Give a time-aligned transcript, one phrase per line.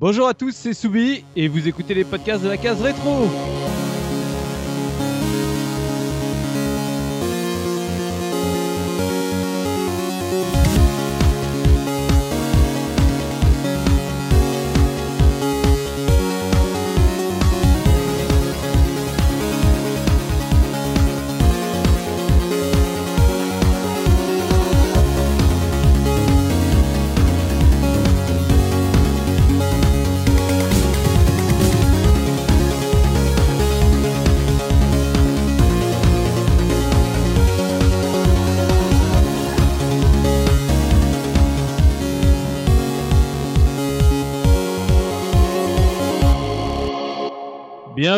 [0.00, 3.28] Bonjour à tous, c'est Soubi et vous écoutez les podcasts de la case rétro.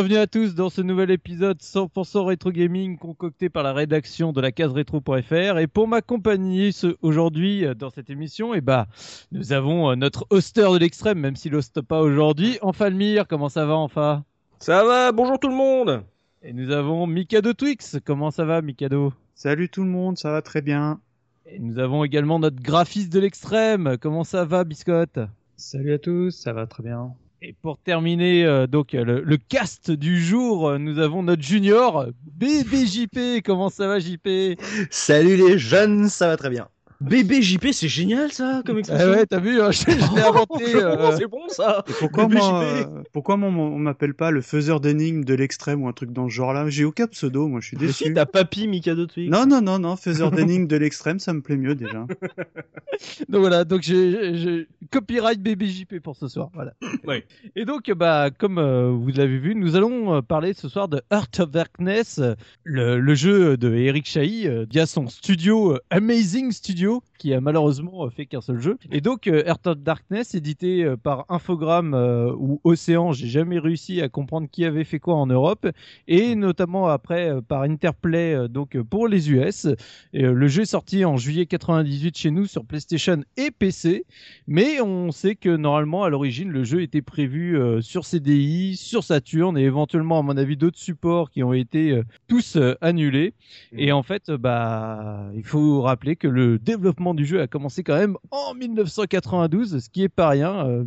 [0.02, 4.41] Bienvenue à tous dans ce nouvel épisode 100% rétro gaming concocté par la rédaction de
[4.41, 6.70] la case rétro.fr et pour m'accompagner
[7.02, 8.88] aujourd'hui euh, dans cette émission, et eh bah,
[9.30, 13.65] nous avons euh, notre hoster de l'extrême, même s'il hoste pas aujourd'hui, Enfalmir, comment ça
[13.65, 14.25] va Enfa
[14.59, 16.03] Ça va, bonjour tout le monde.
[16.42, 19.12] Et nous avons Mikado Twix, comment ça va Mikado?
[19.37, 21.00] Salut tout le monde, ça va très bien.
[21.47, 25.20] Et nous avons également notre graphiste de l'extrême, comment ça va Biscotte?
[25.56, 27.14] Salut à tous, ça va très bien.
[27.45, 32.07] Et pour terminer euh, donc le, le, cast du jour, euh, nous avons notre junior
[32.25, 33.43] BBJP.
[33.45, 36.69] Comment ça va JP Salut les jeunes, ça va très bien.
[37.03, 39.08] Bébé JP, c'est génial ça comme expression.
[39.12, 40.77] Ah ouais, t'as vu, hein, je, je l'ai inventé.
[40.77, 41.17] Euh...
[41.17, 41.84] C'est bon ça.
[41.89, 45.89] Et pourquoi moi, euh, pourquoi moi on m'appelle pas le faiseur d'énigmes de l'extrême ou
[45.89, 46.69] un truc dans ce genre-là?
[46.69, 48.05] J'ai aucun pseudo, moi je suis déçu.
[48.05, 49.31] Si t'as Papy Mikado Twix.
[49.31, 52.06] Non non non non, faiseur d'énigmes de l'extrême, ça me plaît mieux déjà.
[53.28, 56.75] donc voilà, donc j'ai copyright BBJP pour ce soir, voilà.
[57.06, 57.25] Ouais.
[57.56, 61.00] Et donc bah comme euh, vous l'avez vu, nous allons euh, parler ce soir de
[61.11, 62.20] Heart of Darkness,
[62.64, 68.09] le, le jeu de Eric Chahi euh, via son studio Amazing Studio qui a malheureusement
[68.11, 68.79] fait qu'un seul jeu.
[68.91, 73.59] Et donc euh, Heart of Darkness, édité euh, par Infogrames euh, ou Océan, j'ai jamais
[73.59, 75.67] réussi à comprendre qui avait fait quoi en Europe,
[76.09, 79.67] et notamment après euh, par Interplay, euh, donc pour les US.
[80.12, 84.05] Et, euh, le jeu est sorti en juillet 98 chez nous sur PlayStation et PC,
[84.47, 89.05] mais on sait que normalement à l'origine le jeu était prévu euh, sur CDI, sur
[89.05, 93.34] Saturn et éventuellement à mon avis d'autres supports qui ont été euh, tous euh, annulés.
[93.72, 96.81] Et en fait, bah, il faut rappeler que le développement
[97.15, 100.66] du jeu a commencé quand même en 1992, ce qui est pas rien.
[100.66, 100.84] Euh,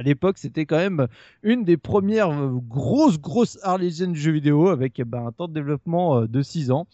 [0.00, 1.08] à l'époque, c'était quand même
[1.42, 5.52] une des premières euh, grosses, grosses Arlésiennes du jeu vidéo avec bah, un temps de
[5.52, 6.86] développement euh, de 6 ans.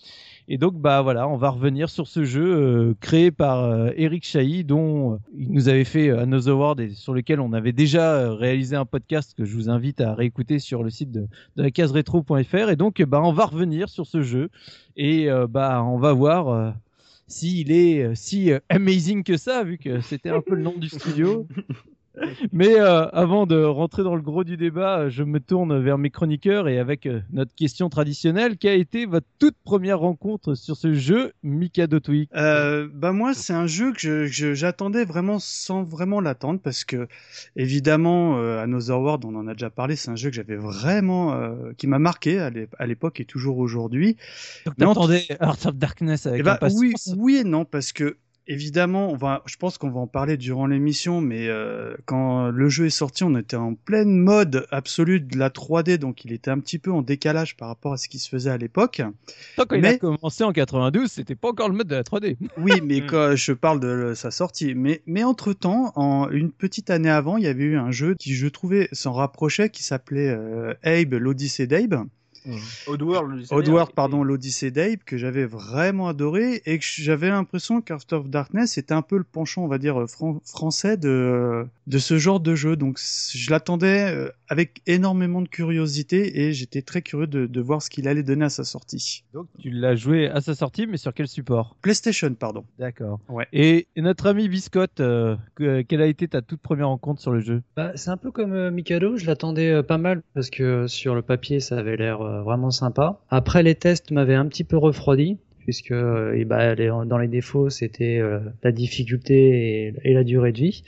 [0.48, 4.64] Et donc, bah voilà, on va revenir sur ce jeu créé par euh, Eric Chahi,
[4.64, 8.86] dont il nous avait fait Another World et sur lequel on avait déjà réalisé un
[8.86, 12.70] podcast que je vous invite à réécouter sur le site de, de la case rétro.fr.
[12.70, 14.48] Et donc, bah, on va revenir sur ce jeu
[14.96, 16.74] et euh, bah, on va voir
[17.28, 20.76] s'il est euh, si euh, amazing que ça, vu que c'était un peu le nom
[20.76, 21.46] du studio.
[22.52, 25.98] Mais euh, avant de rentrer dans le gros du débat, euh, je me tourne vers
[25.98, 30.54] mes chroniqueurs et avec euh, notre question traditionnelle, quelle a été votre toute première rencontre
[30.54, 35.82] sur ce jeu Mikado Twig Euh, bah moi c'est un jeu que j'attendais vraiment sans
[35.84, 37.06] vraiment l'attendre parce que
[37.56, 41.34] évidemment euh, Another World on en a déjà parlé c'est un jeu que j'avais vraiment
[41.34, 44.16] euh, qui m'a marqué à l'ép- à l'époque et toujours aujourd'hui
[44.66, 46.80] Donc t'attendais Heart of Darkness avec Eh ben, impatience.
[46.80, 48.16] oui, oui et non, parce que
[48.46, 52.68] évidemment, on va, je pense qu'on va en parler durant l'émission, mais euh, quand le
[52.68, 56.50] jeu est sorti, on était en pleine mode absolue de la 3D, donc il était
[56.50, 59.02] un petit peu en décalage par rapport à ce qui se faisait à l'époque.
[59.56, 62.36] Tant quand il a commencé en 92, c'était pas encore le mode de la 3D.
[62.58, 63.06] Oui, mais Mm.
[63.06, 67.36] quand je parle de sa sortie, mais mais entre temps, en une petite année avant,
[67.36, 71.14] il y avait eu un jeu qui je trouvais s'en rapprochait, qui s'appelait euh, Abe,
[71.14, 72.04] l'Odyssée d'Abe.
[72.86, 73.46] Oddworld.
[73.50, 78.78] Oddworld, pardon, l'Odyssée d'Abe, que j'avais vraiment adoré et que j'avais l'impression qu'Heart of Darkness
[78.78, 82.54] était un peu le penchant, on va dire, fran- français de, de ce genre de
[82.54, 82.76] jeu.
[82.76, 82.98] Donc
[83.32, 87.90] je l'attendais euh, avec énormément de curiosité et j'étais très curieux de, de voir ce
[87.90, 89.24] qu'il allait donner à sa sortie.
[89.34, 91.76] Donc tu l'as joué à sa sortie, mais sur quel support?
[91.82, 92.64] PlayStation, pardon.
[92.78, 93.20] D'accord.
[93.28, 93.46] Ouais.
[93.52, 97.32] Et, et notre ami Biscotte, euh, que- quelle a été ta toute première rencontre sur
[97.32, 97.62] le jeu?
[97.76, 100.88] Bah, c'est un peu comme euh, Mikado, je l'attendais euh, pas mal parce que euh,
[100.88, 103.20] sur le papier ça avait l'air euh, vraiment sympa.
[103.30, 107.70] Après les tests m'avaient un petit peu refroidi puisque euh, et bah, dans les défauts
[107.70, 110.84] c'était euh, la difficulté et, la durée de vie.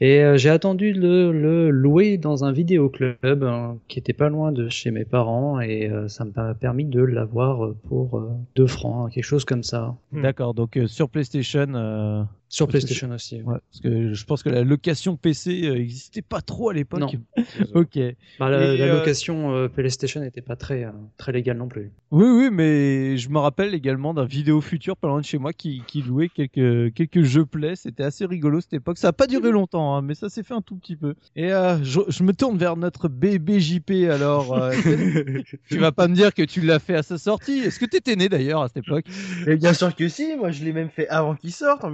[0.00, 4.28] Et euh, j'ai attendu de le, le louer dans un vidéoclub hein, qui était pas
[4.28, 8.28] loin de chez mes parents et euh, ça m'a permis de l'avoir euh, pour euh,
[8.56, 9.96] 2 francs, hein, quelque chose comme ça.
[10.12, 12.26] D'accord, donc euh, sur PlayStation.
[12.54, 13.36] Euh, Sur Parce PlayStation aussi.
[13.36, 13.54] ouais.
[13.54, 17.00] Ouais, parce que je pense que la location PC euh, existait pas trop à l'époque.
[17.00, 17.10] Non.
[17.74, 17.98] ok.
[18.38, 21.90] Bah, la, euh, location euh, PlayStation n'était pas très, euh, très légale non plus.
[22.10, 25.52] Oui, oui, mais je me rappelle également d'un vidéo futur pas loin de chez moi
[25.52, 27.76] qui, qui louait quelques, quelques jeux Play.
[27.76, 28.98] C'était assez rigolo cette époque.
[28.98, 31.14] Ça a pas duré longtemps, hein, mais ça s'est fait un tout petit peu.
[31.36, 34.10] Et euh, je, je me tourne vers notre BBJP.
[34.10, 34.72] Alors, euh,
[35.68, 37.58] tu vas pas me dire que tu l'as fait à sa sortie.
[37.58, 39.06] Est-ce que t'étais né d'ailleurs à cette époque?
[39.46, 41.90] Mais bien sûr que si, moi je l'ai même fait avant qu'il sorte, en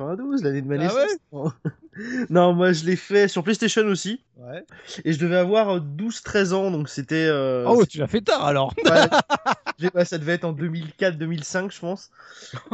[0.00, 1.52] 1992, l'année de ma Ah naissance.
[2.30, 4.64] non, moi je l'ai fait sur PlayStation aussi, Ouais.
[5.04, 7.26] et je devais avoir euh, 12-13 ans, donc c'était...
[7.28, 8.74] euh, Oh, tu l'as fait tard alors.
[8.84, 8.90] Ouais.
[9.78, 12.10] J'ai- ouais, ça devait être en 2004-2005, je pense.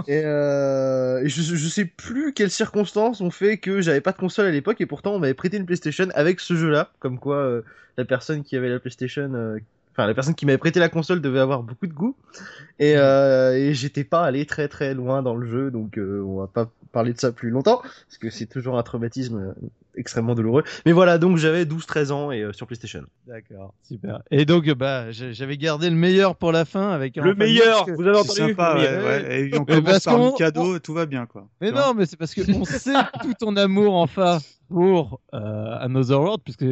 [0.07, 4.17] Et, euh, et je, je sais plus quelles circonstances ont fait que j'avais pas de
[4.19, 6.91] console à l'époque, et pourtant on m'avait prêté une PlayStation avec ce jeu-là.
[7.01, 7.63] Comme quoi, euh,
[7.97, 9.59] la personne qui avait la PlayStation, euh,
[9.97, 12.17] enfin la personne qui m'avait prêté la console devait avoir beaucoup de goût.
[12.79, 16.39] Et, euh, et j'étais pas allé très très loin dans le jeu, donc euh, on
[16.41, 19.67] va pas parler de ça plus longtemps, parce que c'est toujours un traumatisme euh,
[19.97, 20.63] extrêmement douloureux.
[20.85, 23.03] Mais voilà, donc j'avais 12-13 ans et euh, sur PlayStation.
[23.27, 24.21] D'accord, super.
[24.31, 27.17] Et donc, bah, j'ai- j'avais gardé le meilleur pour la fin avec.
[27.17, 29.05] Le meilleur, que- vous avez entendu sympa, Le ouais, meilleur.
[29.05, 29.49] ouais.
[29.49, 31.49] Et on commence par Mikado, tout va bien, quoi.
[31.63, 36.21] Mais non, mais c'est parce que on sait tout ton amour enfin pour euh, Another
[36.21, 36.67] World, puisque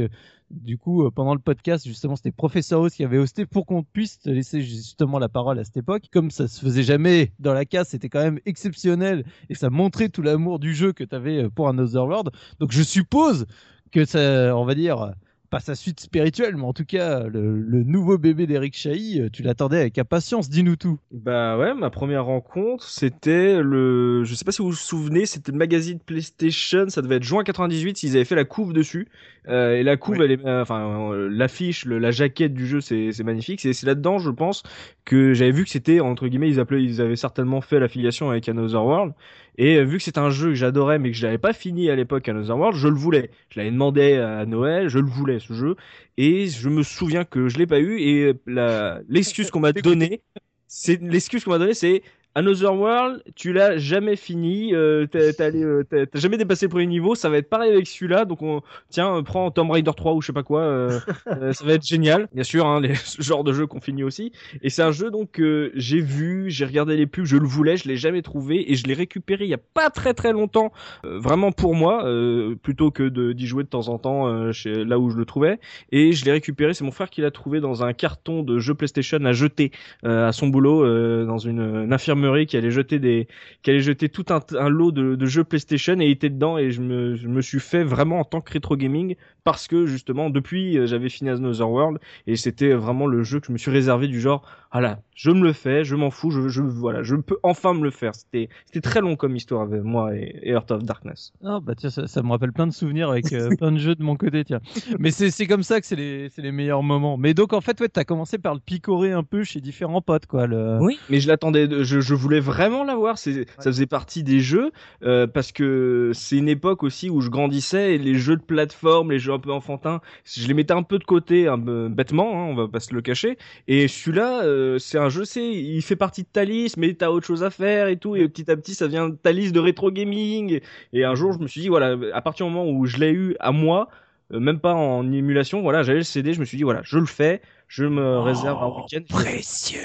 [0.50, 3.82] du coup, euh, pendant le podcast, justement, c'était Professeur House qui avait hosté pour qu'on
[3.82, 6.04] puisse laisser justement la parole à cette époque.
[6.12, 10.08] Comme ça se faisait jamais dans la case, c'était quand même exceptionnel et ça montrait
[10.08, 12.30] tout l'amour du jeu que tu avais pour Another World.
[12.60, 13.46] Donc je suppose
[13.90, 15.14] que ça, on va dire,
[15.54, 19.28] pas sa suite spirituelle, mais en tout cas, le, le nouveau bébé d'Eric Chahi, euh,
[19.32, 20.50] tu l'attendais avec impatience.
[20.50, 20.98] Dis-nous tout.
[21.12, 24.24] Bah ouais, ma première rencontre, c'était le.
[24.24, 27.44] Je sais pas si vous vous souvenez, c'était le magazine PlayStation, ça devait être juin
[27.44, 29.06] 98, ils avaient fait la couve dessus.
[29.46, 30.24] Euh, et la couve, Oui.
[30.24, 30.44] elle est.
[30.44, 33.60] euh, Enfin, euh, l'affiche, la jaquette du jeu, c'est magnifique.
[33.60, 34.62] C'est c'est là-dedans, je pense,
[35.04, 38.48] que j'avais vu que c'était, entre guillemets, ils, appelaient, ils avaient certainement fait l'affiliation avec
[38.48, 39.12] Another World.
[39.56, 41.90] Et euh, vu que c'est un jeu que j'adorais, mais que je n'avais pas fini
[41.90, 43.30] à l'époque Another World, je le voulais.
[43.50, 45.76] Je l'avais demandé à Noël, je le voulais, ce jeu.
[46.16, 47.98] Et je me souviens que je l'ai pas eu.
[48.00, 50.22] Et la- l'excuse qu'on m'a donnée,
[50.66, 52.02] c'est l'excuse qu'on m'a donnée, c'est
[52.36, 55.84] Another World, tu l'as jamais fini, euh, t'as euh,
[56.14, 59.22] jamais dépassé le premier niveau, ça va être pareil avec celui-là, donc on, tiens, euh,
[59.22, 60.98] prends Tomb Raider 3 ou je sais pas quoi, euh,
[61.28, 62.28] euh, ça va être génial.
[62.34, 64.32] Bien sûr, hein, les, ce genre de jeu qu'on finit aussi.
[64.62, 67.76] Et c'est un jeu donc que j'ai vu, j'ai regardé les pubs, je le voulais,
[67.76, 70.72] je l'ai jamais trouvé et je l'ai récupéré il y a pas très très longtemps,
[71.04, 74.50] euh, vraiment pour moi, euh, plutôt que de- d'y jouer de temps en temps euh,
[74.50, 75.60] chez, là où je le trouvais.
[75.92, 78.74] Et je l'ai récupéré, c'est mon frère qui l'a trouvé dans un carton de jeux
[78.74, 79.70] PlayStation à jeter
[80.04, 84.92] euh, à son boulot euh, dans une, une infirmerie qui allait jeter tout un, lot
[84.92, 88.24] de, jeux PlayStation et était dedans et je me, je me suis fait vraiment en
[88.24, 92.72] tant que rétro gaming parce que justement depuis euh, j'avais fini Another World et c'était
[92.72, 94.42] vraiment le jeu que je me suis réservé du genre
[94.74, 97.82] voilà je me le fais je m'en fous je, je voilà je peux enfin me
[97.82, 101.32] le faire c'était c'était très long comme histoire avec moi et, et Heart of Darkness
[101.44, 103.94] Ah bah tiens, ça, ça me rappelle plein de souvenirs avec euh, plein de jeux
[103.94, 104.60] de mon côté, tiens.
[104.98, 107.16] Mais c'est comme ça que c'est les, meilleurs moments.
[107.16, 110.26] Mais donc en fait, ouais, t'as commencé par le picorer un peu chez différents potes,
[110.26, 110.46] quoi.
[110.46, 110.78] Le...
[110.80, 113.18] Oui, mais je l'attendais, je, je voulais vraiment l'avoir.
[113.18, 114.72] C'est, ça faisait partie des jeux
[115.02, 119.10] euh, parce que c'est une époque aussi où je grandissais et les jeux de plateforme,
[119.10, 122.32] les jeux un peu enfantins, je les mettais un peu de côté, un peu bêtement,
[122.34, 123.38] hein, on va pas se le cacher.
[123.68, 127.08] Et celui-là, euh, c'est un jeu, c'est, il fait partie de ta liste, mais t'as
[127.08, 128.16] autre chose à faire et tout.
[128.16, 130.60] Et petit à petit, ça devient ta liste de rétro gaming.
[130.92, 133.10] Et un jour, je me suis dit, voilà, à partir du moment où je l'ai
[133.12, 133.88] eu à moi.
[134.32, 136.98] euh, même pas en émulation, voilà, j'avais le CD, je me suis dit, voilà, je
[136.98, 139.02] le fais, je me réserve un week-end.
[139.08, 139.80] Précieux.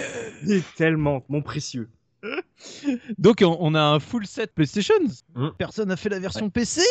[0.76, 1.90] Tellement mon précieux.
[3.18, 4.94] Donc on, a un full set PlayStation.
[5.36, 5.48] Mm.
[5.58, 6.82] Personne n'a fait la version PC.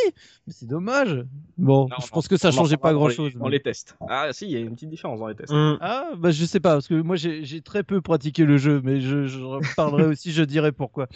[0.46, 1.24] Mais c'est dommage.
[1.56, 3.32] Bon, Non, je non, pense que ça changeait pas grand dans chose.
[3.34, 3.96] les- Dans les tests.
[4.08, 5.52] Ah si, il y a une petite différence dans les tests.
[5.52, 5.78] Hum.
[5.80, 8.80] Ah bah je sais pas parce que moi j'ai j'ai très peu pratiqué le jeu
[8.84, 9.38] mais je, je
[9.76, 11.06] parlerai aussi je dirai pourquoi.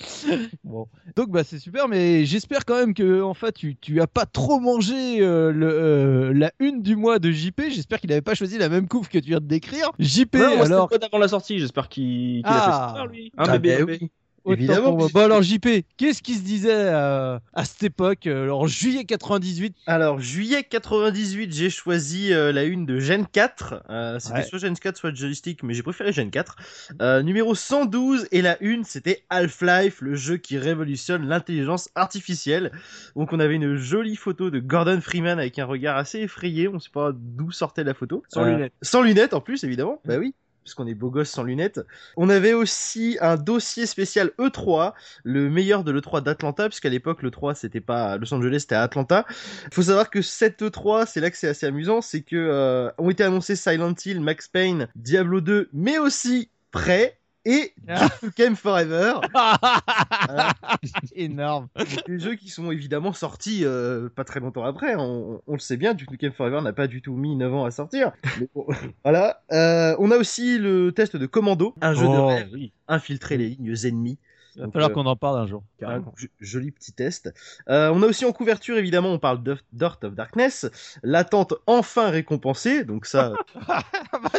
[0.65, 0.87] Bon
[1.17, 4.26] donc bah c'est super mais j'espère quand même que en fait tu tu as pas
[4.26, 8.35] trop mangé euh, le euh, la une du mois de JP j'espère qu'il avait pas
[8.35, 9.91] choisi la même couve que tu viens de décrire.
[9.99, 12.88] JP Non, alors pas avant la sortie, j'espère qu'il qu'il Ah.
[12.88, 13.33] a fait ça, lui.
[13.37, 13.99] Un Ah, bébé, bah bébé.
[14.03, 14.11] oui.
[14.47, 19.05] Évidemment, Bon alors JP qu'est-ce qui se disait euh, à cette époque euh, en juillet
[19.05, 23.85] 98 Alors, juillet 98, j'ai choisi euh, la une de Gen 4.
[23.91, 24.43] Euh, c'était Ouais.
[24.45, 26.57] soit Gen 4, soit Joystick, mais j'ai préféré Gen 4.
[27.01, 32.73] Euh, numéro 112, et la une, c'était Half-Life, le jeu qui révolutionne l'intelligence artificielle.
[33.17, 36.69] Donc, on avait une jolie photo de Gordon Freeman avec un regard assez effrayé.
[36.69, 38.23] On sait pas d'où sortait la photo.
[38.29, 38.73] Sans lunettes.
[38.83, 40.01] Sans lunettes, en plus, évidemment.
[40.05, 40.35] Bah oui.
[40.64, 41.81] Puisqu'on est beau gosse sans lunettes.
[42.16, 44.92] On avait aussi un dossier spécial E3,
[45.25, 49.25] le meilleur de l'E3 d'Atlanta, puisqu'à l'époque, l'E3, c'était pas Los Angeles, c'était Atlanta.
[49.66, 52.90] Il faut savoir que cette E3, c'est là que c'est assez amusant, c'est que euh,
[52.99, 58.07] ont été annoncés Silent Hill, Max Payne, Diablo 2, mais aussi Prey, et Ah.
[58.09, 59.15] Duke Nukem Forever.
[59.33, 60.53] Voilà.
[61.15, 61.69] Énorme.
[62.07, 64.95] Des jeux qui sont évidemment sortis euh, pas très longtemps après.
[64.97, 67.65] On, on le sait bien, Duke Nukem Forever n'a pas du tout mis 9 ans
[67.65, 68.13] à sortir.
[68.41, 68.67] Mais bon,
[69.05, 69.43] voilà.
[69.53, 72.73] Euh, on a aussi le test de Commando, un jeu de Oh, rêve, oui.
[72.89, 74.19] infiltrer les lignes ennemies.
[74.54, 75.62] Il va Donc, falloir euh, qu'on en parle un jour.
[75.82, 76.02] Un
[76.40, 77.32] joli petit test.
[77.68, 80.71] Euh, on a aussi en couverture, évidemment, on parle de Dirt of Darkness,
[81.02, 82.85] l'attente enfin récompensée.
[82.85, 83.32] Donc ça,
[83.68, 83.82] Ah
[84.12, 84.30] bah,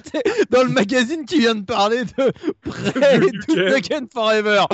[0.52, 3.74] Dans le magazine qui vient de parler de près De et tout Nukem.
[3.74, 4.66] Nukem Forever.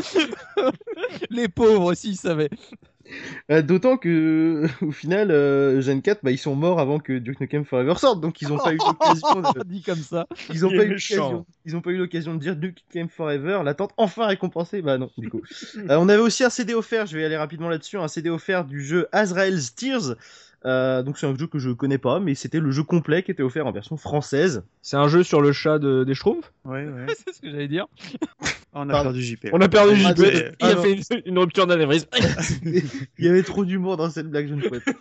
[1.29, 2.49] Les pauvres aussi, ils savaient.
[3.51, 7.39] Euh, d'autant que au final, euh, Gen 4, bah, ils sont morts avant que Duke
[7.41, 9.41] Nukem Forever sorte, donc ils n'ont pas eu l'occasion.
[9.41, 10.27] de- Dit comme ça.
[10.51, 13.61] Ils ont Il pas pas eu l'occasion de dire Duke Nukem Forever.
[13.63, 14.81] L'attente enfin récompensée.
[14.81, 15.41] Bah non, du coup.
[15.77, 17.05] Euh, on avait aussi un CD offert.
[17.05, 17.97] Je vais aller rapidement là-dessus.
[17.97, 20.15] Un CD offert du jeu Azrael's Tears.
[20.65, 23.31] Euh, donc c'est un jeu que je connais pas, mais c'était le jeu complet qui
[23.31, 24.63] était offert en version française.
[24.81, 26.51] C'est un jeu sur le chat de, des Schtroumpfs?
[26.65, 27.05] Ouais, ouais.
[27.25, 27.87] C'est ce que j'allais dire.
[28.73, 29.09] On a Pardon.
[29.09, 29.47] perdu JP.
[29.51, 30.19] On a perdu Ah, JP.
[30.19, 32.07] Il a Ah, fait une, une rupture d'anévrisme.
[33.17, 34.91] Il y avait trop d'humour dans cette blague, je ne pouvais pas.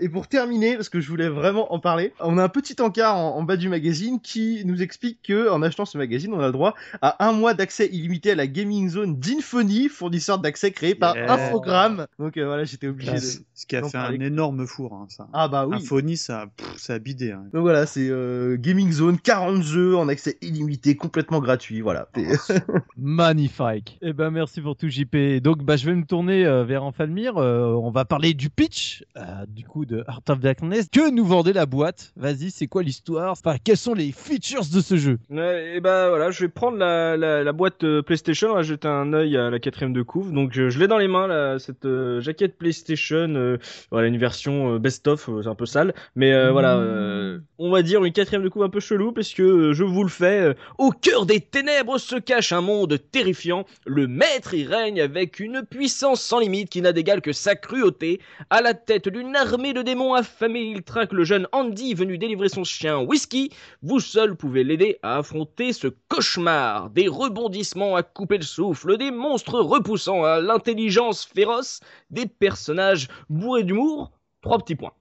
[0.00, 3.16] Et pour terminer, parce que je voulais vraiment en parler, on a un petit encart
[3.16, 6.46] en, en bas du magazine qui nous explique que en achetant ce magazine, on a
[6.46, 10.94] le droit à un mois d'accès illimité à la gaming zone d'Infony, fournisseur d'accès créé
[10.94, 11.32] par Yeah.
[11.32, 12.06] Infogrames.
[12.18, 13.24] Donc euh, voilà, j'étais obligé Là, de.
[13.54, 15.26] Ce qui a fait un énorme four, hein, ça.
[15.32, 15.76] Ah bah oui.
[15.76, 17.32] Infony, ça, pff, ça a bidé.
[17.32, 17.44] hein.
[17.54, 21.80] Donc voilà, c'est euh, Gaming Zone, 40 jeux en accès illimité, complètement gratuit.
[21.80, 22.08] Voilà.
[22.14, 22.62] C'est-
[23.06, 24.00] Magnifique.
[24.02, 25.40] Eh ben merci pour tout JP.
[25.40, 27.36] Donc bah je vais me tourner euh, vers Enfalmir.
[27.36, 30.88] Euh, on va parler du pitch, euh, du coup de Heart of Darkness.
[30.90, 32.12] Que nous vendait la boîte?
[32.16, 33.30] Vas-y, c'est quoi l'histoire?
[33.30, 35.18] Enfin, quels sont les features de ce jeu?
[35.30, 38.88] Et bah voilà, je vais prendre la, la, la boîte euh, PlayStation, on va jeter
[38.88, 40.32] un œil à la quatrième de couve.
[40.32, 43.58] Donc je l'ai dans les mains, là, cette euh, jaquette PlayStation, euh,
[43.92, 45.94] voilà, une version euh, best-of, euh, c'est un peu sale.
[46.16, 49.32] Mais euh, voilà, euh, on va dire une quatrième de couve un peu chelou, parce
[49.32, 52.95] que euh, je vous le fais, euh, au cœur des ténèbres se cache un monde
[52.96, 53.64] terrifiant.
[53.86, 58.20] Le maître y règne avec une puissance sans limite qui n'a d'égal que sa cruauté.
[58.50, 62.48] À la tête d'une armée de démons affamés, il traque le jeune Andy venu délivrer
[62.48, 63.50] son chien Whisky.
[63.82, 66.90] Vous seul pouvez l'aider à affronter ce cauchemar.
[66.90, 73.64] Des rebondissements à couper le souffle, des monstres repoussants à l'intelligence féroce, des personnages bourrés
[73.64, 74.10] d'humour.
[74.42, 74.92] Trois petits points.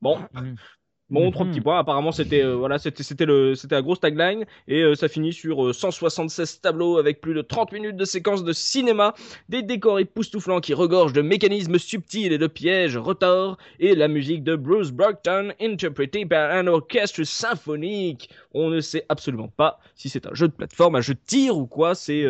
[0.00, 0.18] Bon,
[1.10, 1.50] Bon, trois Mhm.
[1.50, 1.78] petits points.
[1.78, 5.32] Apparemment, c'était euh, voilà, c'était c'était le c'était la grosse tagline et euh, ça finit
[5.32, 9.14] sur euh, 176 tableaux avec plus de 30 minutes de séquences de cinéma,
[9.48, 14.44] des décors époustouflants qui regorgent de mécanismes subtils et de pièges retors et la musique
[14.44, 18.30] de Bruce Brockton interprétée par un orchestre symphonique.
[18.54, 21.56] On ne sait absolument pas si c'est un jeu de plateforme, un jeu de tir
[21.56, 21.94] ou quoi.
[21.94, 22.24] C'est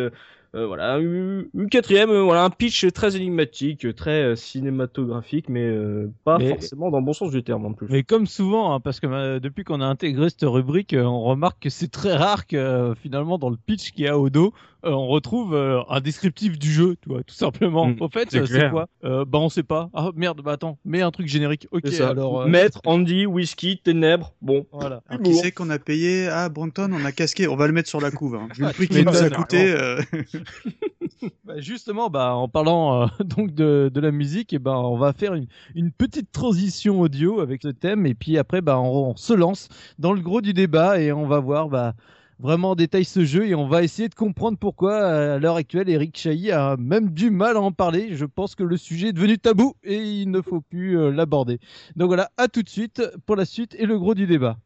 [0.53, 6.11] euh, voilà, une, quatrième, euh, voilà, un pitch très énigmatique, très euh, cinématographique, mais euh,
[6.25, 7.87] pas Mais- forcément dans le bon sens du terme en plus.
[7.89, 11.69] Mais comme souvent, hein, parce que depuis qu'on a intégré cette rubrique, on remarque que
[11.69, 14.53] c'est très rare que euh, finalement dans le pitch qu'il y a au dos,
[14.85, 17.87] euh, on retrouve euh, un descriptif du jeu, tu vois, tout simplement.
[17.87, 18.87] Mm, Au fait, c'est euh, quoi?
[19.03, 19.89] Euh, Bah on sait pas.
[19.93, 21.67] Ah merde, bah attends, mets un truc générique.
[21.71, 22.41] Ok, alors.
[22.41, 24.33] euh, Maître, Andy, whisky, ténèbres.
[24.41, 24.65] Bon.
[24.71, 25.01] Voilà.
[25.07, 26.27] Alors, qui c'est qu'on a payé?
[26.27, 27.47] Ah, Brompton, on a casqué.
[27.47, 28.35] On va le mettre sur la couve.
[28.35, 28.47] Hein.
[28.55, 29.71] Vu le Ah, prix qu'il nous a coûté.
[29.73, 30.01] euh,
[31.45, 35.13] Bah, justement, bah, en parlant euh, donc de, de la musique, et ben on va
[35.13, 35.45] faire une,
[35.75, 39.67] une petite transition audio avec ce thème, et puis après, bah, on, on se lance
[39.99, 41.93] dans le gros du débat et on va voir bah,
[42.41, 45.89] vraiment en détail ce jeu et on va essayer de comprendre pourquoi à l'heure actuelle
[45.89, 48.15] Eric Chahi a même du mal à en parler.
[48.15, 51.59] Je pense que le sujet est devenu tabou et il ne faut plus euh, l'aborder.
[51.95, 54.57] Donc voilà, à tout de suite pour la suite et le gros du débat.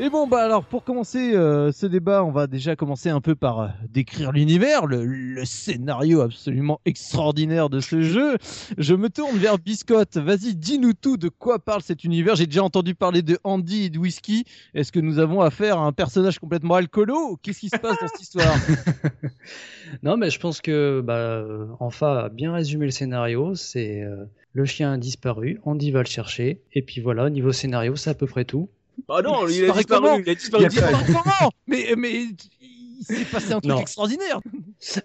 [0.00, 3.34] Et bon, bah alors pour commencer euh, ce débat, on va déjà commencer un peu
[3.34, 8.36] par euh, décrire l'univers, le, scénario absolument extraordinaire de ce jeu.
[8.78, 10.16] Je me tourne vers Biscotte.
[10.16, 12.36] Vas-y, dis-nous tout de quoi parle cet univers.
[12.36, 14.44] J'ai déjà entendu parler de Andy et de whisky.
[14.72, 18.06] Est-ce que nous avons affaire à un personnage complètement alcoolo Qu'est-ce qui se passe dans
[18.06, 18.54] cette histoire?
[20.02, 23.54] Non, mais je pense que bah, euh, Enfa a bien résumé le scénario.
[23.54, 27.52] C'est euh, le chien a disparu, Andy va le chercher, et puis voilà, au niveau
[27.52, 28.68] scénario, c'est à peu près tout.
[29.08, 30.66] Ah non, il a Disparaît disparu, comment il a disparu.
[30.70, 33.80] Il a comment Mais mais il s'est passé un truc Non.
[33.80, 34.40] extraordinaire.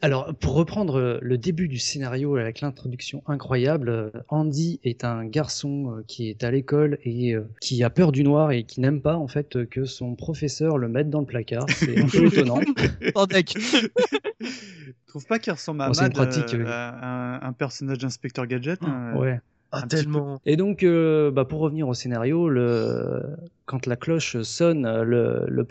[0.01, 5.25] Alors, pour reprendre euh, le début du scénario avec l'introduction incroyable, euh, Andy est un
[5.25, 9.01] garçon euh, qui est à l'école et qui a peur du noir et qui n'aime
[9.01, 11.65] pas en fait que son professeur le mette dans le placard.
[11.69, 12.59] C'est un peu étonnant.
[14.41, 14.47] Je
[15.07, 16.65] trouve pas qu'il ressemble à, Bon, c'est une Mad, pratique, euh, oui.
[16.67, 18.79] à un, un personnage d'inspecteur gadget.
[18.83, 19.39] hein, Ouais.
[19.75, 20.39] Ah, tellement.
[20.45, 23.23] Et donc, euh, bah, pour revenir au scénario, le...
[23.65, 25.63] quand la cloche sonne, le, le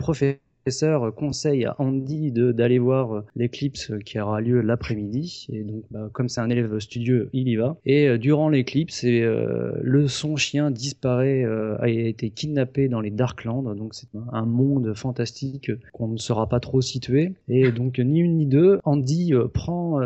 [0.67, 5.47] professeur conseille à Andy d'aller voir euh, l'éclipse qui aura lieu l'après-midi.
[5.51, 7.75] Et donc, bah, comme c'est un élève studieux, il y va.
[7.85, 11.43] Et euh, durant l'éclipse, euh, le son chien disparaît,
[11.79, 13.63] a été kidnappé dans les Darklands.
[13.75, 17.33] Donc, c'est un- monde fantastique qu'on ne saura pas trop situer.
[17.49, 19.99] Et donc, ni une ni deux, Andy prend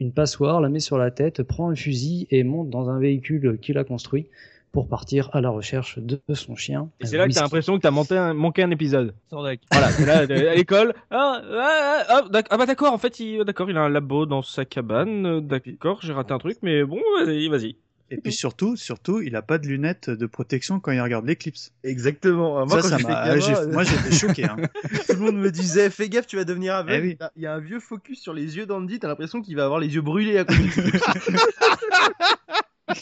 [0.00, 3.58] une passoire, la met sur la tête, prend un fusil et monte dans un véhicule
[3.60, 4.26] qu'il a construit
[4.72, 6.88] pour partir à la recherche de son chien.
[7.00, 7.42] Et c'est là que t'as Whisky.
[7.42, 9.14] l'impression que t'as manqué un, manqué un épisode.
[9.28, 9.58] Attendez.
[9.72, 10.18] Voilà, t'es là
[10.50, 10.94] à l'école.
[11.10, 14.26] Ah, ah, ah, d'ac- ah bah d'accord, en fait, il, d'accord, il a un labo
[14.26, 15.26] dans sa cabane.
[15.26, 17.76] euh, D'accord, j'ai raté un truc, mais bon, vas-y, vas-y.
[18.12, 21.70] Et puis surtout, surtout, il a pas de lunettes de protection quand il regarde l'éclipse.
[21.84, 22.58] Exactement.
[22.58, 24.44] Ah, Moi, Ça, quand ça j'étais m'a- gamin, j'ai- moi j'étais choqué.
[24.46, 24.56] hein.
[25.08, 27.04] tout le monde me disait fais gaffe, tu vas devenir aveugle.
[27.04, 27.16] Eh oui.
[27.16, 29.64] T'as- Il y a un vieux focus sur les yeux d'Andy, t'as l'impression qu'il va
[29.64, 30.56] avoir les yeux brûlés à cause
[32.90, 33.00] du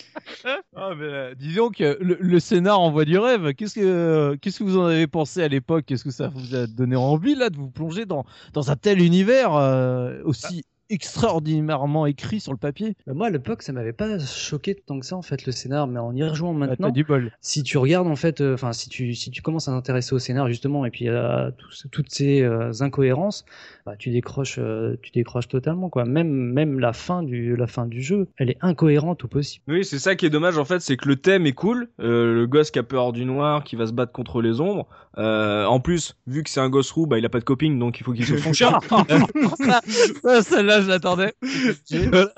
[0.75, 3.54] Ah, mais, euh, disons que le, le scénar envoie du rêve.
[3.54, 5.90] Qu'est-ce que qu'est-ce que vous en avez pensé à l'époque?
[5.90, 9.54] Est-ce que ça vous a donné envie là de vous plonger dans un tel univers
[9.54, 14.75] euh, aussi extraordinairement écrit sur le papier Bah, moi, à l'époque, ça m'avait pas choqué
[14.75, 17.30] tant que ça, en fait, le scénar, mais en y rejouant Ah, maintenant, du bol.
[17.40, 20.18] si tu regardes, en fait, euh, enfin, si tu, si tu commences à t'intéresser au
[20.18, 23.45] scénar, justement, et puis à tout toutes ces euh, incohérences,
[23.87, 26.04] bah, tu décroches, euh, tu décroches totalement, quoi.
[26.04, 29.64] Même, même la fin du, la fin du jeu, elle est incohérente au possible.
[29.68, 31.88] Oui, c'est ça qui est dommage en fait, c'est que le thème est cool.
[32.00, 34.87] Euh, le gosse qui a peur du noir, qui va se battre contre les ombres.
[35.16, 37.78] Euh, en plus, vu que c'est un gosse roux, bah il a pas de copine,
[37.78, 38.78] donc il faut qu'il son chien.
[40.23, 41.32] ça, ça, je l'attendais.
[42.11, 42.32] Voilà.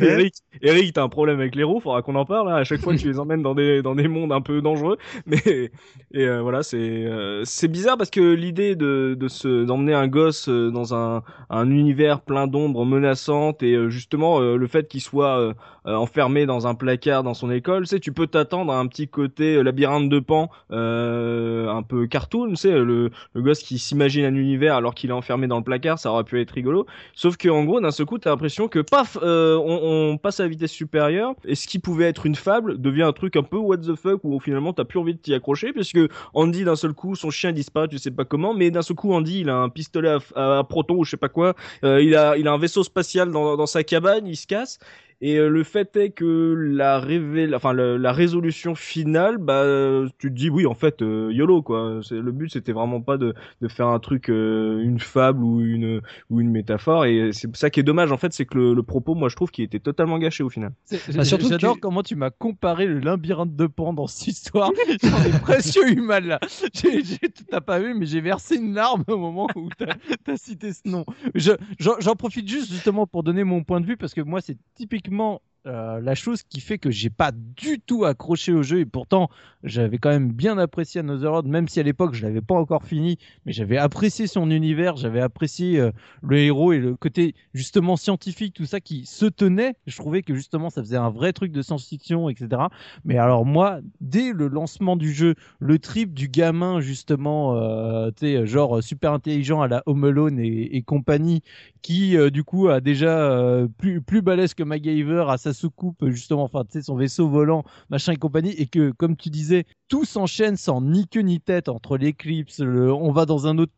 [0.00, 2.50] Eric, Eric, t'as un problème avec les roues, faudra qu'on en parle.
[2.50, 2.56] hein.
[2.56, 4.98] À chaque fois, tu les emmènes dans des dans des mondes un peu dangereux.
[5.26, 5.70] Mais
[6.12, 10.08] et euh, voilà, c'est euh, c'est bizarre parce que l'idée de de se d'emmener un
[10.08, 15.54] gosse euh, dans un un univers plein d'ombres menaçantes et justement le fait qu'il soit
[15.86, 18.86] euh, enfermé dans un placard dans son école, tu sais, tu peux t'attendre à un
[18.86, 23.60] petit côté euh, labyrinthe de Pan, euh, un peu cartoon, tu sais, le le gosse
[23.62, 26.50] qui s'imagine un univers alors qu'il est enfermé dans le placard, ça aurait pu être
[26.52, 26.86] rigolo.
[27.14, 30.40] Sauf que en gros, d'un seul coup, t'as l'impression que paf, euh, on, on passe
[30.40, 33.42] à la vitesse supérieure et ce qui pouvait être une fable devient un truc un
[33.42, 35.98] peu what the fuck où finalement t'as plus envie de t'y accrocher puisque
[36.34, 39.12] Andy d'un seul coup, son chien disparaît, tu sais pas comment, mais d'un seul coup,
[39.12, 42.02] Andy, il a un pistolet à, à- à proton ou je sais pas quoi, euh,
[42.02, 44.78] il a il a un vaisseau spatial dans, dans sa cabane, il se casse.
[45.26, 47.54] Et euh, le fait est que la révél...
[47.54, 52.00] enfin la résolution finale, bah euh, tu te dis oui en fait euh, yolo quoi.
[52.02, 53.32] C'est le but c'était vraiment pas de,
[53.62, 57.70] de faire un truc euh, une fable ou une ou une métaphore et c'est ça
[57.70, 59.78] qui est dommage en fait c'est que le, le propos moi je trouve qu'il était
[59.78, 60.72] totalement gâché au final.
[60.84, 64.26] C'est- Bah, surtout J'adore tu- comment tu m'as comparé le labyrinthe de Pan dans cette
[64.28, 64.72] histoire.
[65.02, 66.38] J'en ai presque eu mal là.
[66.74, 69.94] J'ai- j'ai- T'as pas vu, mais j'ai versé une larme au moment où t'as
[70.30, 71.06] as cité ce nom.
[71.34, 74.42] Je- J'en j'en profite juste justement pour donner mon point de vue parce que moi
[74.42, 78.62] c'est typiquement uniquement euh, la chose qui fait que j'ai pas du tout accroché au
[78.62, 79.30] jeu et pourtant
[79.62, 82.84] j'avais quand même bien apprécié Another World même si à l'époque je l'avais pas encore
[82.84, 85.90] fini mais j'avais apprécié son univers j'avais apprécié euh,
[86.22, 89.74] le héros et le côté justement scientifique tout ça qui se tenait.
[89.86, 92.64] Je trouvais que justement ça faisait un vrai truc de science-fiction etc
[93.06, 98.46] mais alors moi dès le lancement du jeu le trip du gamin justement euh, tu
[98.46, 101.42] genre super intelligent à la Home Alone et, compagnie
[101.80, 106.44] qui euh, du coup a déjà plus plus balèze que MacGyver à sa soucoupe justement
[106.44, 110.04] enfin tu sais son vaisseau volant machin et compagnie et que comme tu disais tout
[110.04, 113.72] s'enchaîne sans ni queue ni tête entre l'éclipse le- on va dans un autre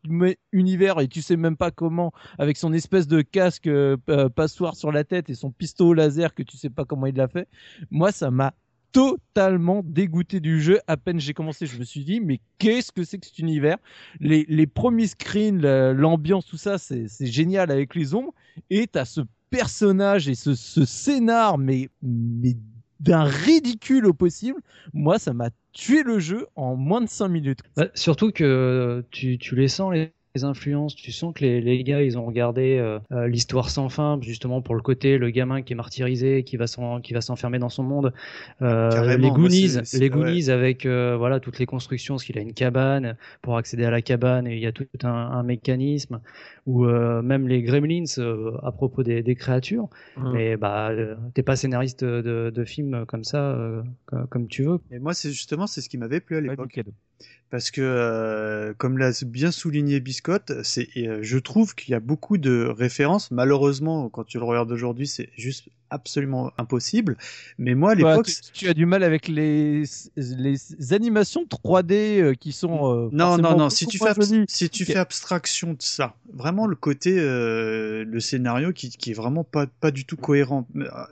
[0.51, 4.75] univers et tu sais même pas comment avec son espèce de casque euh, euh, passoire
[4.75, 7.47] sur la tête et son pistolet laser que tu sais pas comment il l'a fait
[7.91, 8.53] moi ça m'a
[8.91, 10.79] totalement dégoûté du jeu.
[10.87, 13.77] À peine j'ai commencé, je me suis dit, mais qu'est-ce que c'est que cet univers?
[14.19, 18.33] Les, les premiers screens, la- l'ambiance, tout ça, c'est génial avec les ombres.
[18.69, 22.55] Et t'as ce personnage et ce, ce scénar, mais, mais
[22.99, 24.59] d'un ridicule au possible.
[24.93, 27.59] Moi, ça m'a tué le jeu en moins de 5 minutes.
[27.75, 30.95] Bah, surtout que tu, tu les sens, les les influences.
[30.95, 34.61] Tu sens que les, les gars, ils ont regardé euh, euh, l'histoire sans fin, justement
[34.61, 37.69] pour le côté le gamin qui est martyrisé, qui va s'en, qui va s'enfermer dans
[37.69, 38.13] son monde.
[38.61, 42.53] Euh, les Goonies, les Goonies avec euh, voilà toutes les constructions, parce qu'il a une
[42.53, 46.19] cabane pour accéder à la cabane et il y a tout un, un mécanisme.
[46.65, 49.87] Ou euh, même les Gremlins euh, à propos des, des créatures.
[50.17, 50.31] Mhm.
[50.33, 54.63] Mais bah, euh, t'es pas scénariste de, de films comme ça, euh, comme, comme tu
[54.63, 54.79] veux.
[54.91, 56.81] Et moi, c'est justement c'est ce qui m'avait plu à l'époque.
[57.49, 61.99] Parce que euh, comme l'a bien souligné Biscotte, c'est euh, je trouve qu'il y a
[61.99, 63.31] beaucoup de références.
[63.31, 67.15] Malheureusement, quand tu le regardes aujourd'hui, c'est juste absolument impossible.
[67.57, 69.83] Mais moi, à Bah, l'époque, tu, tu as du mal avec les,
[70.17, 70.57] les
[70.91, 72.93] animations 3D euh, qui sont.
[72.93, 73.69] euh, non, non, non.
[73.69, 74.13] Si tu fais
[74.49, 79.43] si tu fais abstraction de ça, vraiment le côté le scénario qui, qui est vraiment
[79.45, 80.67] pas pas du tout cohérent.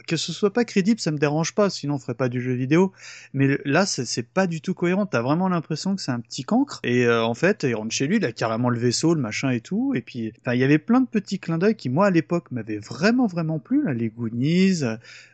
[0.08, 1.70] Que ce soit pas crédible, ça me dérange pas.
[1.70, 2.92] Sinon, on ferait pas du jeu vidéo.
[3.34, 5.06] Mais là, c'est c'est pas du tout cohérent.
[5.06, 6.80] T'as vraiment l'impression que c'est un petit cancre.
[6.84, 9.50] Et euh, en fait, il rentre chez lui, il a carrément le vaisseau, le machin
[9.50, 9.94] et tout.
[9.96, 12.52] Et puis, enfin, il y avait plein de petits clins d'œil qui, moi, à l'époque,
[12.52, 13.84] m'avaient vraiment, vraiment plu.
[13.84, 14.82] Là, les Goonies,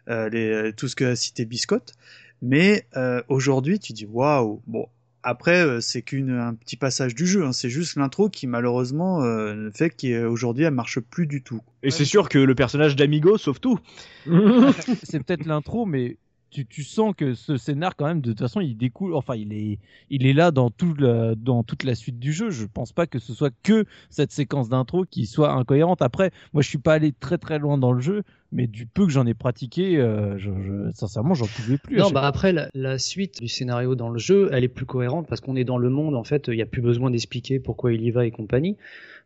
[0.09, 1.93] euh, les, tout ce que a cité Biscotte.
[2.41, 4.61] Mais euh, aujourd'hui, tu dis waouh.
[4.67, 4.87] Bon,
[5.23, 7.45] après, euh, c'est qu'un petit passage du jeu.
[7.45, 7.53] hein.
[7.53, 11.61] C'est juste l'intro qui, malheureusement, euh, fait qu'aujourd'hui, elle marche plus du tout.
[11.83, 13.79] Et c'est sûr que le personnage d'Amigo sauve tout.
[15.03, 16.17] c'est peut-être l'intro, mais
[16.51, 19.15] tu, tu sens que ce scénar, quand même, de toute façon, il découle.
[19.15, 22.49] Enfin, il est, il est là dans, tout le- dans toute la suite du jeu.
[22.51, 26.01] Je pense pas que ce soit que cette séquence d'intro qui soit incohérente.
[26.03, 29.05] Après, moi, je suis pas allé très très loin dans le jeu, mais du peu
[29.05, 31.97] que j'en ai pratiqué, euh, je, je- sincèrement, j'en pouvais plus.
[31.99, 35.27] Non, bah après, la, la suite du scénario dans le jeu, elle est plus cohérente
[35.27, 37.93] parce qu'on est dans le monde, en fait, il n'y a plus besoin d'expliquer pourquoi
[37.93, 38.77] il y va et compagnie.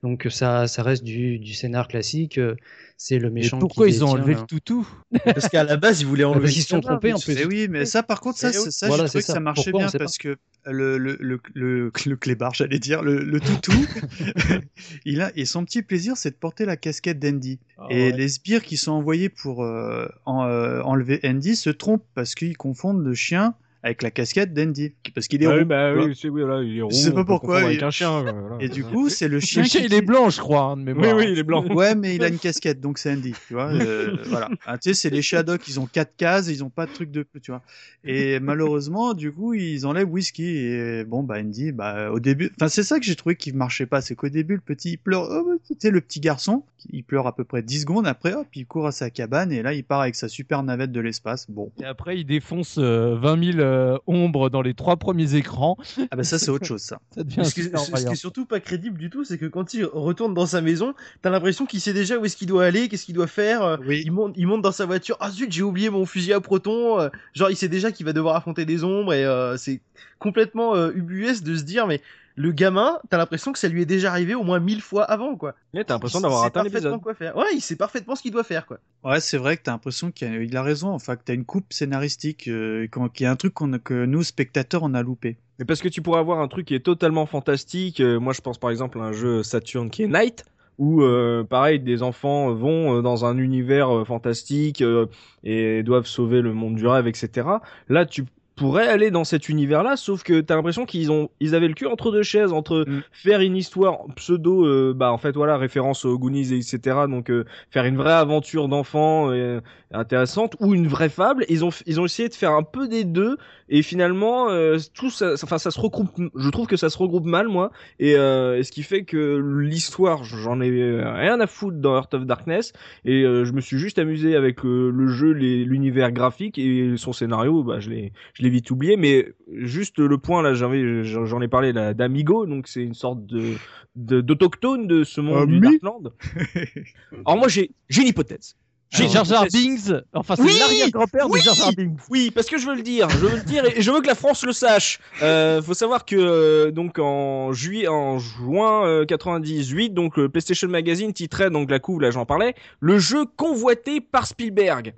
[0.04, 2.56] Donc ça, ça reste du, du scénar classique, euh,
[2.98, 4.42] c'est le Mais méchant pourquoi qui ils ont enlevé hein.
[4.42, 4.88] le toutou?
[5.24, 7.46] Parce qu'à la base, ils voulaient enlever parce qu'ils se sont trompés, en mais plus.
[7.46, 9.90] Oui, mais ça, par contre, ça, ça, Voilà, je trouvais c'est que ça marchait Pourquoi,
[9.90, 13.72] bien parce que le, le, le, le, le clébard, j'allais dire, le, le toutou,
[15.06, 17.60] il a, et son petit plaisir, c'est de porter la casquette d'Andy.
[17.78, 22.06] Ah et les sbires qui sont envoyés pour euh, en- euh, enlever Andy se trompent
[22.14, 24.94] parce qu'ils confondent le chien avec la casquette d'Andy.
[25.14, 26.90] Parce qu'il est Ah oui, roux, bah oui, c'est oui, voilà, il est roux.
[26.92, 28.22] sais pas pourquoi, il- Avec un chien.
[28.24, 28.58] voilà.
[28.60, 30.78] Et du coup, c'est le Le chien chien, qui il est blanc, je crois, hein,
[30.78, 31.16] de Oui, mémoire.
[31.18, 31.64] oui, il est blanc.
[31.76, 33.72] Ouais, mais il a une casquette, donc c'est Andy, tu vois.
[33.72, 34.50] euh, voilà.
[34.66, 37.12] Ah, tu sais, c'est les Shadows, ils ont quatre cases, ils ont pas de truc
[37.12, 37.62] de plus, tu vois.
[38.04, 40.46] Et malheureusement, du coup, ils enlèvent Whisky.
[40.46, 43.86] Et bon, bah, Andy, bah, au début, enfin, c'est ça que j'ai trouvé qui marchait
[43.86, 44.02] pas.
[44.02, 47.28] C'est qu'au début, le petit, il pleure, oh, tu sais, le petit garçon, il pleure
[47.28, 48.08] à peu près 10 secondes.
[48.08, 50.92] Après, hop, il court à sa cabane et là, il part avec sa super navette
[50.92, 51.50] de l'espace.
[51.50, 51.72] Bon.
[51.82, 55.78] Et après, il défonce euh, 20 000 euh, ombres dans les trois premiers écrans.
[56.12, 57.00] Ah, bah, ça, c'est autre chose, ça.
[57.16, 59.46] Ça devient Ce qui, ce- ce qui est surtout pas crédible du tout, c'est que
[59.46, 62.66] quand il retourne dans sa maison, t'as l'impression qu'il sait déjà où est-ce qu'il doit
[62.66, 63.64] aller, qu'est-ce qu'il doit faire.
[63.64, 64.02] euh, Oui.
[64.06, 65.18] Il monte, il monte dans sa voiture.
[65.20, 67.00] Ah zut, j'ai oublié mon fusil à proton.
[67.00, 69.82] euh, genre, il sait déjà qu'il va devoir affronter des ombres et euh, c'est
[70.20, 72.02] complètement euh, ubuesque de se dire, mais
[72.36, 75.36] le gamin, t'as l'impression que ça lui est déjà arrivé au moins mille fois avant,
[75.38, 75.56] quoi.
[75.74, 77.02] Ouais, T'as l'impression d'avoir sait raté un parfaitement épisode.
[77.02, 77.36] quoi faire.
[77.38, 78.80] Ouais, il sait parfaitement ce qu'il doit faire, quoi.
[79.04, 80.90] Ouais, c'est vrai que t'as l'impression qu'il a, il a raison.
[80.90, 84.24] Enfin, que t'as une coupe scénaristique, euh, qu'il y a un truc qu'on, que nous,
[84.24, 85.38] spectateurs, on a loupé.
[85.60, 88.02] Mais parce que tu pourrais avoir un truc qui est totalement fantastique.
[88.02, 90.44] euh, moi, je pense par exemple à un jeu Saturn qui est Night,
[90.78, 95.06] où euh, pareil, des enfants vont euh, dans un univers euh, fantastique euh,
[95.46, 97.48] et doivent sauver le monde du rêve, etc.
[97.88, 101.68] Là, tu pourrais aller dans cet univers-là, sauf que t'as l'impression qu'ils ont, ils avaient
[101.68, 103.02] le cul entre deux chaises, entre Mm.
[103.12, 106.80] faire une histoire pseudo, euh, bah en fait voilà, référence aux Goonies, et etc.
[107.10, 109.60] Donc euh, faire une vraie aventure d'enfant euh,
[109.92, 111.46] intéressante ou une vraie fable.
[111.50, 113.38] Ils ont, ils ont essayé de faire un peu des deux
[113.70, 116.10] et finalement euh, tout ça, enfin ça se regroupe.
[116.36, 119.38] Je trouve que ça se regroupe mal moi et, euh, et ce qui fait que
[119.60, 120.70] l'histoire, j'en ai
[121.02, 122.74] rien à foutre dans Heart of Darkness
[123.06, 127.64] et euh, je me suis juste amusé avec le jeu, l'univers graphique et son scénario.
[127.64, 128.96] Bah je l'ai, je l'ai vite oublié.
[128.96, 132.94] Mais juste le point là, j'en ai, j'en ai parlé là, d'Amigo, donc c'est une
[132.96, 133.56] sorte de
[133.96, 136.14] de- d'autochtone de ce monde du Ami Darkland.
[137.26, 138.56] Alors moi j'ai, j'ai une hypothèse.
[138.92, 139.46] J'ai Jar Jar.
[139.52, 142.00] Binks, enfin c'est Oui l'arrière-grand-père Oui de Jar Jar Binks.
[142.10, 144.08] Oui, parce que je veux le dire, je veux le dire et je veux que
[144.08, 145.00] la France le sache.
[145.22, 150.68] Euh, faut savoir que euh, donc en juillet, en juin euh, 98, donc le PlayStation
[150.70, 154.94] Magazine titrait donc la couve là j'en parlais, le jeu convoité par Spielberg.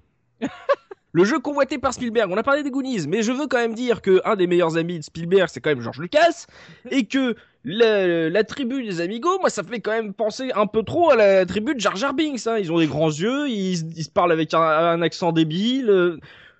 [1.18, 2.30] Le jeu convoité par Spielberg.
[2.32, 4.78] On a parlé des Goonies, mais je veux quand même dire que un des meilleurs
[4.78, 6.46] amis de Spielberg, c'est quand même George Lucas,
[6.92, 10.84] et que la, la tribu des Amigos, moi, ça fait quand même penser un peu
[10.84, 12.46] trop à la tribu de Jar Jar Binks.
[12.46, 12.58] Hein.
[12.60, 15.90] Ils ont des grands yeux, ils, ils se parlent avec un, un accent débile.
[15.90, 16.20] euh,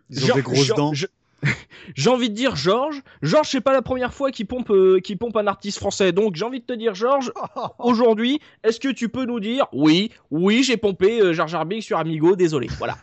[0.10, 0.94] Ils ont Genre- des grosses genre- dents.
[0.96, 1.06] je-
[1.96, 3.02] J'ai envie de dire Georges.
[3.22, 6.12] Georges, c'est pas la première fois qu'il pompe, euh, qu'il pompe un artiste français.
[6.12, 7.32] Donc j'ai envie de te dire Georges,
[7.80, 11.84] aujourd'hui, est-ce que tu peux nous dire oui, oui, j'ai pompé euh, Jar Jar Binks
[11.84, 12.68] sur Amigo, désolé.
[12.78, 12.98] Voilà.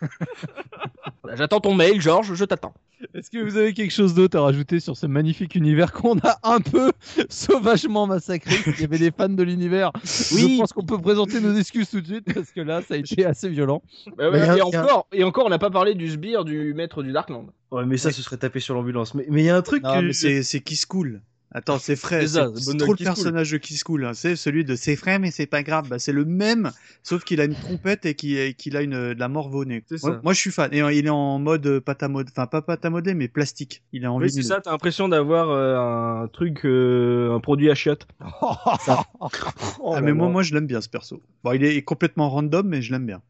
[1.23, 2.73] Voilà, J'attends ton mail, Georges, je t'attends.
[3.13, 6.37] Est-ce que vous avez quelque chose d'autre à rajouter sur ce magnifique univers qu'on a
[6.43, 6.91] un peu
[7.29, 9.91] sauvagement massacré Il y avait des fans de l'univers.
[10.31, 10.55] Oui.
[10.55, 12.97] Je pense qu'on peut présenter nos excuses tout de suite parce que là, ça a
[12.97, 13.81] été assez violent.
[14.17, 17.11] Bah ouais, et, encore, et encore, on n'a pas parlé du sbire du maître du
[17.11, 17.47] Darkland.
[17.71, 19.13] Ouais, mais ça, ce serait tapé sur l'ambulance.
[19.15, 21.21] Mais mais il y a un truc Non, que mais c'est c'est Kiss Cool.
[21.51, 22.21] Attends, c'est frais.
[22.21, 23.05] C'est ça, C'est trop le Cool.
[23.05, 24.03] personnage de Kiss Cool.
[24.05, 24.13] hein.
[24.13, 25.87] C'est celui de c'est frais, mais c'est pas grave.
[25.87, 29.27] Bah, c'est le même, sauf qu'il a une trompette et qu'il a une, de la
[29.29, 29.81] morve au nez.
[29.87, 30.21] C'est Moi, ça.
[30.21, 30.69] moi, je suis fan.
[30.73, 32.33] Et euh, il est en mode euh, pâte à modeler.
[32.35, 33.83] Enfin, pas pâte à modeler, mais plastique.
[33.93, 37.69] Il est en Oui, c'est ça, t'as l'impression d'avoir euh, un truc, euh, un produit
[37.71, 38.05] à chiottes.
[38.87, 41.21] Ah, mais moi, moi, je l'aime bien ce perso.
[41.43, 43.21] Bon, il est complètement random, mais je l'aime bien.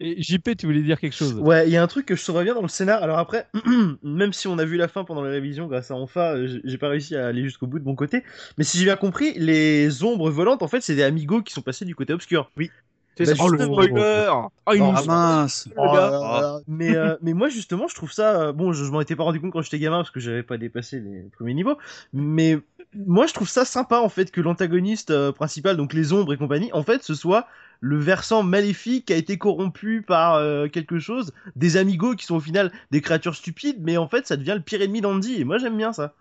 [0.00, 1.34] Et JP, tu voulais dire quelque chose?
[1.40, 3.02] Ouais, il y a un truc que je saurais bien dans le scénar.
[3.02, 3.46] Alors après,
[4.02, 6.78] même si on a vu la fin pendant les révisions grâce à Enfa, euh, j'ai-
[6.78, 8.24] pas réussi à aller jusqu'au bout de mon côté.
[8.56, 11.62] Mais si j'ai bien compris, les ombres volantes, en fait, c'est des amigos qui sont
[11.62, 12.50] passés du côté obscur.
[12.56, 12.70] Oui.
[13.18, 13.44] C'est Bah, ça.
[13.44, 14.28] Oh le spoiler
[14.66, 15.68] Oh, il Oh, nous Ah mince.
[15.76, 18.40] là mais, euh, mais moi, justement, je trouve ça.
[18.40, 20.42] euh, bon, je, je m'en étais pas rendu compte quand j'étais gamin parce que j'avais
[20.42, 21.76] pas dépassé les premiers niveaux.
[22.12, 22.58] Mais
[22.94, 26.36] moi, je trouve ça sympa, en fait, que l'antagoniste euh, principal, donc les ombres et
[26.38, 27.46] compagnie, en fait, ce soit
[27.80, 32.40] le versant maléfique a été corrompu par euh, quelque chose, des amigos qui sont au
[32.40, 35.40] final des créatures stupides, mais en fait, ça devient le pire ennemi d'Andy.
[35.40, 36.14] Et moi, j'aime bien ça.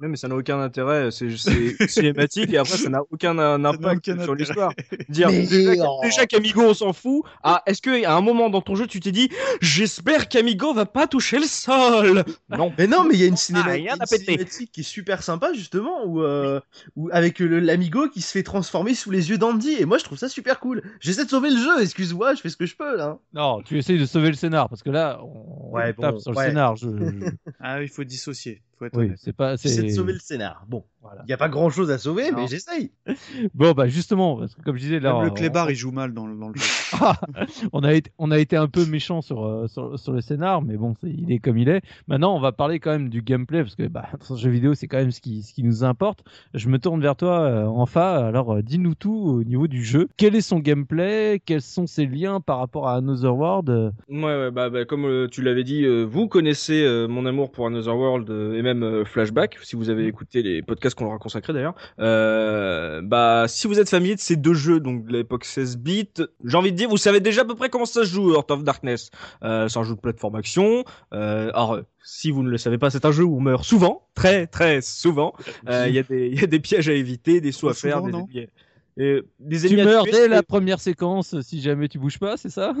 [0.00, 1.28] Non, mais ça n'a aucun intérêt, c'est
[1.88, 4.72] cinématique et après ça n'a aucun euh, impact aucun sur l'histoire.
[5.08, 6.00] Dire Mais- déjà, oh.
[6.02, 7.22] déjà qu'Amigo on s'en fout.
[7.42, 9.30] Ah, est-ce qu'à un moment dans ton jeu tu t'es dit
[9.60, 12.24] j'espère qu'Amigo va pas toucher le sol?
[12.50, 12.72] Non.
[12.76, 14.24] Mais non, mais il y a une, Ah, cinéma- rien une à péter.
[14.24, 16.60] cinématique qui est super sympa justement, où, euh,
[16.96, 19.76] où avec l'amigo qui se fait transformer sous les yeux d'Andy.
[19.78, 20.82] Et moi, je trouve ça super cool.
[21.00, 21.80] J'essaie de sauver le jeu.
[21.82, 23.18] Excuse-moi, je fais ce que je peux là.
[23.32, 26.32] Non, tu essayes de sauver le scénar parce que là, on Ouais, tape bon, sur
[26.32, 26.76] le scénar.
[26.76, 26.88] Je...
[26.88, 27.30] je-
[27.60, 28.62] Ah, il faut dissocier.
[28.78, 29.18] Faut être Oui, honnête.
[29.18, 29.56] c'est pas.
[29.62, 30.64] J'essaie de c'est- sauver le scénar.
[30.68, 31.22] Bon, Voilà.
[31.26, 32.38] il y a pas grand chose à sauver, Non.
[32.38, 32.90] mais j'essaye.
[33.54, 35.92] Bon, bah justement, parce que comme je disais là, Même le on- clébard, il joue
[35.92, 36.62] mal dans, le- dans le jeu.
[37.72, 40.62] on a été, on a été un peu méchant sur, euh, sur, sur le scénar,
[40.62, 41.82] mais bon, il est comme il est.
[42.08, 44.74] Maintenant, on va parler quand même du gameplay, parce que bah, dans ce jeu vidéo,
[44.74, 46.24] c'est quand même ce qui, ce qui nous importe.
[46.54, 48.26] Je me tourne vers toi, euh, Enfa.
[48.26, 50.08] Alors, euh, dis-nous tout au niveau du jeu.
[50.16, 51.40] Quel est son gameplay?
[51.44, 53.92] Quels sont ses liens par rapport à Another World?
[54.08, 57.50] Ouais, ouais, bah, bah, comme euh, tu l'avais dit, euh, vous connaissez euh, mon amour
[57.50, 61.04] pour Another World euh, et même euh, Flashback, si vous avez écouté les podcasts qu'on
[61.04, 61.74] leur a consacrés d'ailleurs.
[62.00, 66.08] Euh, bah, si vous êtes familier de ces deux jeux, donc de l'époque 16 bits,
[66.44, 68.50] j'ai envie de dire, vous savez déjà à peu près comment ça se joue, Heart
[68.50, 69.10] of Darkness.
[69.42, 70.84] Euh, c'est un jeu de plateforme action.
[71.12, 74.06] Euh, alors, si vous ne le savez pas, c'est un jeu où on meurt souvent,
[74.14, 75.34] très très souvent.
[75.68, 77.74] Euh, Il y, a des- il y a des pièges à éviter, des sauts à
[77.74, 78.48] faire, souvent, des non ennemis.
[78.96, 82.18] Et des Tu ennemis meurs tuer, dès et- la première séquence si jamais tu bouges
[82.18, 82.72] pas, c'est ça?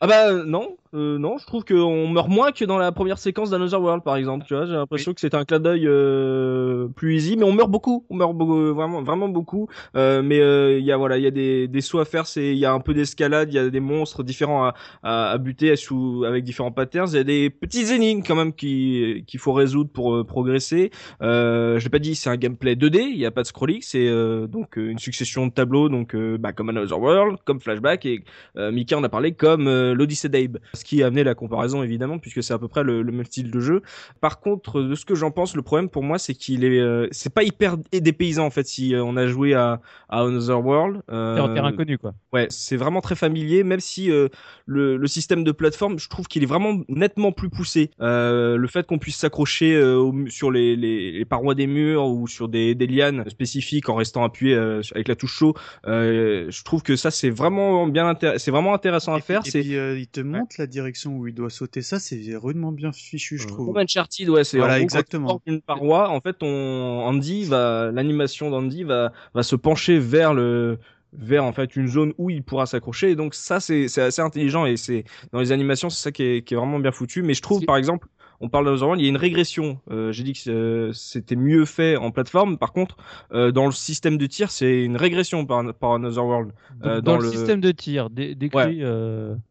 [0.00, 3.50] Ah bah non, euh, non, je trouve qu'on meurt moins que dans la première séquence
[3.50, 7.16] d'Another World par exemple, tu vois, j'ai l'impression que c'était un clin d'œil euh, plus
[7.16, 10.84] easy, mais on meurt beaucoup, on meurt beaucoup, vraiment, vraiment beaucoup, euh, mais euh, il
[10.84, 12.72] y a voilà, il y a des, des sauts à faire, c'est, il y a
[12.72, 16.44] un peu d'escalade, il y a des monstres différents à, à, à buter sous, avec
[16.44, 20.14] différents patterns, il y a des petits énigmes quand même qui qu'il faut résoudre pour
[20.14, 20.90] euh, progresser.
[21.22, 23.80] Euh, je l'ai pas dit, c'est un gameplay 2D, il y a pas de scrolling,
[23.82, 27.60] c'est euh, donc euh, une succession de tableaux, donc euh, bah, comme Another World, comme
[27.60, 28.24] Flashback et
[28.56, 31.82] euh, Mika en a parlé comme euh, l'Odyssey d'Abe, ce qui a amené la comparaison
[31.82, 33.82] évidemment puisque c'est à peu près le, le même style de jeu.
[34.20, 37.08] Par contre, de ce que j'en pense, le problème pour moi c'est qu'il est, euh,
[37.10, 41.02] c'est pas hyper dépaysant en fait si euh, on a joué à, à Another World.
[41.10, 42.14] Euh, en terrain inconnu, quoi.
[42.32, 44.28] Ouais, c'est vraiment très familier, même si euh,
[44.66, 47.90] le, le système de plateforme, je trouve qu'il est vraiment nettement plus poussé.
[48.00, 52.28] Euh, le fait qu'on puisse s'accrocher euh, sur les, les, les parois des murs ou
[52.28, 55.54] sur des, des lianes spécifiques en restant appuyé euh, avec la touche chaud,
[55.86, 59.42] euh, je trouve que ça c'est vraiment bien c'est vraiment intéressant à Et puis- faire.
[59.46, 61.82] Et C'est puis, euh, il te montre la direction où il doit sauter.
[61.82, 63.78] Ça, c'est rudement bien fichu, je Comme trouve.
[63.78, 65.28] Uncharted, ouais, c'est Voilà, exactement.
[65.28, 69.56] Quand tu portes une paroi, en fait, on Andy va l'animation d'Andy va va se
[69.56, 70.78] pencher vers le
[71.12, 73.10] vers en fait une zone où il pourra s'accrocher.
[73.10, 76.22] Et donc ça c'est c'est assez intelligent et c'est dans les animations c'est ça qui
[76.22, 77.22] est qui est vraiment bien foutu.
[77.22, 78.08] Mais je trouve par exemple
[78.40, 79.78] on parle de World, il y a une régression.
[79.90, 82.58] Euh, J'ai dit que euh, c'était mieux fait en plateforme.
[82.58, 82.96] Par contre,
[83.32, 86.52] euh, dans le système de tir, c'est une régression par, par Another World.
[86.84, 88.82] Euh, dans, dans le, le- système de tir, dé- décrit.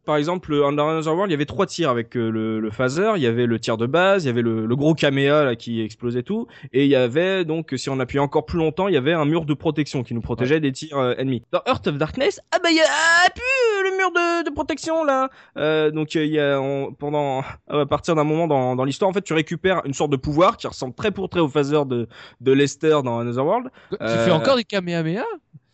[0.04, 3.22] Par exemple, dans Another World, il y avait trois tirs avec le, le phaser, il
[3.22, 5.80] y avait le tir de base, il y avait le, le gros caméa là qui
[5.80, 8.96] explosait tout, et il y avait donc, si on appuyait encore plus longtemps, il y
[8.96, 11.42] avait un mur de protection qui nous protégeait des tirs ennemis.
[11.52, 14.44] Dans Heart of Darkness, ah bah il y a ah, plus euh, le mur de,
[14.48, 15.28] de protection là.
[15.90, 19.22] Donc il y a on- pendant à partir d'un moment dans, dans l'histoire, en fait,
[19.22, 22.06] tu récupères une sorte de pouvoir qui ressemble très pour très au phaser de
[22.40, 23.68] de Lester dans Another World.
[23.90, 25.24] Tu Euh, fais encore des Kamehameha?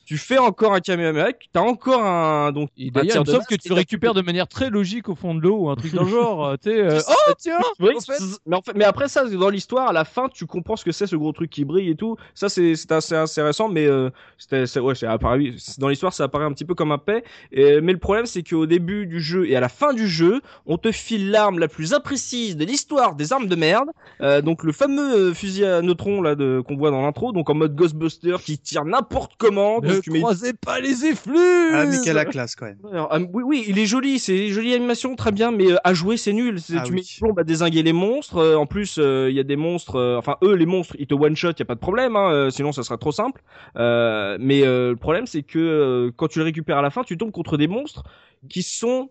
[0.05, 3.55] Tu fais encore un Kamehameha, tu as encore un donc il de semble masse que
[3.55, 5.95] tu t'as- le récupères de manière très logique au fond de l'eau ou un truc
[5.95, 6.45] dans le genre.
[6.47, 9.25] euh, tu sais, euh, oh tiens Oui, en fait- mais, en fait- mais après ça,
[9.29, 11.91] dans l'histoire, à la fin, tu comprends ce que c'est ce gros truc qui brille
[11.91, 12.17] et tout.
[12.35, 16.25] Ça, c'est c'est assez intéressant, mais euh, c'était c'est- ouais, c'est apparu- dans l'histoire, ça
[16.25, 17.23] apparaît un petit peu comme un paix.
[17.53, 20.41] Et, mais le problème, c'est qu'au début du jeu et à la fin du jeu,
[20.67, 23.89] on te file l'arme la plus imprécise de l'histoire des armes de merde.
[24.21, 27.49] Euh, donc le fameux euh, fusil à neutrons là de qu'on voit dans l'intro, donc
[27.51, 29.81] en mode Ghostbuster qui tire n'importe comment.
[29.93, 32.79] Ne donc tu mets croisez pas les effluves Ah, mais quelle la classe quand même.
[32.93, 35.95] alors, oui, oui, il est joli, c'est une jolie animation, très bien, mais euh, à
[35.95, 36.61] jouer, c'est nul.
[36.61, 36.97] C'est- Ah tu oui.
[36.97, 38.37] mets une plombe à désinguer les monstres.
[38.39, 41.07] euh, en plus, euh, il y a des monstres, euh, enfin, eux, les monstres, ils
[41.07, 43.43] te one-shot, il y a pas de problème, hein, euh, sinon ça serait trop simple.
[43.77, 47.03] Euh, mais euh, le problème, c'est que euh, quand tu les récupères à la fin,
[47.05, 48.03] tu tombes contre des monstres
[48.49, 49.11] qui sont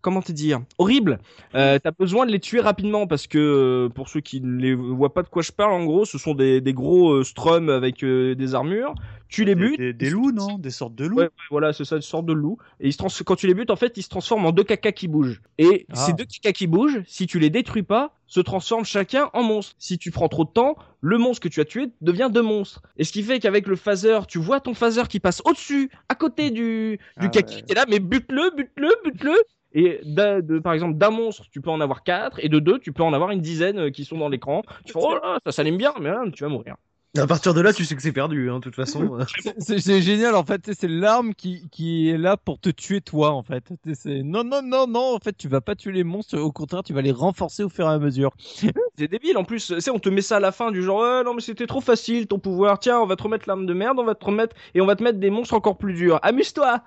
[0.00, 1.18] comment te dire horribles.
[1.54, 4.74] Euh, T'as besoin de les tuer rapidement parce que euh, pour ceux qui ne les
[4.74, 7.68] voient pas de quoi je parle, en gros, ce sont des, des gros euh, strums
[7.70, 8.94] avec euh, des armures.
[9.28, 9.78] Tu les Des, butes.
[9.78, 10.58] des, des loups, non?
[10.58, 11.18] Des sortes de loups?
[11.18, 12.58] Ouais, ouais, voilà, c'est ça, une sorte de loup.
[12.80, 14.64] Et ils se trans- quand tu les butes, en fait, ils se transforment en deux
[14.64, 15.40] cacas qui bougent.
[15.58, 15.94] Et Ah.
[15.94, 19.76] ces deux cacas qui bougent, si tu les détruis pas, se transforment chacun en monstres.
[19.78, 22.82] Si tu prends trop de temps, le monstre que tu as tué devient deux monstres.
[22.96, 26.16] Et ce qui fait qu'avec le phaser, tu vois ton phaser qui passe au-dessus, à
[26.16, 27.62] côté du, du Ah kaki ouais.
[27.62, 29.34] qui est là, mais bute-le, bute-le, bute-le.
[29.72, 32.92] Et de, par exemple, d'un monstre, tu peux en avoir quatre, et de deux, tu
[32.92, 34.62] peux en avoir une dizaine euh, qui sont dans l'écran.
[34.84, 36.76] Tu fais, oh là, ça s'anime bien, mais là, tu vas mourir.
[37.18, 39.18] À partir de là, tu sais que c'est perdu, hein, de toute façon.
[39.58, 43.42] C'est génial en fait, c'est l'arme qui, qui est là pour te tuer toi en
[43.42, 43.64] fait.
[44.06, 46.92] Non, non, non, non, en fait tu vas pas tuer les monstres, au contraire tu
[46.92, 48.30] vas les renforcer au fur et à mesure.
[48.98, 51.00] C'est débile en plus, tu sais, on te met ça à la fin du genre,
[51.00, 53.72] ouais, non mais c'était trop facile ton pouvoir, tiens, on va te remettre l'arme de
[53.74, 56.20] merde, on va te remettre, et on va te mettre des monstres encore plus durs,
[56.22, 56.82] amuse-toi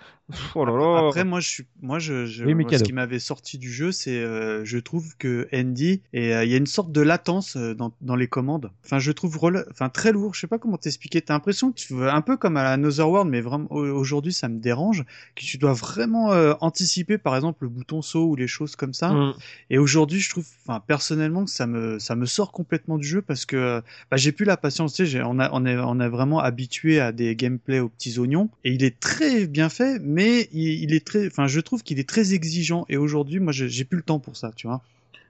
[0.55, 3.57] Oh là là Après, moi, je suis, moi, je, je- Oui, ce qui m'avait sorti
[3.57, 6.91] du jeu, c'est, euh, je trouve que Andy et euh, il y a une sorte
[6.93, 8.71] de latence euh, dans, dans les commandes.
[8.85, 10.33] Enfin, je trouve, rela- enfin, très lourd.
[10.33, 11.21] Je sais pas comment t'expliquer.
[11.21, 14.31] T'as l'impression que tu veux un peu comme à Another World, mais vraiment au- aujourd'hui,
[14.31, 15.03] ça me dérange
[15.35, 18.93] que tu dois vraiment euh, anticiper, par exemple, le bouton saut ou les choses comme
[18.93, 19.09] ça.
[19.09, 19.33] Mm.
[19.71, 23.21] Et aujourd'hui, je trouve, enfin, personnellement, que ça me, ça me sort complètement du jeu
[23.21, 24.93] parce que bah, j'ai plus la patience.
[24.93, 28.19] Tu sais, on a, on est, on est vraiment habitué à des gameplays aux petits
[28.19, 31.83] oignons et il est très bien fait, mais il, il est très, enfin, je trouve
[31.83, 32.85] qu'il est très exigeant.
[32.89, 34.81] Et aujourd'hui, moi, j'ai plus le temps pour ça, tu vois.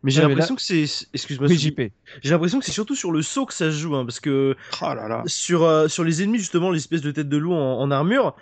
[0.04, 0.86] Mais j'ai Ouais, mais l'impression que c'est.
[1.13, 1.48] Excuse-moi.
[1.48, 4.56] J'ai l'impression que c'est surtout sur le saut que ça se joue, hein, parce que
[4.82, 5.24] Oh là là.
[5.26, 8.36] sur, euh, sur les ennemis, justement, l'espèce de tête de loup en, en armure,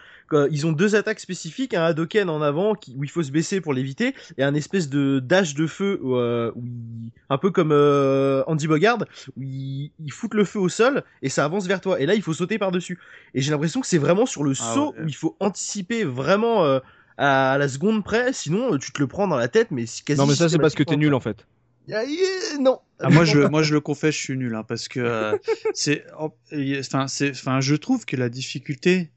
[0.49, 3.59] ils ont deux attaques spécifiques, un Hadoken en avant qui, où il faut se baisser
[3.59, 7.51] pour l'éviter, et un espèce de dash de feu, où, euh, où il- un peu
[7.51, 8.99] comme euh, Andy Bogard,
[9.35, 11.99] où ils il foutent le feu au sol et ça avance vers toi.
[11.99, 12.97] Et là, il faut sauter par-dessus.
[13.33, 15.03] Et j'ai l'impression que c'est vraiment sur le Ah saut ouais.
[15.03, 16.79] où il faut anticiper vraiment euh,
[17.21, 20.03] à la seconde près, sinon euh, tu te le prends dans la tête, mais c'est
[20.03, 21.45] quasi Non mais ça c'est parce que t'es nul en fait.
[21.91, 22.79] Ah, yeah, non.
[22.99, 25.37] Ah, moi, je, moi, je le confesse, je suis nul, hein, parce que euh,
[25.73, 29.09] c'est, enfin, c'est, enfin, je trouve que la difficulté,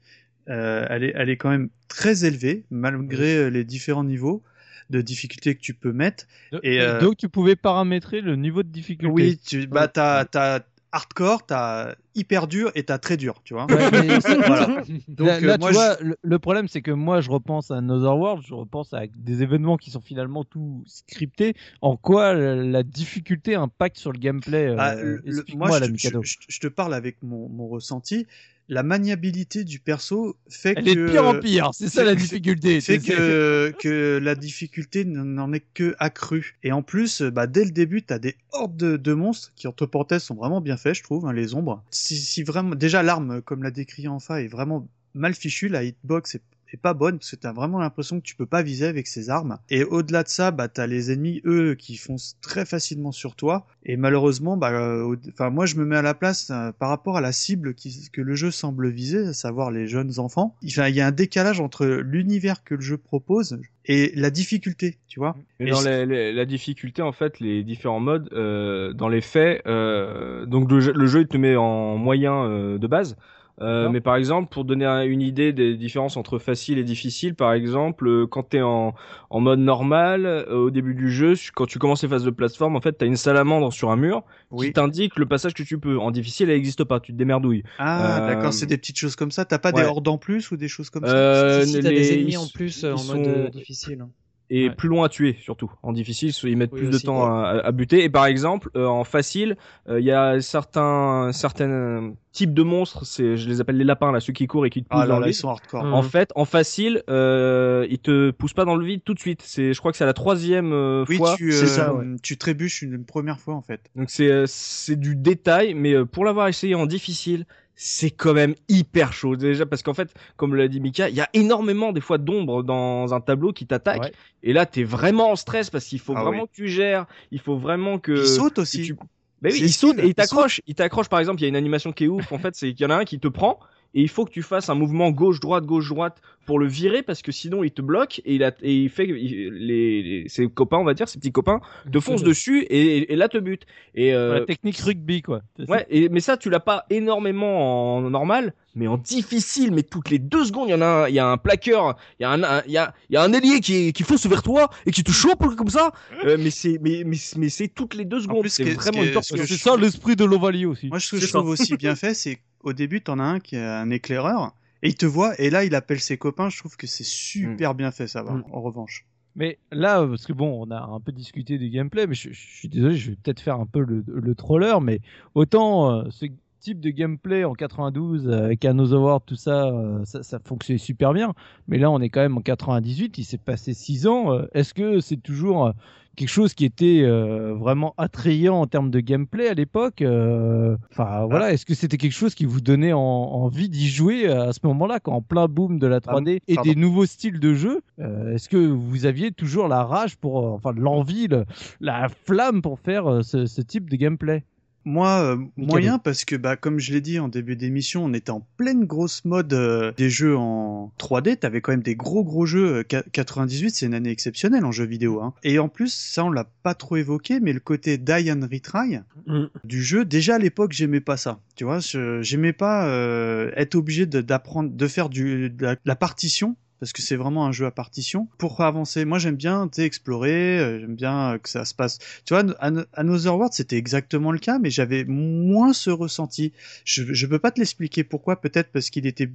[0.49, 4.43] euh, elle est, elle est quand même très élevée, malgré les différents niveaux
[4.89, 6.25] de difficulté que tu peux mettre.
[6.63, 9.13] Et, euh, Donc tu pouvais paramétrer le niveau de difficulté.
[9.13, 13.65] Oui, tu, bah, t'as, t'as hardcore, t'as hyper dur et t'as très dur, tu vois.
[13.65, 14.83] Ouais, mais c'est- Voilà.
[15.07, 17.71] Donc, là, là, moi, tu je- vois, le, le problème, c'est que moi, je repense
[17.71, 21.53] à Another World, je repense à des événements qui sont finalement tout scriptés.
[21.81, 26.09] En quoi la, difficulté impacte sur le gameplay euh, Ah, le- Explique-moi, moi, je, je-
[26.21, 28.27] je- je te parle avec mon, mon ressenti.
[28.67, 32.15] La maniabilité du perso fait Elle que est de pire en pire, c'est ça la
[32.15, 32.81] difficulté.
[32.81, 36.57] fait C'est- que, que la difficulté n'en est que accrue.
[36.63, 39.85] Et en plus, bah, dès le début, t'as des hordes de, de monstres qui, entre
[39.85, 41.83] parenthèses, sont vraiment bien faits, je trouve, hein, les ombres.
[41.91, 46.35] Si, si vraiment, déjà, l'arme, comme l'a décrit Enfa, est vraiment mal fichue, la hitbox
[46.35, 46.41] est,
[46.75, 49.29] est pas bonne, parce que t'as vraiment l'impression que tu peux pas viser avec ces
[49.29, 49.57] armes.
[49.69, 53.65] Et au-delà de ça, bah, t'as les ennemis, eux, qui foncent très facilement sur toi.
[53.83, 57.17] Et malheureusement, bah, euh, enfin, moi, je me mets à la place euh, par rapport
[57.17, 60.55] à la cible qui, que le jeu semble viser, à savoir les jeunes enfants.
[60.61, 65.19] Il y a un décalage entre l'univers que le jeu propose et la difficulté, tu
[65.19, 65.35] vois.
[65.59, 70.45] Mais dans les- la difficulté, en fait, les différents modes, euh, dans les faits, euh,
[70.45, 73.15] donc le jeu, le jeu, il te met en moyen euh, de base.
[73.61, 77.35] Euh, mais par exemple, pour donner un- une idée des différences entre facile et difficile,
[77.35, 78.93] par exemple, euh, quand tu es en,
[79.29, 82.75] en mode normal, euh, au début du jeu, quand tu commences les phases de plateforme,
[82.75, 84.67] en fait, tu as une salamandre sur un mur Oui.
[84.67, 85.97] qui t'indique le passage que tu peux.
[85.99, 87.63] En difficile, elle n'existe pas, tu te démerdouilles.
[87.77, 89.45] Ah, Euh, d'accord, c'est des petites choses comme ça.
[89.45, 89.81] T'as pas ouais.
[89.83, 91.11] des hordes en plus ou des choses comme ça?
[91.15, 94.05] Euh, si, si, t'as les- des ennemis en plus euh, en mode sont- difficile.
[94.49, 94.75] Et Ouais.
[94.75, 95.71] plus loin à tuer surtout.
[95.83, 98.03] En difficile, ils mettent Oui, plus de temps à, à buter.
[98.03, 99.57] Et par exemple, euh, en facile,
[99.89, 104.11] euh, il y a certains certains types de monstres, c'est je les appelle les lapins
[104.11, 105.39] là, ceux qui courent et qui te poussent Ah dans là, le là, ils vide.
[105.39, 105.85] sont hardcore.
[105.85, 105.93] Mm.
[105.93, 109.41] En fait, en facile, euh, ils te poussent pas dans le vide tout de suite.
[109.43, 111.35] C'est, je crois que c'est la troisième euh, Oui, fois.
[111.37, 112.05] tu, euh, ça, ouais.
[112.21, 113.79] tu trébuches une, une première fois en fait.
[113.95, 118.33] Donc c'est euh, c'est du détail, mais euh, pour l'avoir essayé en difficile, c'est quand
[118.33, 119.35] même hyper chaud.
[119.35, 122.63] Déjà parce qu'en fait comme l'a dit Mika il y a énormément des fois d'ombre
[122.63, 124.01] dans un tableau qui t'attaque.
[124.03, 124.11] Ouais.
[124.43, 127.05] et là t'es vraiment en stress parce qu'il faut Ah vraiment que tu gères.
[127.31, 128.81] Il faut vraiment que Il saute aussi.
[128.83, 128.93] tu-
[129.41, 130.61] Bah oui, il saute et il il t'accroche.
[130.67, 132.73] Il t'accroche par exemple il y a une animation qui est ouf en fait c'est
[132.73, 133.59] qu'il y en a un qui te prend
[133.95, 137.01] et il faut que tu fasses un mouvement gauche droite gauche droite pour le virer
[137.01, 140.29] parce que sinon il te bloque et il, a, et il fait il- les, les-
[140.29, 141.59] ses copains on va dire ses petits copains
[141.91, 143.65] te foncent dessus et, et là te butent
[143.95, 145.41] et euh, La technique rugby, quoi.
[145.67, 149.71] Ouais, et, mais ça, tu l'as pas énormément en normal, mais en difficile.
[149.71, 151.95] Mais toutes les deux secondes, il y en a un, il y a un plaqueur,
[152.19, 154.03] il y a un, un- il y a, il y a un ailier qui, qui
[154.03, 155.91] fonce vers toi et qui te chope comme ça.
[156.25, 158.45] Euh, mais c'est, mais, mais, mais c'est toutes les deux secondes.
[158.49, 159.37] c'est vraiment une torture.
[159.37, 160.87] ce que C'est je- ça l'esprit de l'Ovalie aussi.
[160.89, 163.57] Moi, ce que je trouve aussi bien fait, c'est qu'au début, t'en as un qui
[163.57, 166.49] a un éclaireur, et il te voit, et là, il appelle ses copains.
[166.49, 168.43] Je trouve que c'est super bien fait, ça va, Mm.
[168.51, 169.05] en revanche.
[169.35, 172.39] Mais là, parce que bon, on a un peu discuté du gameplay, mais je, je
[172.59, 174.99] suis désolé, je vais peut-être faire un peu le, le troller, mais
[175.35, 176.25] autant euh, ce
[176.65, 180.79] type de gameplay en 92 euh, avec Another World, tout ça, euh, ça, ça fonctionnait
[180.79, 181.33] super bien.
[181.67, 184.31] Mais là, on est quand même en 98, il s'est passé 6 ans.
[184.33, 185.71] euh, Est-ce que c'est toujours
[186.15, 191.25] quelque chose qui était euh, vraiment attrayant en termes de gameplay à l'époque euh, Enfin
[191.25, 194.59] voilà, est-ce que c'était quelque chose qui vous donnait en- envie d'y jouer à ce
[194.63, 198.33] moment-là, quand en plein boom de la 3D et des nouveaux styles de jeu euh,
[198.33, 201.45] Est-ce que vous aviez toujours la rage pour, enfin l'envie, le-
[201.81, 204.43] la flamme pour faire ce, ce type de gameplay?
[204.85, 208.29] Moi, euh, moyen, parce que, bah, comme je l'ai dit en début d'émission, on était
[208.29, 211.37] en pleine grosse mode euh, des jeux en 3D.
[211.37, 212.77] T'avais quand même des gros gros jeux.
[212.77, 215.21] euh, Qu- 98, c'est une année exceptionnelle en jeux vidéo.
[215.21, 215.33] Hein.
[215.43, 218.99] Et en plus, ça, on l'a pas trop évoqué, mais le côté die and retry
[219.27, 219.45] Mm.
[219.63, 221.39] du jeu, déjà à l'époque, j'aimais pas ça.
[221.55, 221.79] Tu vois,
[222.21, 226.55] j'aimais pas euh, être obligé de- d'apprendre, de faire du, de la, la partition.
[226.79, 228.27] Parce que c'est vraiment un jeu à partition.
[228.37, 231.99] Pour avancer, moi j'aime bien explorer, euh, j'aime bien euh, que ça se passe.
[232.25, 236.51] Tu vois, An- Another World, c'était exactement le cas, mais j'avais moins ce ressenti.
[236.83, 239.29] Je, je peux pas te l'expliquer pourquoi, peut-être parce qu'il était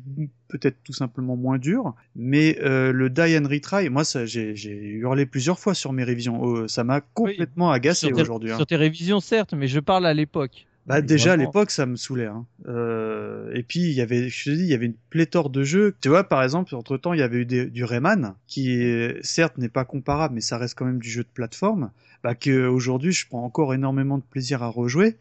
[0.49, 4.75] peut-être tout simplement moins dur, mais euh, le Die and Retry, moi ça, j'ai j'ai
[4.77, 6.43] hurlé plusieurs fois sur mes révisions.
[6.43, 8.53] Oh, ça m'a complètement agacé aujourd'hui.
[8.53, 8.57] hein.
[8.57, 10.67] sur tes révisions, certes, mais je parle à l'époque.
[10.87, 12.27] Bah déjà à l'époque ça me saoulait.
[12.27, 12.47] Hein.
[12.67, 15.63] Euh, et puis il y avait, je te dis, il y avait une pléthore de
[15.63, 15.95] jeux.
[16.01, 19.19] Tu vois par exemple entre temps il y avait eu des- du Rayman qui est-
[19.25, 21.91] certes n'est pas comparable mais ça reste quand même du jeu de plateforme.
[22.25, 25.17] Bah que aujourd'hui je prends encore énormément de plaisir à rejouer.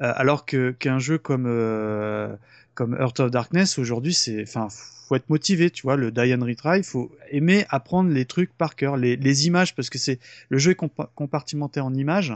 [0.00, 2.34] Euh, alors que qu'un jeu comme euh,
[2.74, 4.68] comme Heart of Darkness aujourd'hui c'est, enfin
[5.08, 5.70] faut être motivé.
[5.70, 9.16] Tu vois le Die and Retry, il faut aimer apprendre les trucs par cœur, les,
[9.16, 12.32] les images parce que c'est le jeu est compa- compartimenté en images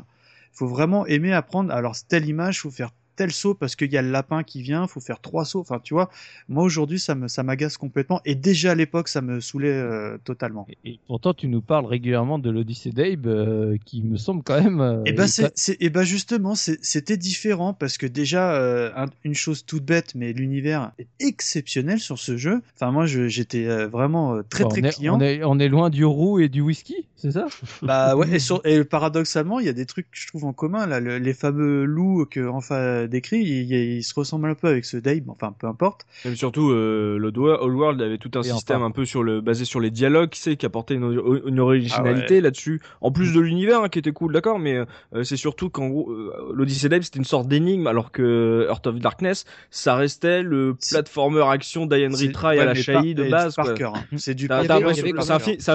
[0.55, 1.73] faut vraiment aimer apprendre.
[1.73, 4.87] Alors, telle image, faut faire tel saut parce qu'il y a le lapin qui vient,
[4.87, 5.61] faut faire trois sauts.
[5.61, 6.11] Enfin, tu vois,
[6.49, 8.21] moi aujourd'hui, ça me, ça m'agace complètement.
[8.25, 10.67] Et déjà à l'époque, ça me saoulait euh, totalement.
[10.85, 14.61] Et, et pourtant, tu nous parles régulièrement de l'Odyssée d'Abe, euh, qui me semble quand
[14.63, 14.81] même.
[14.81, 18.91] euh, Et ben, est c'est, c'est- et ben justement, c'était différent parce que déjà, euh,
[18.97, 22.63] un- une chose toute bête, mais l'univers est exceptionnel sur ce jeu.
[22.77, 25.17] Enfin, moi, je- j'étais vraiment très on très est, client.
[25.17, 27.47] On est, on est loin du roux et du whisky, c'est ça?
[27.83, 30.53] Bah ouais, et, sur- et paradoxalement, il y a des trucs que je trouve en
[30.53, 34.85] commun là, le- les fameux loups que enfin décrit, ils se ressemblent un peu avec
[34.85, 36.07] ce Dave, enfin peu importe.
[36.25, 37.31] Même surtout, euh, le
[37.75, 38.87] World avait tout un Et système enfin.
[38.87, 42.43] un peu sur le, basé sur les dialogues, sais, qui apportait une, une originalité Ah
[42.43, 42.81] là-dessus.
[43.01, 44.77] En plus de l'univers, hein, qui était cool, d'accord, mais
[45.15, 48.87] euh, c'est surtout qu'en gros, euh, l'Odyssey d'Abe, c'était une sorte d'énigme, alors que Heart
[48.89, 53.15] of Darkness, ça restait le C'est- platformer action Diane C'est- Retry ouais, à la par-
[53.15, 53.55] de et base.
[53.95, 54.05] hein.
[54.17, 55.71] C'est du Il il C'est un, film- c'est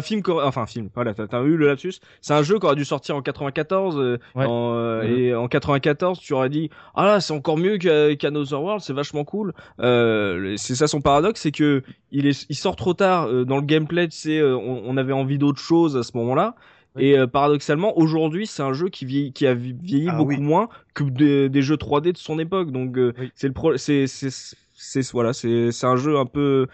[0.46, 1.94] enfin un film, voilà, t'as eu le lapsus.
[2.22, 4.46] C'est un jeu qui aurait dû sortir en 94, euh, Ouais.
[4.46, 8.82] en, euh, et en 94, tu aurais dit, ah là, c'est encore mieux qu'Another World,
[8.82, 9.54] c'est vachement cool.
[9.80, 13.58] Euh, c'est ça son paradoxe, c'est que il, est, il sort trop tard euh, dans
[13.58, 16.56] le gameplay, tu sais, euh, on, on avait envie d'autre chose à ce moment-là.
[16.98, 20.32] Et euh, paradoxalement, aujourd'hui, c'est un jeu qui, vieillit, qui a vi- vieilli Ah beaucoup
[20.32, 20.42] oui.
[20.42, 22.72] moins que des, des jeux 3D de son époque.
[22.72, 23.32] Donc, euh, Oui.
[23.36, 24.30] c'est le pro, c'est, c'est,
[24.74, 26.68] c'est, voilà, c'est, c'est un jeu un peu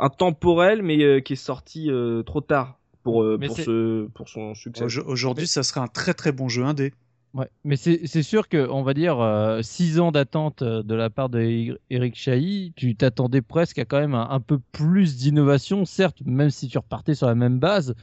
[0.00, 1.90] intemporel, mais euh, qui est sorti
[2.26, 4.84] trop tard pour, pour, c'est- ce, pour son succès.
[4.84, 6.92] Aujo- Aujourd'hui, ça serait un très très bon jeu indé.
[7.34, 9.18] Ouais, mais c'est sûr que on va dire
[9.62, 13.84] 6 ans d'attente euh, de la part de E- Eric Chahi, tu t'attendais presque à
[13.84, 17.58] quand même un, un peu plus d'innovation, certes, même si tu repartais sur la même
[17.58, 17.94] base,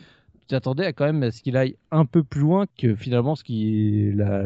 [0.41, 3.35] tu t'attendais à quand même à ce qu'il aille un peu plus loin que finalement
[3.35, 4.45] ce qui est la,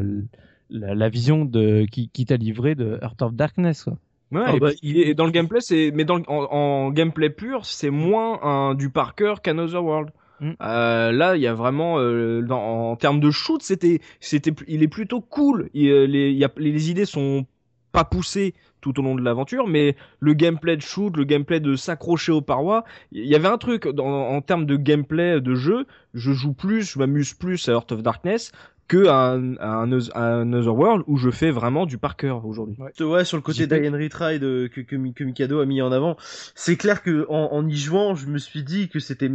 [0.69, 3.84] la, la vision de qui, qui t'a livré de Heart of Darkness.
[3.84, 3.97] Quoi.
[4.32, 6.91] Ouais, Ah bah, puis, il est dans le gameplay, c'est mais dans le- en, en
[6.91, 10.11] gameplay pur, c'est moins un, du par cœur qu'Another World.
[10.40, 10.52] Mm.
[10.62, 14.84] Euh, là, il y a vraiment euh, dans, en termes de shoot, c'était c'était il
[14.84, 15.70] est plutôt cool.
[15.74, 17.46] Il, euh, les, il y a, les idées sont
[17.92, 21.76] pas poussées tout au long de l'aventure, mais le gameplay de shoot, le gameplay de
[21.76, 25.86] s'accrocher aux parois, il y avait un truc dans, en termes de gameplay de jeu.
[26.14, 28.52] Je joue plus, je m'amuse plus à Heart of Darkness
[28.88, 32.76] que un, un, un Otherworld où je fais vraiment du par cœur aujourd'hui.
[33.00, 36.18] Ouais, sur le côté and retry de, que, que, que Mikado a mis en avant,
[36.56, 39.30] c'est clair que en, en y jouant, je me suis dit que c'était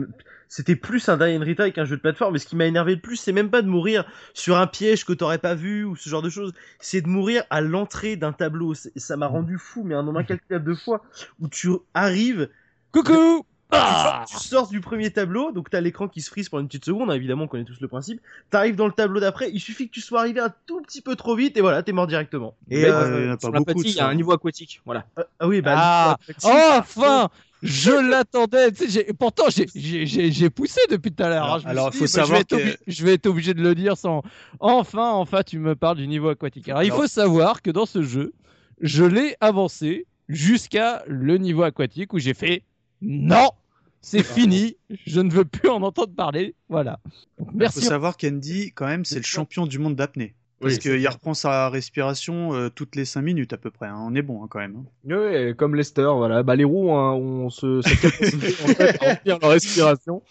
[0.54, 2.34] c'était plus un die and retry qu'un jeu de plateforme.
[2.34, 5.04] Mais ce qui m'a énervé le plus, c'est même pas de mourir sur un piège
[5.04, 6.52] que t'aurais pas vu ou ce genre de choses.
[6.78, 8.72] C'est de mourir à l'entrée d'un tableau.
[8.94, 11.02] Ça m'a rendu fou, mais un nombre incalculable de fois
[11.40, 12.48] où tu arrives
[12.92, 16.60] Coucou tu, sors, tu sors du premier tableau, donc t'as l'écran qui se frise pendant
[16.60, 18.20] une petite seconde, hein, évidemment on connaît tous le principe.
[18.50, 21.16] T'arrives dans le tableau d'après, il suffit que tu sois arrivé un tout petit peu
[21.16, 22.54] trop vite et voilà, t'es mort directement.
[22.70, 24.80] Et euh, il y en a un niveau aquatique.
[24.84, 25.06] Voilà.
[25.16, 27.30] ah, ah oui, bah Ah, Enfin
[27.66, 28.70] Je l'attendais.
[28.72, 31.54] tu sais, j'ai- Pourtant, j'ai- poussé depuis tout à l'heure.
[31.54, 31.58] hein.
[31.62, 33.62] Je Alors, suis faut bah, je savoir vais être que- Je vais être obligé de
[33.62, 34.22] le dire sans.
[34.60, 36.68] Enfin, enfin, tu me parles du niveau aquatique.
[36.68, 38.34] Alors, il faut savoir que dans ce jeu,
[38.82, 42.62] je l'ai avancé jusqu'à le niveau aquatique où j'ai fait
[43.00, 43.50] non,
[44.02, 46.54] c'est fini, je ne veux plus en entendre parler.
[46.68, 47.00] Voilà.
[47.38, 47.80] Donc, Il faut merci.
[47.82, 50.34] savoir qu'Andy, quand même, c'est le champion du monde d'apnée.
[50.64, 53.86] Parce Oui, qu'il reprend sa respiration euh, toutes les 5 minutes à peu près.
[53.86, 53.98] hein.
[54.00, 54.76] On est bon hein, quand même.
[54.76, 54.84] hein.
[55.04, 56.42] Ouais, comme Lester, voilà.
[56.42, 57.12] Bah, les roues hein,
[57.82, 60.22] cette capacité en fait, à remplir leur respiration.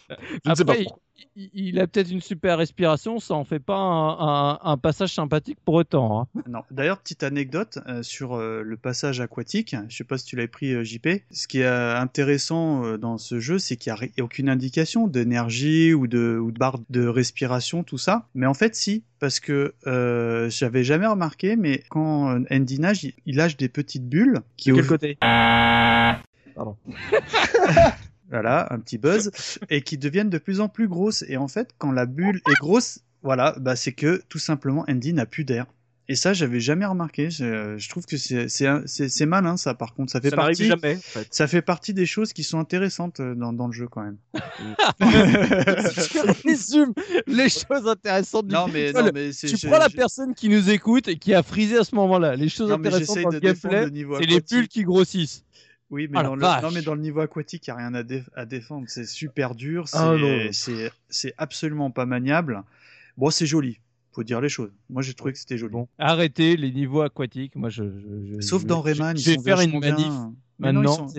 [0.45, 1.02] Je ne sais pas Après, pourquoi.
[1.35, 5.57] Il, a peut-être une super respiration, ça en fait pas un, un- un passage sympathique
[5.63, 6.21] pour autant.
[6.35, 6.41] hein.
[6.47, 6.61] Non.
[6.71, 9.75] D'ailleurs, petite anecdote euh, sur euh, le passage aquatique.
[9.89, 11.07] Je sais pas si tu l'as pris, euh, JP.
[11.31, 15.93] Ce qui est intéressant euh, dans ce jeu, c'est qu'il n'y a, aucune indication d'énergie
[15.93, 18.27] ou de, ou de barre de respiration, tout ça.
[18.35, 19.03] Mais en fait, si.
[19.19, 24.09] Parce que euh, j'avais jamais remarqué, mais quand Andy nage, il, il lâche des petites
[24.09, 25.17] bulles qui De au- quel côté
[28.29, 29.31] Voilà, un petit buzz,
[29.69, 31.23] et qui deviennent de plus en plus grosses.
[31.27, 35.13] Et en fait, quand la bulle est grosse, voilà, bah c'est que tout simplement Andy
[35.13, 35.65] n'a plus d'air.
[36.09, 37.29] Et ça, j'avais jamais remarqué.
[37.29, 39.73] Je, je trouve que c'est malin ça.
[39.73, 40.65] Par contre, ça fait Ça partie.
[40.65, 40.95] jamais.
[40.97, 41.27] En fait.
[41.31, 44.17] Ça fait partie des choses qui sont intéressantes euh, dans, dans le jeu quand même.
[44.99, 46.93] tu résumes
[47.27, 50.49] les choses intéressantes du non mais non mais Tu je- prends la je- personne qui
[50.49, 52.35] nous écoute et qui a frisé à ce moment-là.
[52.35, 53.87] Les choses non, intéressantes dans le gameplay,
[54.19, 55.43] c'est les bulles qui grossissent.
[55.93, 56.63] Oui, mais Ah, dans le vache.
[56.63, 58.85] non mais dans le niveau aquatique, il y a rien à, dé- à défendre.
[58.87, 59.87] C'est super dur.
[59.87, 62.63] C'est Ah, c'est absolument pas maniable.
[63.15, 63.79] Bon, c'est joli.
[64.11, 64.71] Faut dire les choses.
[64.89, 65.71] Moi, j'ai trouvé que c'était joli.
[65.73, 67.55] Bon, arrêtez les niveaux aquatiques.
[67.55, 67.83] Moi, je.
[67.83, 69.95] je- je- Sauf je- dans Rayman, je ils vais sont faire une manif.
[69.97, 70.33] bien.
[70.59, 71.13] Mais non, ils Maintenant, sont-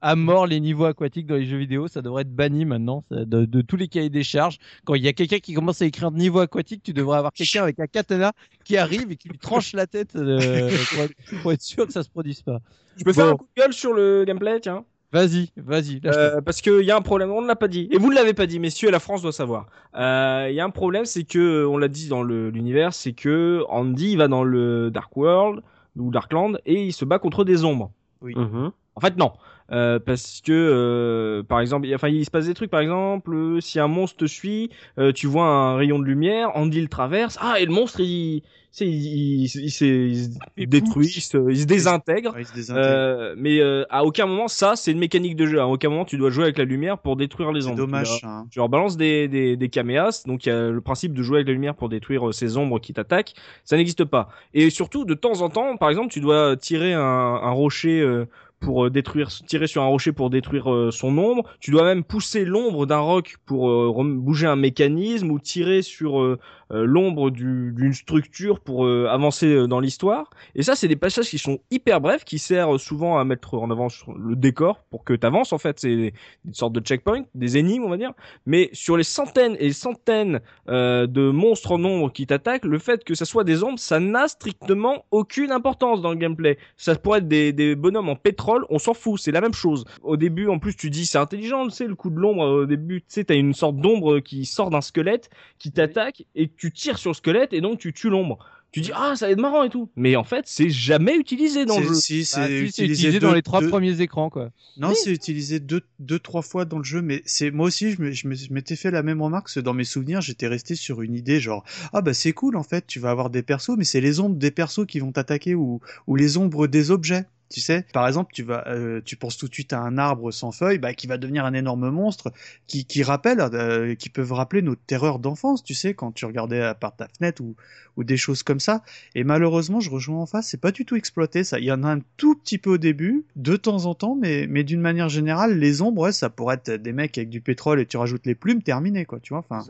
[0.00, 1.88] à mort les niveaux aquatiques dans les jeux vidéo.
[1.88, 4.58] Ça devrait être banni maintenant de, de tous les cahiers des charges.
[4.84, 7.62] Quand il y a quelqu'un qui commence à écrire niveau aquatique, tu devrais avoir quelqu'un
[7.62, 8.32] avec un katana
[8.64, 11.92] qui arrive et qui lui tranche la tête euh, pour, être, pour être sûr que
[11.92, 12.60] ça se produise pas.
[12.96, 14.84] Je peux faire un coup de gueule sur le gameplay, tiens.
[15.12, 16.00] Vas-y, vas-y.
[16.04, 17.88] Euh, parce qu'il y a un problème, on ne l'a pas dit.
[17.90, 19.66] Et vous ne l'avez pas dit, messieurs, et la France doit savoir.
[19.96, 23.64] Euh, Il y a un problème, c'est que, on l'a dit dans l'univers, c'est que
[23.68, 25.62] Andy il va dans le Dark World,
[25.96, 27.90] ou Darkland, et il se bat contre des ombres.
[28.22, 28.34] Oui.
[28.36, 28.70] Mhm.
[28.94, 29.32] En fait, non.
[29.72, 33.32] Euh, parce que, euh, par exemple, il- enfin, il se passe des trucs, par exemple,
[33.34, 36.88] euh, si un monstre te suit, euh, tu vois un rayon de lumière, Andy le
[36.88, 38.42] traverse, ah, et le monstre, il,
[38.80, 42.34] il, il, il, il, détruit, il se, désintègre.
[42.34, 42.88] Ouais, se désintègrent.
[42.88, 45.60] Euh, mais euh, à aucun moment, ça, c'est une mécanique de jeu.
[45.60, 47.76] À aucun moment, tu dois jouer avec la lumière pour détruire les ombres.
[47.76, 48.18] dommage.
[48.20, 48.46] Tu, hein.
[48.50, 51.38] tu leur balances des, des, des caméas, donc il y a le principe de jouer
[51.38, 53.34] avec la lumière pour détruire ces ombres qui t'attaquent.
[53.64, 54.28] Ça n'existe pas.
[54.54, 58.00] Et surtout, de temps en temps, par exemple, tu dois tirer un, un rocher.
[58.00, 58.24] euh,
[58.60, 61.44] pour euh, détruire, tirer sur un rocher pour détruire euh, son ombre.
[61.58, 66.38] Tu dois même pousser l'ombre d'un roc pour euh, bouger un mécanisme ou tirer sur
[66.70, 70.30] l'ombre du- d'une structure pour euh, avancer euh, dans l'histoire.
[70.54, 73.70] Et ça, c'est des passages qui sont hyper brefs, qui servent souvent à mettre en
[73.70, 75.52] avant le décor pour que tu avances.
[75.52, 76.12] En fait, c'est
[76.44, 78.12] une sorte de checkpoint, des énigmes, on va dire.
[78.46, 83.04] Mais sur les centaines et centaines euh, de monstres en nombre qui t'attaquent, le fait
[83.04, 86.58] que ça soit des ombres, ça n'a strictement aucune importance dans le gameplay.
[86.76, 89.84] Ça pourrait être des, des bonhommes en pétrole, on s'en fout, c'est la même chose.
[90.02, 92.42] Au début, en plus, tu dis c'est intelligent, tu sais, le coup de l'ombre.
[92.44, 96.48] Au début, tu sais, t'as une sorte d'ombre qui sort d'un squelette, qui t'attaque, et
[96.60, 98.38] tu tires sur le squelette, et donc tu tues l'ombre.
[98.72, 101.64] Tu dis ah ça va être marrant et tout, mais en fait c'est jamais utilisé
[101.64, 101.94] dans le jeu.
[101.94, 104.50] Si, Bah, c'est si, c'est utilisé, dans les trois deux- premiers écrans, quoi.
[104.76, 104.94] Non, Oui.
[105.02, 108.12] c'est utilisé deux, deux, trois fois dans le jeu, mais c'est moi aussi, je me-
[108.12, 110.76] je me- je m'étais fait la même remarque, parce que dans mes souvenirs, j'étais resté
[110.76, 113.76] sur une idée genre ah bah c'est cool en fait, tu vas avoir des persos,
[113.76, 117.24] mais c'est les ombres des persos qui vont t'attaquer ou, ou les ombres des objets.
[117.50, 120.30] Tu sais, par exemple, tu vas, euh, tu penses tout de suite à un arbre
[120.30, 122.32] sans feuilles, bah, qui va devenir un énorme monstre,
[122.68, 126.62] qui, qui rappelle, euh, qui peuvent rappeler nos terreurs d'enfance, tu sais, quand tu regardais
[126.62, 127.56] à part ta fenêtre ou,
[127.96, 128.84] ou des choses comme ça.
[129.16, 131.58] Et malheureusement, je rejoins en face, c'est pas du tout exploité ça.
[131.58, 134.46] Il y en a un tout petit peu au début, de temps en temps, mais,
[134.48, 137.80] mais d'une manière générale, les ombres, ouais, ça pourrait être des mecs avec du pétrole
[137.80, 139.44] et tu rajoutes les plumes, terminé, quoi, tu vois.
[139.50, 139.66] Enfin,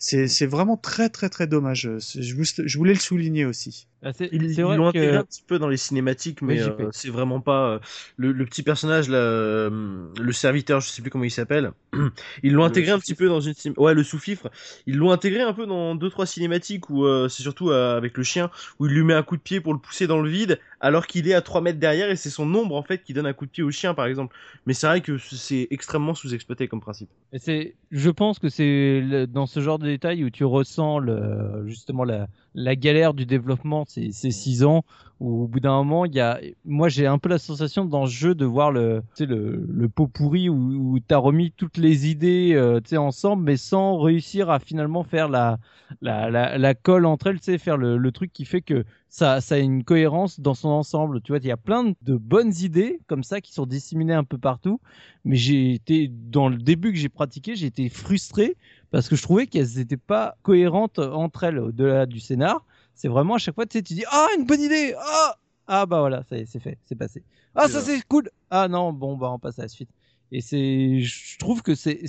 [0.00, 1.88] c'est, c'est vraiment très, très, très dommage.
[1.98, 3.86] Je voulais le souligner aussi.
[4.02, 6.62] Ah, c'est Ils c'est vrai l'ont intégré un petit peu dans les cinématiques, mais Oui,
[6.62, 7.78] euh, c'est vraiment pas euh,
[8.16, 11.72] le, le petit personnage là, euh, le serviteur, je sais plus comment il s'appelle.
[12.42, 14.50] Ils l'ont Le intégré un petit peu dans une ouais le sous-fifre.
[14.86, 18.50] Ils l'ont intégré un peu dans deux trois cinématiques où c'est surtout avec le chien
[18.78, 21.06] où il lui met un coup de pied pour le pousser dans le vide alors
[21.06, 23.34] qu'il est à 3 mètres derrière et c'est son ombre en fait qui donne un
[23.34, 24.34] coup de pied au chien par exemple.
[24.66, 27.10] Mais c'est vrai que c'est extrêmement sous-exploité comme principe.
[27.32, 31.64] Et c'est, je pense que c'est dans ce genre de détails où tu ressens le,
[31.68, 34.84] justement la, la galère du développement ces, ces six ans
[35.20, 38.06] où au bout d'un moment il y a, moi j'ai un peu la sensation dans
[38.06, 40.54] ce jeu de voir le, tu sais, le, le pot pourri où,
[40.94, 45.02] où t'as remis toutes les idées, euh, tu sais, ensemble mais sans réussir à finalement
[45.04, 45.58] faire la,
[46.00, 48.84] la, la, la colle entre elles, tu sais, faire le, le truc qui fait que
[49.08, 51.20] ça, ça a une cohérence dans son ensemble.
[51.22, 54.24] Tu vois, il y a plein de bonnes idées comme ça qui sont disséminées un
[54.24, 54.80] peu partout
[55.24, 58.56] mais j'ai été dans le début que j'ai pratiqué, j'ai été frustré
[58.90, 62.64] parce que je trouvais qu'elles n'étaient pas cohérentes entre elles au-delà du scénar.
[62.94, 65.36] C'est vraiment à chaque fois tu sais, tu dis ah une bonne idée ah
[65.66, 67.22] ah bah voilà ça y est c'est fait c'est passé.
[67.54, 68.28] Ah ça c'est cool.
[68.50, 69.90] Ah non bon bah on passe à la suite.
[70.32, 72.02] Et c'est je trouve que c'est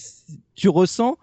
[0.55, 1.17] tu ressens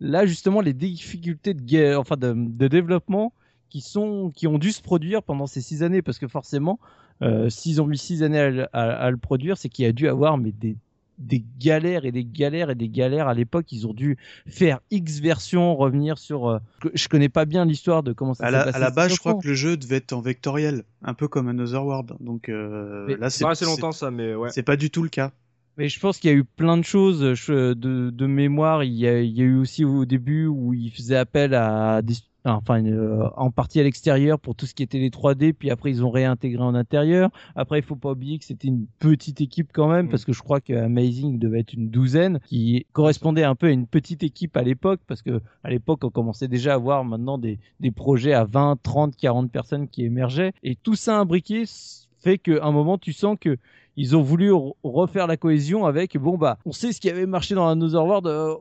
[0.00, 3.32] là justement les difficultés de enfin de, de développement
[3.70, 6.02] qui sont qui ont dû se produire pendant ces six années.
[6.02, 6.78] Parce que forcément
[7.22, 9.88] euh, s'ils ont mis six années à, le- à- à le produire c'est qu'il y
[9.88, 10.76] a dû avoir mais des
[11.18, 15.20] des galères et des galères et des galères à l'époque ils ont dû faire X
[15.20, 16.58] versions revenir sur euh,
[16.94, 19.12] je connais pas bien l'histoire de comment ça À s'est la, passé à la base,
[19.14, 22.12] je crois que le jeu devait être en vectoriel, un peu comme Another World.
[22.20, 24.50] Donc euh, Mais là, C'est c'est pas assez c'est- longtemps ça, mais ouais.
[24.50, 25.30] C'est pas du tout le cas.
[25.76, 28.84] Mais je pense qu'il y a eu plein de choses je- de, de mémoire.
[28.84, 32.00] Il y, a, il y a eu aussi au début où ils faisaient appel à
[32.00, 32.14] des,
[32.44, 35.90] enfin euh, en partie à l'extérieur pour tout ce qui était les 3D, puis après
[35.90, 37.30] ils ont réintégré en intérieur.
[37.56, 40.10] Après, il faut pas oublier que c'était une petite équipe quand même, Mm.
[40.10, 43.70] parce que je crois que Amazing devait être une douzaine, qui correspondait un peu à
[43.70, 47.36] une petite équipe à l'époque, parce que à l'époque on commençait déjà à avoir maintenant
[47.38, 51.64] des, des projets à 20, 30, 40 personnes qui émergeaient, et tout ça imbriqué
[52.20, 53.58] fait qu'à un moment tu sens que
[53.96, 57.26] ils ont voulu re- refaire la cohésion avec bon bah on sait ce qui avait
[57.26, 58.54] marché dans Another World euh,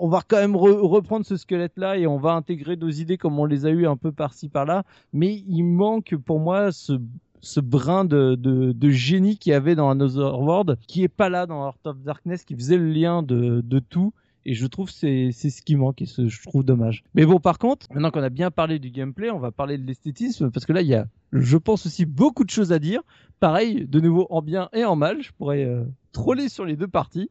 [0.00, 3.18] on, va quand même re- reprendre ce squelette là et on va intégrer nos idées
[3.18, 4.84] comme on les a eu un peu par-ci par-là.
[5.12, 7.00] Mais il manque pour moi ce
[7.42, 11.30] ce brin de, de, de génie qu'il y avait dans Another World qui est pas
[11.30, 14.12] là dans Heart of Darkness qui faisait le lien de, de tout
[14.46, 17.04] et je trouve que c'est c'est ce qui manque et ce je trouve dommage.
[17.14, 19.86] Mais bon par contre, maintenant qu'on a bien parlé du gameplay, on va parler de
[19.86, 23.02] l'esthétisme parce que là il y a je pense aussi beaucoup de choses à dire.
[23.38, 26.88] Pareil, de nouveau en bien et en mal, je pourrais euh, troller sur les deux
[26.88, 27.30] parties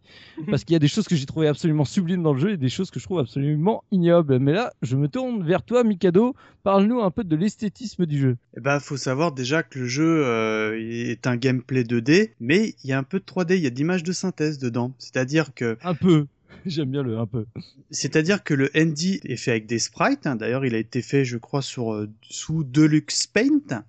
[0.50, 2.58] parce qu'il y a des choses que j'ai trouvées absolument sublimes dans le jeu et
[2.58, 4.40] des choses que je trouve absolument ignobles.
[4.40, 8.38] Mais là, je me tourne vers toi Mikado, parle-nous un peu de l'esthétisme du jeu.
[8.58, 12.90] Eh ben, faut savoir déjà que le jeu euh, est un gameplay 2D, mais il
[12.90, 14.94] y a un peu de 3D, il y a d'images de synthèse dedans.
[14.98, 16.26] C'est-à-dire que, Un peu.
[16.66, 17.46] J'aime bien le un peu.
[17.92, 20.28] c'est-à-dire que le ND est fait avec des sprites.
[20.28, 20.36] hein.
[20.36, 23.84] D'ailleurs, il a été fait, je crois, sur euh, sous Deluxe Paint,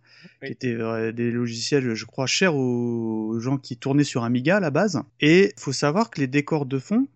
[0.44, 4.60] qui étaient euh, des logiciels, je crois, chers aux gens qui tournaient sur Amiga à
[4.60, 5.02] la base.
[5.20, 7.06] Et faut savoir que les décors de fond,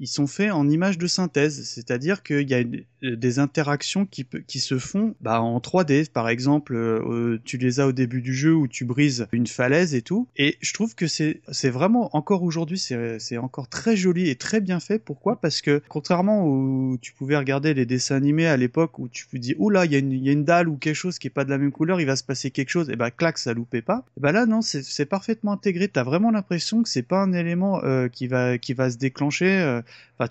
[0.00, 2.62] ils sont faits en images de synthèse, c'est-à-dire qu'il y a
[3.04, 4.26] euh, des interactions qui,
[4.60, 6.10] se font bah, en 3D.
[6.10, 9.46] Par exemple, euh, euh, tu les as au début du jeu où tu brises une
[9.46, 10.28] falaise et tout.
[10.36, 14.80] Et je trouve que c'est vraiment, encore aujourd'hui, c'est encore très joli et très bien
[14.80, 14.98] fait.
[14.98, 15.40] Pourquoi?
[15.40, 19.36] Parce que contrairement où tu pouvais regarder les dessins animés à l'époque où tu te
[19.36, 21.50] dis, oh là, il y, a une- dalle ou quelque chose qui est pas de
[21.50, 24.04] la même couleur, il va se passer quelque chose, et bah clac, ça loupait pas.
[24.16, 25.88] Et bah là, non, c'est parfaitement intégré.
[25.88, 27.80] T'as vraiment l'impression que c'est pas un élément
[28.12, 29.80] qui va qui va se déclencher.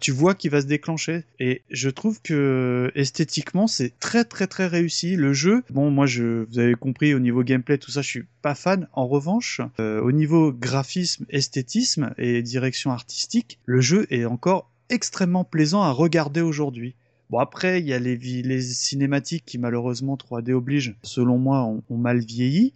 [0.02, 1.24] Tu vois qu'il va se déclencher.
[1.40, 5.16] Et je trouve que esthétiquement, c'est très très très réussi.
[5.16, 8.26] Le jeu, bon, moi, je, vous avez compris au niveau gameplay, tout ça, je suis
[8.42, 8.88] pas fan.
[8.94, 15.46] En revanche, euh, au niveau graphisme, esthétisme et direction artistique, le jeu est encore extrêmement
[15.46, 16.96] plaisant à regarder aujourd'hui.
[17.30, 22.20] Bon après, il y a les, cinématiques qui malheureusement 3D oblige, selon moi, ont mal
[22.20, 22.74] vieilli.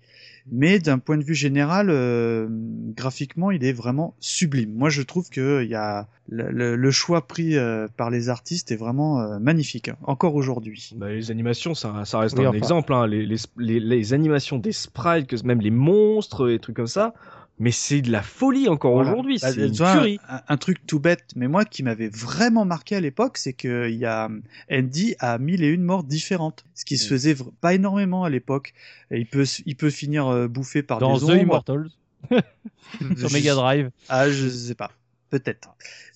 [0.52, 2.48] Mais d'un point de vue général, euh,
[2.96, 4.74] graphiquement, il est vraiment sublime.
[4.74, 8.30] Moi, je trouve que il y a le, le- le choix pris euh, par les
[8.30, 10.94] artistes est vraiment euh, magnifique, hein, encore aujourd'hui.
[10.96, 12.58] Bah, les animations, ça, ça reste Oui, un enfin.
[12.58, 12.94] exemple.
[12.94, 13.08] Hein.
[13.08, 17.14] Les, les, les, les animations des sprites, que même les monstres et trucs comme ça.
[17.62, 19.12] Mais c'est de la folie encore Voilà.
[19.12, 19.38] aujourd'hui.
[19.42, 20.20] Bah, C'est une tu vois, tuerie.
[20.28, 23.88] un, un truc tout bête, mais moi qui m'avait vraiment marqué à l'époque, c'est que
[23.90, 24.30] il y a
[24.72, 28.74] Andy a mille et une morts différentes, ce qui se faisait pas énormément à l'époque.
[29.12, 31.38] Et Il peut, s- il peut finir euh, bouffé par Dans des The ombres.
[31.42, 31.88] Immortals
[33.18, 33.92] sur Mega Drive.
[34.10, 34.92] Ah, je sais pas.
[35.32, 35.70] Peut-être.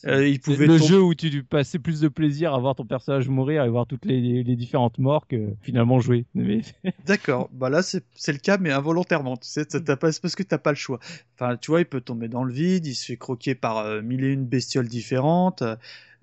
[0.05, 2.85] Euh, il C'est pouvait le jeu où tu passais plus de plaisir à voir ton
[2.85, 6.25] personnage mourir et voir toutes les, les différentes morts que finalement jouer.
[6.35, 6.61] Mais
[7.05, 7.49] D'accord.
[7.53, 9.37] Bah là, c'est le cas, mais involontairement.
[9.37, 10.99] Tu sais, t'as- t'as pas- c'est parce que t'as pas le choix.
[11.35, 14.01] Enfin, tu vois, il peut tomber dans le vide, il se fait croquer par euh,
[14.01, 15.63] mille et une bestioles différentes.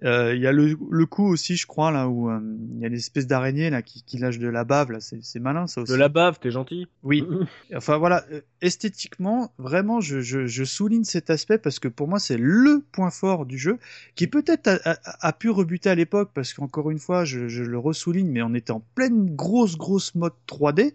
[0.05, 2.39] Euh, Euh, Il y a le, le coup aussi, je crois, là où euh,
[2.75, 4.91] il y a une espèce d'araignée là qui, qui lâche de la bave.
[4.93, 5.93] Là, c'est c'est malin ça aussi.
[5.93, 6.87] De la bave, t'es gentil.
[7.03, 7.25] Oui.
[7.77, 12.19] Enfin voilà, euh, esthétiquement, vraiment, je, je, je souligne cet aspect parce que pour moi,
[12.19, 13.79] c'est le point fort du jeu,
[14.15, 17.63] qui peut-être a, a- a pu rebuter à l'époque parce qu'encore une fois, je, je
[17.63, 20.93] le ressouligne, mais on était en pleine grosse grosse mode 3D.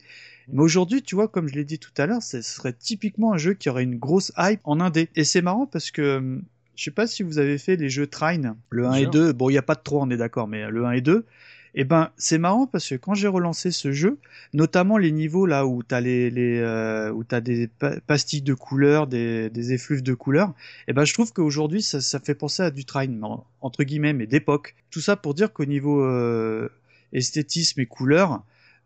[0.49, 3.37] Mais aujourd'hui, tu vois, comme je l'ai dit tout à l'heure, ce serait typiquement un
[3.37, 5.09] jeu qui aurait une grosse hype en indé.
[5.15, 6.39] Et c'est marrant parce que
[6.77, 9.09] je sais pas si vous avez fait les jeux Trine, le 1 et Sûr.
[9.09, 9.33] 2.
[9.33, 11.25] Bon, il n'y a pas de 3, on est d'accord, mais le 1 et 2.
[11.75, 14.17] Et ben, c'est marrant parce que quand j'ai relancé ce jeu,
[14.53, 18.53] notamment les niveaux là où t'as les, les euh, où t'as des pa- pastilles de
[18.55, 20.53] couleurs, des, des effluves de couleurs,
[20.87, 23.07] et ben je trouve qu'aujourd'hui ça, ça fait penser à du train
[23.61, 24.75] entre guillemets mais d'époque.
[24.89, 26.69] Tout ça pour dire qu'au niveau euh,
[27.13, 28.43] esthétisme et couleurs,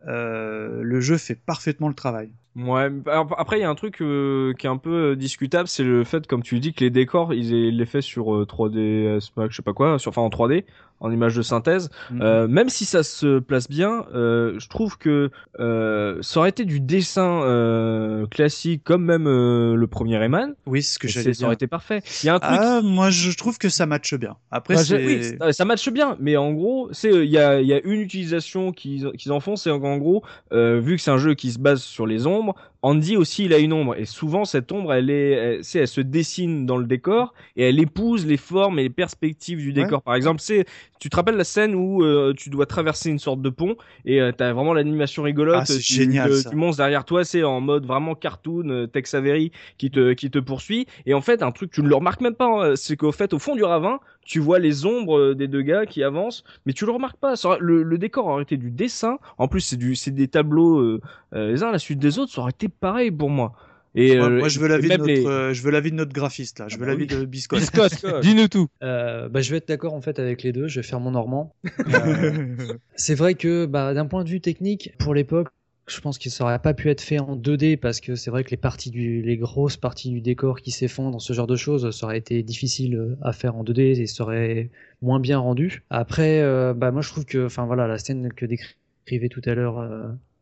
[0.07, 2.29] euh, le jeu fait parfaitement le travail.
[2.55, 2.89] Ouais,
[3.37, 6.03] après il y a un truc euh, qui est un peu euh, discutable, c'est le
[6.03, 9.55] fait, comme tu dis, que les décors, ils les fait sur euh, 3D, Max, je
[9.55, 10.65] sais pas quoi, sur, enfin en 3D,
[10.99, 11.89] en image de synthèse.
[12.11, 12.21] Mhm.
[12.21, 16.65] Euh, même si ça se place bien, euh, je trouve que euh, ça aurait été
[16.65, 20.53] du dessin euh, classique, comme même euh, le premier Rayman.
[20.67, 21.47] oui, c'est ce que j'allais c'est- ça dire.
[21.47, 22.01] aurait été parfait.
[22.21, 22.51] Il y a un truc.
[22.61, 24.35] Ah, moi je trouve que ça matche bien.
[24.51, 27.61] Après Bah, oui, ça- ça matche bien, mais en gros, c'est euh, il y a,
[27.61, 30.21] y a une utilisation qu'ils qu'ils en font, c'est en gros,
[30.51, 33.53] euh, vu que c'est un jeu qui se base sur les ombres, Andy aussi il
[33.53, 36.85] a une ombre et souvent cette ombre elle est, elle, elle se dessine dans le
[36.85, 40.01] décor et elle épouse les formes et les perspectives du décor.
[40.01, 40.65] Par exemple, c'est
[40.99, 43.75] tu te rappelles la scène où euh, tu dois traverser une sorte de pont
[44.05, 46.49] et euh, t'as vraiment l'animation rigolote Ah, c'est du, génial, de- ça.
[46.49, 50.29] du monstre derrière toi, c'est en mode vraiment cartoon, euh, Tex Avery qui te qui
[50.31, 52.97] te poursuit et en fait un truc tu ne le remarques même pas, hein, c'est
[52.97, 56.03] qu'au fait au fond du ravin tu vois les ombres euh, des deux gars qui
[56.03, 57.33] avancent, mais tu le remarques pas.
[57.59, 59.17] Le, le décor aurait été du dessin.
[59.39, 61.01] En plus, c'est du, c'est des tableaux euh,
[61.33, 62.31] euh, les uns à la suite des autres.
[62.31, 63.53] Ça aurait été pareil pour moi.
[63.93, 65.91] Et moi, euh, moi, je veux l'avis de même notre les- euh, je veux l'avis
[65.91, 67.19] de notre graphiste là, je Ah veux bah l'avis oui.
[67.19, 67.59] de Biscotte.
[67.59, 68.67] Biscotte, dis-nous tout.
[68.83, 70.67] Euh, bah, je vais être d'accord en fait avec les deux.
[70.69, 71.53] Je vais faire mon normand.
[71.93, 75.49] Euh, c'est vrai que bah, d'un point de vue technique, pour l'époque,
[75.87, 78.45] je pense que ça aurait pas pu être fait en 2D parce que c'est vrai
[78.45, 81.91] que les parties du, les grosses parties du décor qui s'effondrent, ce genre de choses,
[81.93, 84.69] ça aurait été difficile à faire en 2D et ça aurait
[85.01, 85.83] moins bien rendu.
[85.89, 89.53] Après, euh, bah moi je trouve que, enfin voilà, la scène que décrivait tout à
[89.53, 89.79] l'heure.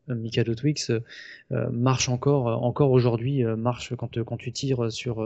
[0.10, 1.03] Euh, Mikado Twix euh,
[1.51, 5.24] euh, marche encore encore aujourd'hui marche quand quand tu tires sur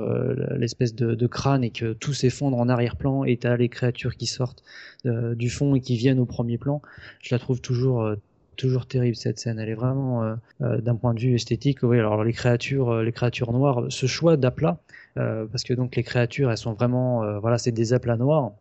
[0.55, 4.25] l'espèce de, de crâne et que tout s'effondre en arrière-plan et t'as les créatures qui
[4.25, 4.63] sortent
[5.05, 6.81] du fond et qui viennent au premier plan.
[7.21, 8.15] Je la trouve toujours
[8.55, 9.59] toujours terrible cette scène.
[9.59, 13.03] Elle est vraiment euh, euh, d'un point de vue esthétique oui alors les créatures euh,
[13.03, 14.79] les créatures noires ce choix d'aplat
[15.15, 18.53] parce que donc les créatures elles sont vraiment voilà c'est des aplats noirs.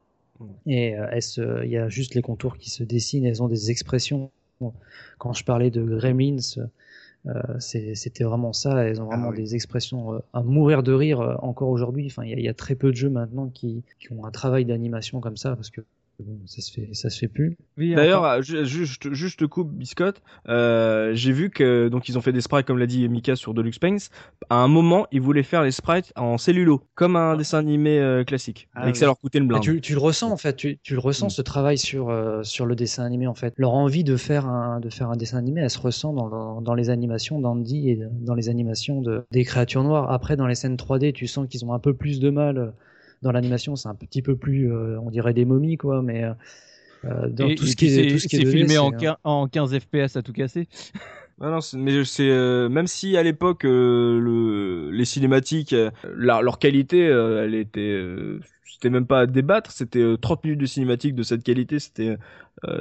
[0.66, 4.30] Et il y a juste les contours qui se dessinent elles ont des expressions
[5.18, 6.36] quand je parlais de Gremlins
[7.26, 9.36] euh, c'était vraiment ça elles ont vraiment Ah oui.
[9.36, 12.44] des expressions euh, à mourir de rire euh, encore aujourd'hui enfin il y, a- il
[12.44, 15.54] y a très peu de jeux maintenant qui, qui ont un travail d'animation comme ça
[15.54, 15.82] parce que
[16.20, 19.46] bon, ça se fait ça se fait plus Oui, D'ailleurs, enfin, euh, ju- juste, juste
[19.46, 20.22] coupe biscotte.
[20.48, 23.54] Euh, j'ai vu que donc ils ont fait des sprites comme l'a dit Mika sur
[23.54, 23.96] Deluxe Paints.
[24.50, 28.24] À un moment, ils voulaient faire les sprites en cellulo, comme un dessin animé euh,
[28.24, 29.62] classique, Ah et que ça leur coûtait une blinde.
[29.62, 31.30] tu, tu le ressens en fait, tu, tu le ressens Mm.
[31.30, 33.54] ce travail sur euh, sur le dessin animé en fait.
[33.56, 36.60] Leur envie de faire un de faire un dessin animé, elle se ressent dans, dans,
[36.60, 40.10] dans les animations d'Andy et dans les animations de des créatures noires.
[40.12, 42.70] Après dans les scènes 3D, tu sens qu'ils ont un peu plus de mal euh,
[43.22, 46.32] dans l'animation, c'est un petit peu plus euh, on dirait des momies quoi, mais euh,
[47.04, 48.78] euh, dans et- tout et ce qui est tout ce qui est c'est 2D, filmé
[48.78, 48.90] en,
[49.24, 50.68] en 15 FPS à tout casser.
[51.42, 57.00] Non, mais c'est euh, même si à l'époque euh, le, les cinématiques, euh, leur qualité,
[57.00, 58.00] elle était,
[58.64, 59.72] c'était même pas à débattre.
[59.72, 62.16] C'était euh, 30 minutes de cinématique de cette qualité, c'était,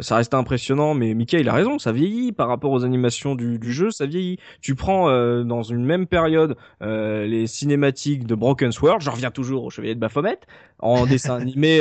[0.02, 0.94] ça restait impressionnant.
[0.94, 4.38] Mais Mika, il a raison, ça vieillit par rapport aux animations du, jeu, ça vieillit.
[4.62, 5.08] Tu prends
[5.44, 10.00] dans une même période les cinématiques de Broken Sword, j'en reviens toujours au Chevalier de
[10.00, 10.40] Baphomet,
[10.78, 11.80] en dessin animé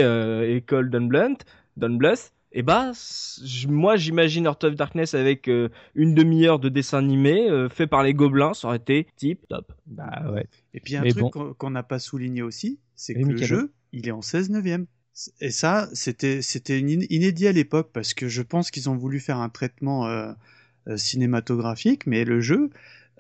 [0.49, 1.37] école Dunblunt,
[1.77, 2.33] Dunbluth.
[2.53, 6.99] Et bah, c- j- moi j'imagine Heart of Darkness avec euh, une demi-heure de dessin
[6.99, 9.73] animé euh, fait par les gobelins, ça aurait été tip top.
[9.87, 10.47] Bah ouais.
[10.75, 11.55] Et puis un Mais truc bon.
[11.57, 14.87] qu'on n'a pas souligné aussi, c'est que le jeu, il est en 16 neuvième.
[15.41, 19.37] Et ça, c'était c'était inédit à l'époque parce que je pense qu'ils ont voulu faire
[19.39, 20.33] un traitement euh,
[20.97, 22.71] cinématographique, mais le jeu,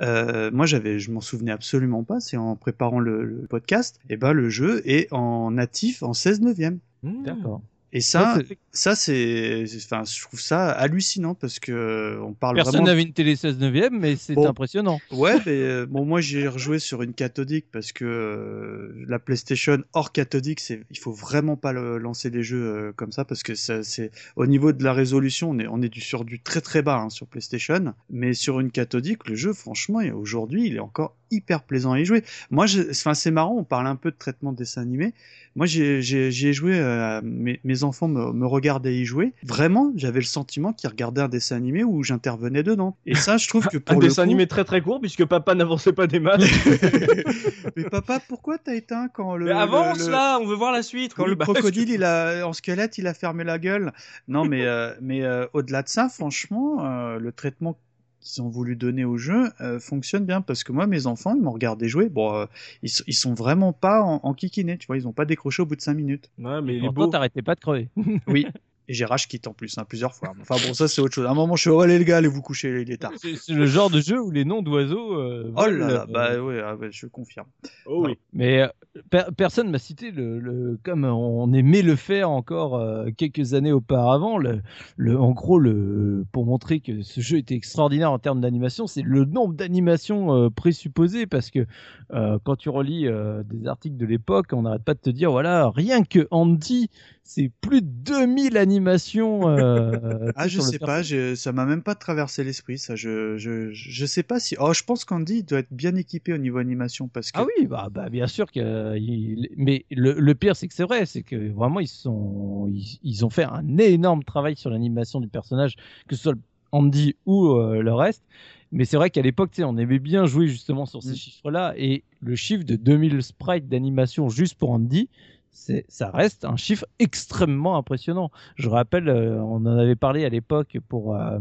[0.00, 2.20] euh, moi j'avais, je m'en souvenais absolument pas.
[2.20, 6.40] C'est en préparant le, le podcast, et ben le jeu est en natif en 16
[6.40, 6.78] neuvième.
[7.02, 7.62] D'accord.
[7.92, 12.54] Et ça, Ouais, ça c'est, enfin, je trouve ça hallucinant parce que euh, on parle
[12.54, 12.86] Personne vraiment.
[12.86, 14.46] n'avait une télé 16 neuvième, mais c'est Bon.
[14.48, 15.00] impressionnant.
[15.10, 19.82] Ouais, mais euh, bon, moi j'ai rejoué sur une cathodique parce que euh, la PlayStation
[19.92, 23.42] hors cathodique, c'est, il faut vraiment pas le- lancer des jeux euh, comme ça parce
[23.42, 26.60] que c'est au niveau de la résolution, on est, on est du, sur du très
[26.60, 30.80] très bas hein, sur PlayStation, mais sur une cathodique, le jeu, franchement, aujourd'hui, il est
[30.80, 32.24] encore hyper plaisant à y jouer.
[32.50, 35.14] Moi, je, enfin, c'est marrant, on parle un peu de traitement de dessin animé.
[35.56, 39.32] Moi, j'y ai joué, euh, mes, mes enfants me, me regardaient y jouer.
[39.42, 42.96] Vraiment, j'avais le sentiment qu'ils regardaient un dessin animé où j'intervenais dedans.
[43.06, 45.24] Et ça, je trouve que pour Un le dessin coup- animé très très court puisque
[45.24, 46.40] papa n'avançait pas des maths.
[47.76, 50.82] Mais papa, pourquoi t'as éteint quand le, Mais avance le- là, on veut voir la
[50.82, 51.14] suite.
[51.14, 53.92] quand Oui, le bah, crocodile il a en squelette il a fermé la gueule
[54.28, 56.84] non mais euh, mais euh, au-delà de ça franchement
[57.18, 57.76] le traitement
[58.20, 60.40] qu'ils ont voulu donner au jeu euh, fonctionne bien.
[60.42, 62.08] Parce que moi mes enfants ils m'ont regardé jouer.
[62.08, 62.46] Bon euh,
[62.82, 64.96] ils, sont- ils sont vraiment pas en, en kikiné tu vois.
[64.96, 66.30] Ils ont pas décroché au bout de 5 minutes.
[66.38, 67.10] Ouais, mais il est Pourtant, beau.
[67.10, 67.88] t'arrêtais pas de crever.
[68.26, 68.46] oui
[68.90, 71.26] et j'ai rage quitte en plus hein, plusieurs fois enfin bon ça c'est autre chose
[71.26, 73.12] à un moment je suis oh allez les gars allez vous coucher il est tard
[73.22, 75.14] C'est le genre de jeu où les noms d'oiseaux.
[75.14, 77.46] euh, oh là là euh, bah ouais, ah je confirme
[77.86, 78.18] Oh oui.
[78.32, 78.68] Mais euh,
[79.10, 83.72] per- personne m'a cité le, le- comme on aimait le faire encore euh, quelques années
[83.72, 84.38] auparavant.
[84.38, 84.60] Le,
[84.96, 89.02] le- en gros, le, pour montrer que ce jeu était extraordinaire en termes d'animation, c'est
[89.02, 91.66] le nombre d'animations euh, présupposées parce que
[92.12, 95.30] euh, quand tu relis euh, des articles de l'époque, on n'arrête pas de te dire
[95.30, 96.90] voilà, rien que Andy,
[97.22, 99.48] c'est plus de 2000 animations.
[99.48, 102.96] euh, Ah, je sais pas, je- ça m'a même pas traversé l'esprit, ça.
[102.96, 104.56] Je, je, je sais pas si.
[104.58, 107.38] Oh, je pense qu'Andy doit être bien équipé au niveau animation parce que.
[107.40, 108.96] Ah oui, bah, bah, bien sûr que.
[108.98, 112.98] il- Mais le, le pire, c'est que c'est vrai, c'est que vraiment ils sont, ils,
[113.02, 115.76] ils ont fait un énorme travail sur l'animation du personnage,
[116.08, 116.34] que ce soit
[116.72, 118.24] Andy ou euh, le reste.
[118.72, 121.16] Mais c'est vrai qu'à l'époque, on aimait bien jouer justement sur ces Mm.
[121.16, 125.08] chiffres-là, et le chiffre de 2000 sprites d'animation juste pour Andy,
[125.52, 128.30] ça reste un chiffre extrêmement impressionnant.
[128.56, 131.38] Je rappelle, euh, on en avait parlé à l'époque pour euh,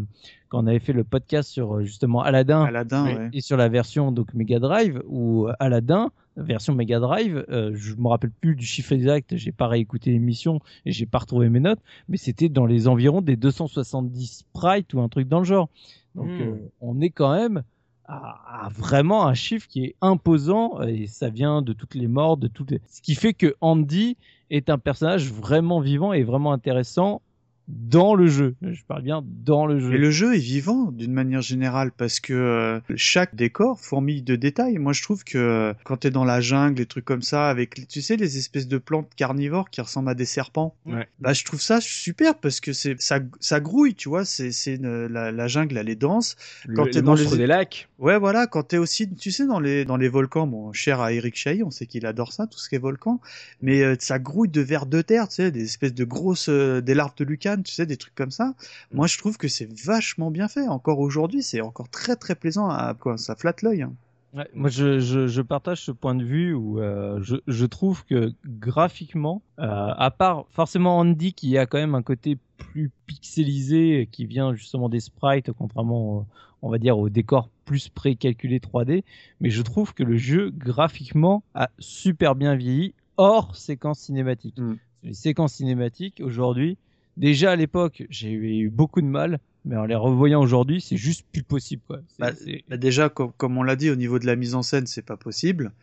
[0.49, 3.30] quand on avait fait le podcast sur euh, justement Aladdin Aladdin, et- ouais.
[3.34, 8.07] et sur la version donc Mega Drive ou Aladdin version Mega Drive euh, je me
[8.07, 11.80] rappelle plus du chiffre exact j'ai pas réécouté l'émission et j'ai pas retrouvé mes notes
[12.07, 15.70] mais c'était dans les environs des 270 sprites ou un truc dans le genre
[16.16, 16.57] donc Hmm.
[16.82, 17.62] on est quand même
[18.10, 22.38] à, à vraiment un chiffre qui est imposant et ça vient de toutes les morts
[22.38, 22.82] de toutes les...
[22.89, 24.18] ce qui fait que Andy
[24.49, 27.22] est un personnage vraiment vivant et vraiment intéressant
[27.70, 31.13] dans le jeu je parle bien dans le jeu Et le jeu est vivant d'une
[31.13, 34.78] manière générale parce que euh, chaque décor fourmille de détails.
[34.80, 37.88] Moi, je trouve que euh, quand t'es dans la jungle, des trucs comme ça, avec,
[37.88, 41.07] tu sais, les espèces de plantes carnivores qui ressemblent à des serpents, Ouais.
[41.20, 44.26] bah, je trouve ça super parce que c'est ça, ça grouille, tu vois.
[44.26, 46.36] C'est c'est une- la, la jungle, elle est dense.
[46.76, 47.88] Quand Le, t'es le dans les- des lacs.
[47.99, 51.13] Ouais, voilà, quand t'es aussi, tu sais, dans les, dans les volcans, bon, cher à
[51.13, 53.20] Eric Chahi, on sait qu'il adore ça, tout ce qui est volcan,
[53.61, 56.82] mais euh, ça grouille de vers de terre, tu sais, des espèces de grosses, euh,
[56.82, 57.26] des larves de
[57.64, 58.53] tu sais, des trucs comme ça.
[58.91, 60.68] Moi, je trouve que c'est vachement bien fait.
[60.68, 63.84] Encore aujourd'hui, c'est encore très très plaisant à, quoi, ça flatte l'œil.
[63.84, 63.93] hein.
[64.36, 68.05] Ouais, moi, je, je, je partage ce point de vue où euh, je, je trouve
[68.05, 74.07] que graphiquement, euh, à part forcément Andy qui a quand même un côté plus pixelisé
[74.12, 76.28] qui vient justement des sprites, contrairement,
[76.62, 79.03] on va dire, au décor plus pré-calculé 3D,
[79.39, 84.57] mais je trouve que le jeu graphiquement a super bien vieilli hors séquence cinématique.
[84.57, 84.76] Mm.
[85.03, 86.78] Les séquences cinématiques aujourd'hui,
[87.20, 89.39] déjà à l'époque, j'ai eu beaucoup de mal.
[89.65, 91.82] Mais en les revoyant aujourd'hui, c'est juste plus possible.
[91.86, 91.99] Quoi.
[92.17, 92.32] Bah,
[92.70, 95.05] Bah, déjà, com- comme on l'a dit, au niveau de la mise en scène, c'est
[95.05, 95.74] pas possible.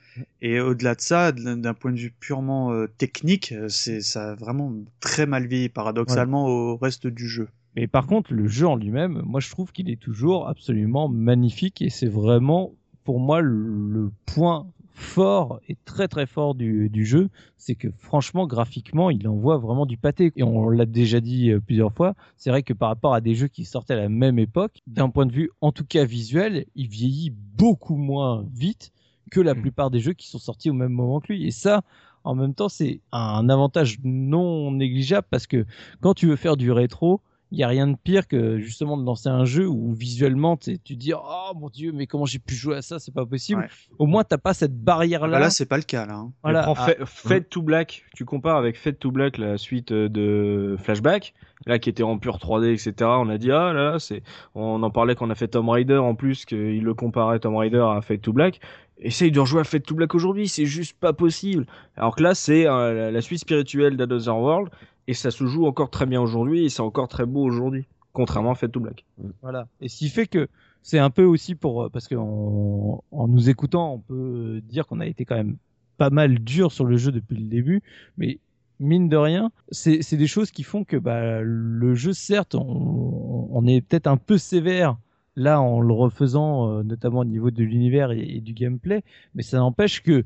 [0.41, 4.35] Et au-delà de ça, d'un point de vue purement euh, technique, euh, c'est ça a
[4.35, 7.49] vraiment très mal vieilli, paradoxalement, au reste du jeu.
[7.77, 11.83] Mais par contre, le jeu en lui-même, moi je trouve qu'il est toujours absolument magnifique
[11.83, 12.73] et c'est vraiment
[13.05, 13.53] pour moi le,
[13.91, 14.67] le point
[14.97, 17.29] fort et très très fort du, du jeu,
[17.59, 20.33] c'est que franchement graphiquement il envoie vraiment du pâté.
[20.37, 23.35] Et on l'a déjà dit euh, plusieurs fois, c'est vrai que par rapport à des
[23.35, 26.65] jeux qui sortaient à la même époque, d'un point de vue en tout cas visuel,
[26.75, 28.91] il vieillit beaucoup moins vite
[29.31, 29.61] que la Mm.
[29.61, 31.47] plupart des jeux qui sont sortis au même moment que lui.
[31.47, 31.83] Et ça,
[32.25, 35.67] en même temps, c'est un avantage non négligeable parce que
[36.01, 37.21] quand tu veux faire du rétro,
[37.53, 40.79] il y a rien de pire que justement de lancer un jeu où visuellement tu
[40.81, 43.61] te dis oh mon dieu mais comment j'ai pu jouer à ça c'est pas possible
[43.61, 43.69] Ouais.
[44.01, 46.15] au moins t'as pas cette barrière Bah là là, c'est pas le cas, là.
[46.15, 46.33] hein.
[46.43, 50.09] voilà Prends Ah, Fade to Black, tu compares avec Fade to Black, la suite euh,
[50.09, 51.35] de Flashback,
[51.67, 52.93] là qui était en pure 3D, etc.
[53.03, 54.23] On a dit, ah là là, c'est.
[54.57, 57.57] On en parlait quand on a fait Tomb Raider en plus, qu'il le comparait Tomb
[57.57, 58.61] Raider à Fade to Black.
[58.99, 61.67] Essaye de rejouer à Fade to Black aujourd'hui, c'est juste pas possible.
[61.97, 64.71] Alors que là, c'est euh, la- la suite spirituelle d'Another World,
[65.07, 68.53] et ça se joue encore très bien aujourd'hui, et c'est encore très beau aujourd'hui, contrairement
[68.53, 69.05] à Fade to Black.
[69.43, 69.69] Voilà.
[69.81, 70.49] Et ce qui fait que
[70.83, 75.01] c'est un peu aussi pour euh, parce qu'en en nous écoutant, on peut dire qu'on
[75.01, 75.57] a été quand même
[75.97, 77.83] pas mal dur sur le jeu depuis le début,
[78.17, 78.39] mais
[78.79, 83.49] mine de rien, c'est c'est des choses qui font que bah, le jeu, certes, on,
[83.51, 84.97] on est peut-être un peu sévère
[85.35, 89.03] là en le refaisant, euh, notamment au niveau de l'univers et, et du gameplay,
[89.35, 90.25] mais ça n'empêche que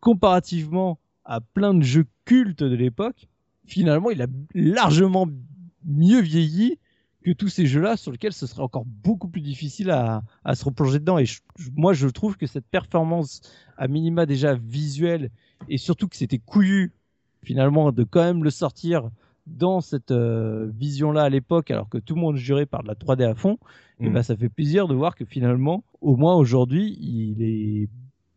[0.00, 3.28] comparativement à plein de jeux cultes de l'époque,
[3.72, 5.26] finalement, il a largement
[5.84, 6.78] mieux vieilli
[7.24, 10.64] que tous ces jeux-là sur lesquels ce serait encore beaucoup plus difficile à, à se
[10.64, 11.18] replonger dedans.
[11.18, 11.40] Et je-
[11.76, 13.40] moi, je trouve que cette performance
[13.78, 15.30] à minima déjà visuelle
[15.68, 16.92] et surtout que c'était couillu
[17.42, 19.08] finalement de quand même le sortir
[19.46, 22.94] dans cette euh, vision-là à l'époque, alors que tout le monde jurait par de la
[22.94, 23.58] 3D à fond,
[24.00, 24.12] et Mm.
[24.14, 27.88] ben ça fait plaisir de voir que finalement, au moins aujourd'hui, il est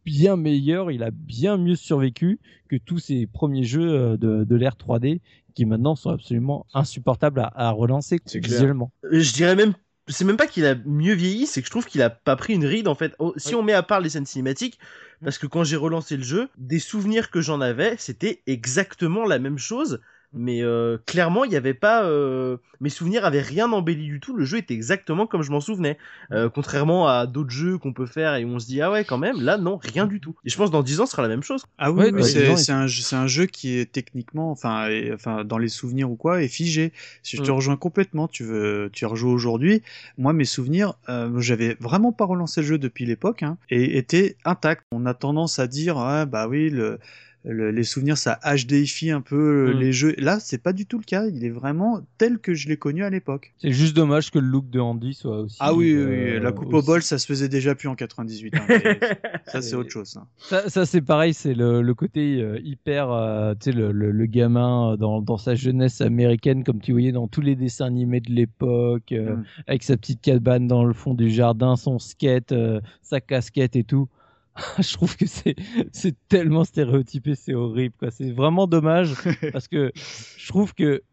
[0.05, 2.39] bien meilleur, il a bien mieux survécu
[2.69, 5.21] que tous ces premiers jeux euh, de, de l'ère 3D
[5.53, 8.91] qui maintenant sont absolument insupportables à, à relancer visuellement.
[9.05, 9.73] Euh, Je dirais même,
[10.07, 12.53] c'est même pas qu'il a mieux vieilli, c'est que je trouve qu'il a pas pris
[12.53, 13.15] une ride en fait.
[13.19, 14.77] Oh, Si on met à part les scènes cinématiques,
[15.23, 19.39] parce que quand j'ai relancé le jeu, des souvenirs que j'en avais, c'était exactement la
[19.39, 20.01] même chose.
[20.35, 22.03] Mais euh, clairement, il n'y avait pas.
[22.03, 24.35] euh, Mes souvenirs avaient rien embelli du tout.
[24.35, 25.97] Le jeu était exactement comme je m'en souvenais.
[26.31, 29.05] Euh, contrairement à d'autres jeux qu'on peut faire et où on se dit ah ouais
[29.05, 29.41] quand même.
[29.41, 30.35] Là non, rien du tout.
[30.45, 31.65] Et je pense dans 10 ans, ce sera la même chose.
[31.77, 35.43] Ah oui, Ouais, bah, c'est un, c'est un jeu qui est techniquement, enfin, et- enfin,
[35.45, 36.91] dans les souvenirs ou quoi, est figé.
[37.23, 37.55] Si je te Mm.
[37.55, 39.83] rejoins complètement, tu veux, tu rejoues aujourd'hui.
[40.17, 44.35] Moi, mes souvenirs, euh, j'avais vraiment pas relancé le jeu depuis l'époque, hein, et étaient
[44.45, 44.83] intacts.
[44.91, 46.99] On a tendance à dire, ah, bah oui, le,
[47.45, 49.79] le- les souvenirs, ça HDifie un peu Mm.
[49.79, 50.15] les jeux.
[50.17, 51.25] Là, c'est pas du tout le cas.
[51.27, 53.53] Il est vraiment tel que je l'ai connu à l'époque.
[53.59, 55.57] C'est juste dommage que le look de Andy soit aussi.
[55.59, 58.53] Ah oui, euh, oui, la coupe au bol, ça se faisait déjà plus en 98.
[58.55, 58.65] hein,
[59.45, 60.17] ça, c'est autre chose.
[60.17, 60.27] hein.
[60.37, 64.93] Ça, ça, c'est pareil, c'est le, le côté euh, hyper, euh, tu sais, le, gamin
[64.93, 68.31] euh, dans, dans sa jeunesse américaine, comme tu voyais dans tous les dessins animés de
[68.31, 69.43] l'époque, euh, Mm.
[69.67, 73.83] avec sa petite cabane dans le fond du jardin, son skate, euh, sa casquette et
[73.83, 74.07] tout.
[74.79, 75.55] Je trouve que c'est
[75.91, 77.95] c'est tellement stéréotypé, c'est horrible.
[77.99, 78.11] quoi.
[78.11, 79.13] C'est vraiment dommage
[79.53, 81.03] parce que je trouve que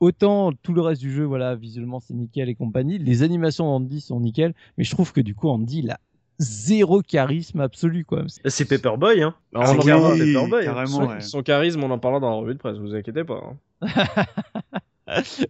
[0.00, 4.00] autant tout le reste du jeu, voilà, visuellement c'est nickel et compagnie, les animations d'Andy
[4.00, 5.98] sont nickel, mais je trouve que du coup Andy il a
[6.38, 8.24] zéro charisme absolu quoi.
[8.46, 9.34] C'est Paperboy, hein.
[9.54, 10.64] Ah, oui, Paperboy, hein.
[10.64, 11.20] carrément, son, ouais.
[11.20, 13.40] son charisme, on en parlera dans la revue de presse, vous inquiétez pas.
[13.82, 13.88] hein.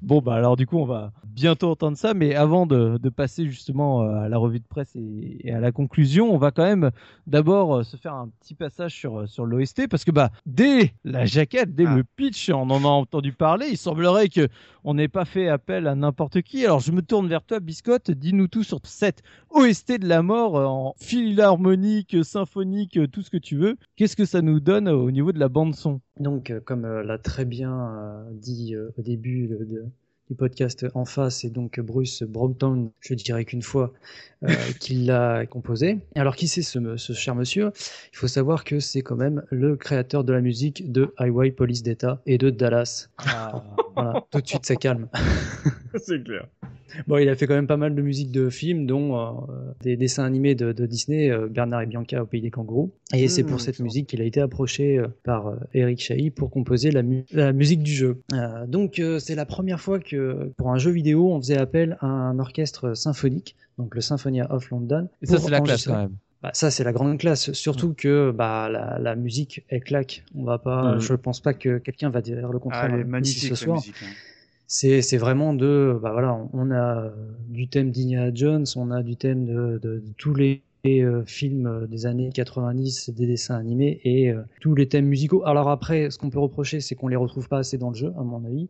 [0.03, 3.47] Bon, bah alors du coup, on va bientôt entendre ça, mais avant de, de passer
[3.47, 6.65] justement euh, à la revue de presse et, et à la conclusion, on va quand
[6.65, 6.91] même
[7.27, 10.93] d'abord euh, se faire un petit passage sur, euh, sur l'OST, parce que bah dès
[11.05, 11.97] la jaquette, dès Ah.
[11.97, 14.49] le pitch, on en a entendu parler, il semblerait que
[14.85, 16.65] on n'ait pas fait appel à n'importe qui.
[16.65, 20.55] Alors je me tourne vers toi, Biscotte, dis-nous tout sur cette OST de la mort
[20.57, 23.77] en philharmonique, symphonique, euh, tout ce que tu veux.
[23.97, 26.01] Qu'est-ce que ça nous donne au niveau de la bande son?
[26.21, 27.91] Donc, comme l'a très bien
[28.33, 29.85] dit au début de-
[30.29, 33.93] du podcast en face, c'est donc Bruce Brompton, je dirais qu'une fois,
[34.81, 35.99] qui l'a composé.
[36.15, 37.71] Alors, qui c'est ce, ce cher monsieur?
[38.13, 41.83] Il faut savoir que c'est quand même le créateur de la musique de Highway Police
[41.83, 43.09] Data et de Dallas.
[43.97, 45.07] Voilà, tout de suite, ça calme.
[46.03, 46.49] c'est clair.
[47.07, 49.31] Bon, il a fait quand même pas mal de musique de films, dont euh,
[49.83, 52.93] des dessins animés de, de Disney, euh, Bernard et Bianca au pays des kangourous.
[53.13, 56.51] Et c'est pour cette musique qu'il a été approché euh, par euh, Eric Chahi pour
[56.51, 58.21] composer la, mu- la musique du jeu.
[58.33, 61.97] Euh, donc euh, c'est la première fois que pour un jeu vidéo, on faisait appel
[62.01, 65.09] à un orchestre symphonique, donc le Symphonia of London.
[65.23, 66.17] Et ça, c'est la classe quand même.
[66.43, 67.53] Bah, ça, c'est la grande classe.
[67.53, 70.25] Surtout que bah, la, la musique, elle claque.
[70.35, 70.99] On va pas.
[70.99, 73.55] Je pense pas que quelqu'un va dire le Ah, contraire elle est ici magnifique ce
[73.65, 73.83] soir.
[74.03, 74.07] hein.
[74.67, 75.99] C'est c'est vraiment de.
[76.03, 77.11] Bah voilà, on- a
[77.49, 81.67] du thème d'Indiana Jones, on a du thème de, de- de tous les euh, films
[81.67, 85.45] euh, des années 90, des dessins animés et euh, tous les thèmes musicaux.
[85.47, 88.13] Alors après, ce qu'on peut reprocher, c'est qu'on les retrouve pas assez dans le jeu,
[88.19, 88.69] à mon avis.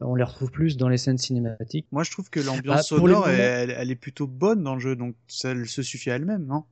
[0.00, 1.86] On les retrouve plus dans les scènes cinématiques.
[1.92, 4.74] Moi, je trouve que l'ambiance Bah, les sonore, moments- elle, elle est plutôt bonne dans
[4.74, 6.64] le jeu, donc ça elle se suffit à elle-même, non?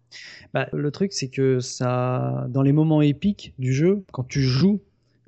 [0.53, 4.81] Bah, le truc, c'est que ça, dans les moments épiques du jeu, quand tu joues,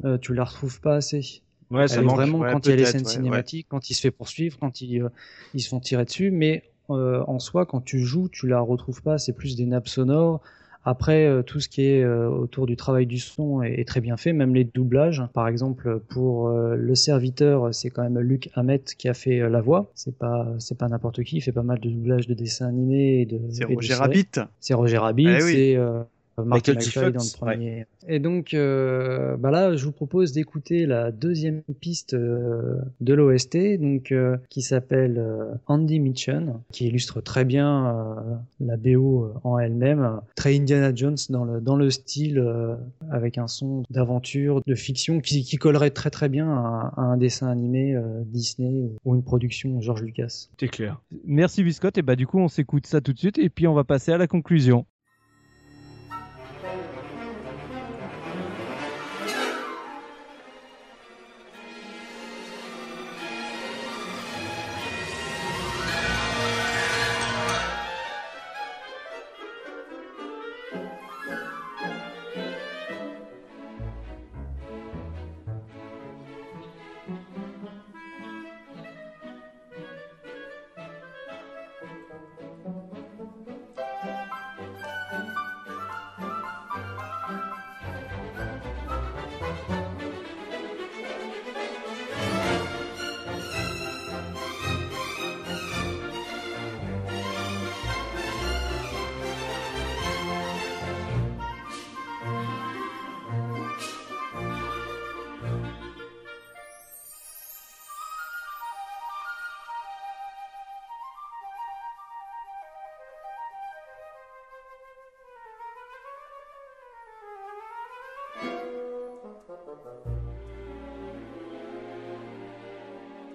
[0.05, 1.43] euh, tu la retrouves pas assez.
[1.71, 2.17] Ouais, ça manque.
[2.17, 4.57] vraiment ouais, quand il y a les scènes ouais, cinématiques, quand il se fait poursuivre,
[4.59, 5.09] quand ils, euh,
[5.53, 9.03] ils se font tirer dessus, mais euh, en soi, quand tu joues, tu la retrouves
[9.03, 10.41] pas, c'est plus des nappes sonores.
[10.89, 14.01] Après, euh, tout ce qui est euh, autour du travail du son est, est très
[14.01, 15.21] bien fait, même les doublages.
[15.35, 19.49] Par exemple, pour euh, le serviteur, c'est quand même Luc Hamet qui a fait euh,
[19.49, 19.91] la voix.
[19.95, 21.39] C'est pas, c'est pas n'importe qui.
[21.39, 23.41] Il fait pas mal de doublages de dessins animés et de.
[23.51, 24.01] C'est de Roger séries.
[24.01, 24.29] Rabbit.
[24.61, 25.53] C'est Roger Rabbit, Eh oui.
[25.53, 25.77] c'est
[26.45, 26.77] Martin Michael.
[26.77, 27.87] McFly dans le premier.
[28.09, 33.79] Et donc, euh, bah là, je vous propose d'écouter la deuxième piste euh, de l'OST,
[33.81, 38.15] donc euh, qui s'appelle euh, Andy Mitchen, qui illustre très bien euh,
[38.61, 42.77] la BO en elle-même, très Indiana Jones dans le dans le style, euh,
[43.11, 47.17] avec un son d'aventure, de fiction, qui, qui collerait très très bien à, à un
[47.17, 50.49] dessin animé euh, Disney ou une production George Lucas.
[50.59, 51.01] C'est clair.
[51.25, 51.99] Merci Biscotte.
[51.99, 54.13] Et bah du coup, on s'écoute ça tout de suite et puis on va passer
[54.13, 54.87] à la conclusion.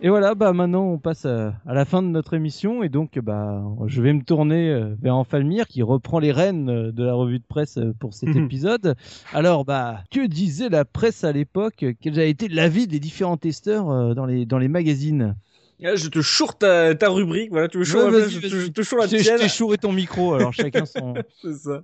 [0.04, 2.82] Et voilà, bah maintenant on passe à, à la fin de notre émission.
[2.82, 6.92] Et donc bah je vais me tourner euh, vers Enfalmir qui reprend les rênes euh,
[6.92, 8.96] de la revue de presse euh, pour cet épisode.
[9.32, 11.86] Alors bah que disait la presse à l'époque?
[12.02, 15.36] Quel a été l'avis des différents testeurs dans les dans les magazines?
[15.82, 18.82] Je te choure ta, ta rubrique, voilà, tu me choures Ouais, la je, je te
[18.84, 19.40] choure la t'ai- je tienne.
[19.40, 21.16] t'ai chouré ton micro, alors chacun son.
[21.42, 21.82] C'est ça.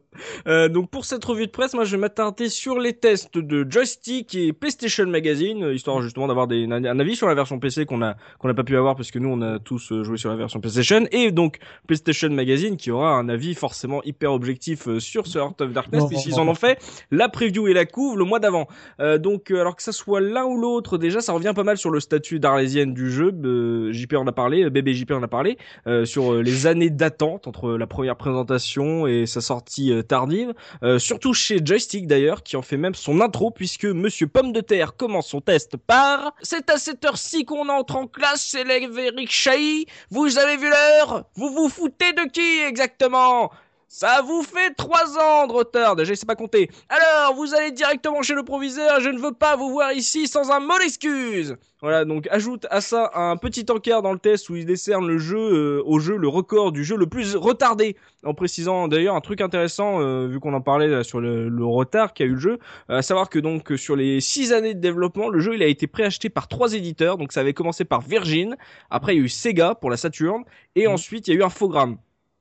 [0.48, 3.66] Euh, donc pour cette revue de presse, moi je vais m'attarder sur les tests de
[3.70, 8.02] joystick et PlayStation Magazine, histoire justement d'avoir des, un, avis sur la version PC qu'on
[8.02, 10.30] a qu'on n'a pas pu avoir parce que nous on a tous euh, joué sur
[10.30, 15.00] la version PlayStation et donc PlayStation Magazine qui aura un avis forcément hyper objectif euh,
[15.00, 16.80] sur ce Heart of Darkness puisqu'ils en ont fait
[17.12, 18.68] la preview et la couve le mois d'avant.
[19.00, 21.78] Euh, donc euh, alors que ça soit l'un ou l'autre, déjà ça revient pas mal
[21.78, 23.32] sur le statut d'arlésienne du jeu.
[23.44, 25.58] Euh, JP en a parlé, euh, bébé JP en a parlé
[25.88, 30.54] euh, sur euh, les années d'attente entre la première présentation et sa sortie tardive.
[30.98, 34.96] Surtout chez Joystick d'ailleurs, qui en fait même son intro, puisque Monsieur Pomme de Terre
[34.96, 39.86] commence son test par C'est à cette heure-ci qu'on entre en classe, c'est Eric Chahi.
[40.10, 41.26] Vous avez vu l'heure?
[41.36, 43.52] Vous vous foutez de qui exactement?
[43.88, 46.70] Ça vous fait trois ans de retard, déjà il sait pas compter.
[46.90, 50.52] Alors, vous allez directement chez le proviseur, je ne veux pas vous voir ici sans
[50.52, 51.56] un mot d'excuse.
[51.82, 55.20] Voilà, donc ajoute à ça un petit encart dans le test où il décerne le
[55.20, 59.22] jeu euh, au jeu le record du jeu le plus retardé, en précisant d'ailleurs un
[59.22, 62.40] truc intéressant euh, vu qu'on en parlait là, sur le, le retard qu'a eu le
[62.40, 62.58] jeu,
[62.90, 65.68] euh, à savoir que donc sur les six années de développement, le jeu il a
[65.68, 68.58] été préacheté par trois éditeurs, donc ça avait commencé par Virgin,
[68.90, 70.44] après il y a eu Sega pour la Saturn,
[70.76, 70.94] et Mhm.
[70.94, 71.98] ensuite il y a eu Infogrames.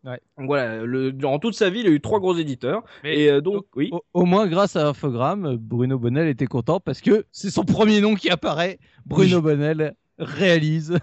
[0.06, 0.20] Ouais.
[0.38, 2.84] Donc voilà, le, durant toute sa vie, il a eu trois gros éditeurs.
[3.02, 3.90] Mais et euh, donc, oui.
[3.92, 8.00] Au, au moins, grâce à Infogrames, Bruno Bonnel était content parce que c'est son premier
[8.00, 8.78] nom qui apparaît.
[9.04, 10.98] Bruno Bonnel réalise.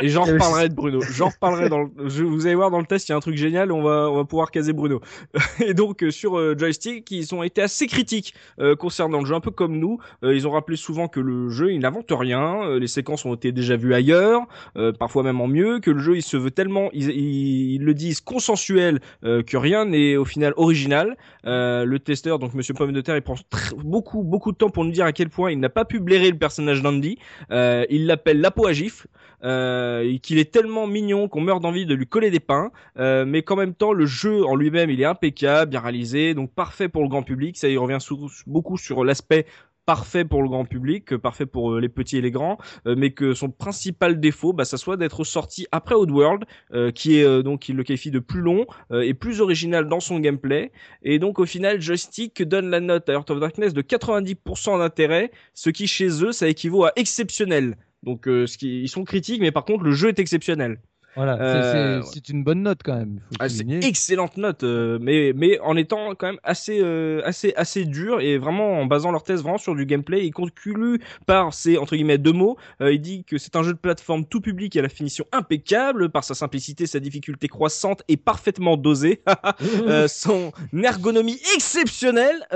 [0.00, 1.00] Et j'en reparlerai de Bruno.
[1.00, 1.88] J'en reparlerai dans le...
[2.08, 4.08] je, vous allez voir dans le test, il y a un truc génial, on va,
[4.10, 5.00] on va pouvoir caser Bruno.
[5.64, 9.34] Et donc, euh, sur euh, Joystick, ils ont été assez critiques euh, concernant le jeu,
[9.34, 9.98] un peu comme nous.
[10.24, 13.34] Euh, ils ont rappelé souvent que le jeu, il n'invente rien, euh, les séquences ont
[13.34, 14.42] été déjà vues ailleurs,
[14.76, 17.82] euh, parfois même en mieux, que le jeu, il se veut tellement, ils, ils, ils
[17.82, 21.16] le disent, consensuel, euh, que rien n'est au final original.
[21.46, 23.36] Euh, le testeur, donc Monsieur Pomme de Terre, il prend
[23.84, 26.30] beaucoup, beaucoup de temps pour nous dire à quel point il n'a pas pu blairer
[26.30, 27.18] le personnage d'Andy.
[27.50, 29.08] Euh, il l'appelle la peau à gifle
[29.44, 33.42] euh, qu'il est tellement mignon qu'on meurt d'envie de lui coller des pains, euh, mais
[33.42, 37.02] qu'en même temps le jeu en lui-même il est impeccable, bien réalisé, donc parfait pour
[37.02, 37.56] le grand public.
[37.56, 39.46] Ça il revient sou- beaucoup sur l'aspect
[39.86, 43.32] parfait pour le grand public, euh, parfait pour les petits et les grands, mais que
[43.32, 47.76] son principal défaut, bah, ça soit d'être sorti après Oddworld, euh, qui est donc il
[47.76, 50.72] le qualifie de plus long et plus original dans son gameplay.
[51.02, 55.30] Et donc au final, Joystick donne la note à Heart of Darkness de 90% d'intérêt,
[55.54, 57.76] ce qui chez eux ça équivaut à exceptionnel.
[58.02, 60.80] Donc euh, ce qui, ils sont critiques, mais par contre le jeu est exceptionnel.
[61.18, 63.20] Voilà, c'est- Euh, c'est c'est une bonne note quand même.
[63.30, 63.84] faut Ah, c'est souligner.
[63.84, 68.38] excellente note, euh, mais mais en étant quand même assez euh, assez assez dur et
[68.38, 70.24] vraiment en basant leur thèse vraiment sur du gameplay.
[70.24, 72.56] Il conclut par ces entre guillemets deux mots.
[72.80, 76.22] Il dit que c'est un jeu de plateforme tout public à la finition impeccable par
[76.24, 79.20] sa simplicité, sa difficulté croissante et parfaitement dosée.
[80.08, 80.52] Son
[80.82, 82.46] ergonomie exceptionnelle.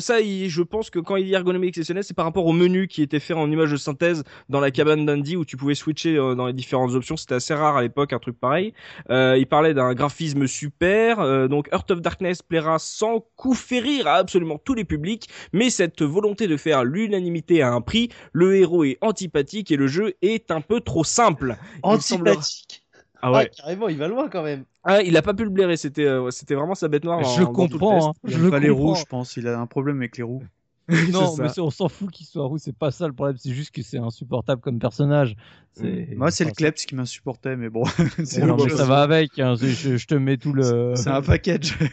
[0.00, 2.88] Ça, il- je pense que quand il dit ergonomie exceptionnelle, c'est par rapport au menu
[2.88, 6.16] qui était fait en image de synthèse dans la cabane d'Andy où tu pouvais switcher
[6.16, 7.16] dans les différentes options.
[7.16, 8.72] C'était assez rare à l'époque, un truc pareil.
[9.10, 11.20] Euh, il parlait d'un graphisme super.
[11.20, 15.70] euh, donc Heart of Darkness plaira sans coup férir à absolument tous les publics, mais
[15.70, 20.14] cette volonté de faire l'unanimité à un prix, le héros est antipathique et le jeu
[20.22, 21.56] est un peu trop simple.
[21.82, 22.82] Semblera- Antipathique.
[23.22, 23.50] Ah Ah, ouais.
[23.54, 24.64] carrément, il va loin quand même.
[24.82, 25.76] Ah, il a pas pu le blairer.
[25.76, 27.22] C'était, euh, c'était vraiment sa bête noire.
[27.22, 27.94] Je le comprends.
[27.96, 28.06] test.
[28.08, 28.84] hein, Il je le pas les comprends.
[28.86, 29.36] roues, je pense.
[29.36, 30.42] Il a un problème avec les roues.
[31.12, 33.70] Non, mais on s'en fout qu'il soit roux, c'est pas ça le problème, c'est juste
[33.74, 35.36] que c'est insupportable comme personnage.
[35.72, 37.84] C'est- Moi, c'est le Kleps qui m'insupportait, mais bon.
[38.24, 38.40] c'est
[38.76, 40.94] ça va avec, hein, je, je te mets tout le.
[40.96, 41.78] C'est un package.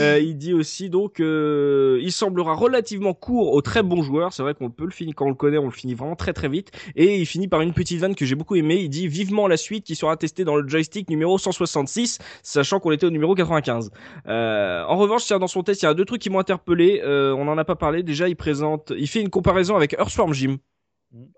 [0.00, 4.32] Euh, il dit aussi donc, euh, il semblera relativement court aux très bons joueurs.
[4.32, 6.32] C'est vrai qu'on peut le finir quand on le connaît, on le finit vraiment très
[6.32, 6.70] très vite.
[6.96, 8.76] Et il finit par une petite vanne que j'ai beaucoup aimée.
[8.76, 12.92] Il dit vivement la suite qui sera testée dans le joystick numéro 166, sachant qu'on
[12.92, 13.90] était au numéro 95.
[14.26, 17.02] Euh, en revanche, tiens, dans son test, il y a deux trucs qui m'ont interpellé.
[17.04, 18.02] Euh, on en a pas parlé.
[18.02, 20.56] Déjà, il présente, il fait une comparaison avec Earthworm Jim.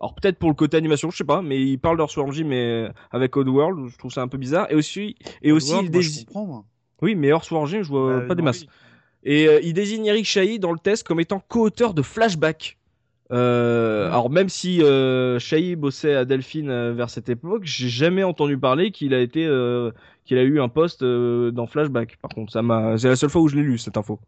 [0.00, 2.88] Alors peut-être pour le côté animation, je sais pas, mais il parle d'Earthworm Jim mais
[3.10, 4.66] avec Oddworld, je trouve ça un peu bizarre.
[4.70, 6.24] Et aussi, et aussi, il désigne.
[7.02, 8.62] Oui, mais Earthworm Jim, je vois Bah, pas des masses.
[8.62, 8.68] oui.
[9.24, 12.78] Et euh, il désigne Eric Chahi dans le test comme étant co-auteur de Flashback.
[13.32, 18.22] Euh, alors même si euh, Chahi bossait à Delphine euh, vers cette époque, j'ai jamais
[18.22, 19.42] entendu parler qu'il a été
[20.24, 22.16] qu'il a eu un poste dans Flashback.
[22.22, 24.20] Par contre, ça m'a c'est la seule fois où je l'ai lu cette info.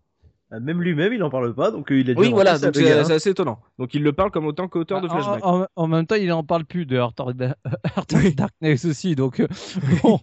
[0.51, 2.75] Ah, Même lui-même, il en parle pas, donc euh, il a dû Oui, voilà, donc
[2.75, 3.11] le c'est hein.
[3.11, 3.59] assez étonnant.
[3.79, 5.45] Donc il le parle comme autant qu'auteur de En- flashback.
[5.45, 7.33] En, en même temps, il en parle plus de Heart of,
[7.97, 9.47] Heart of Darkness aussi, donc euh,
[10.03, 10.21] bon.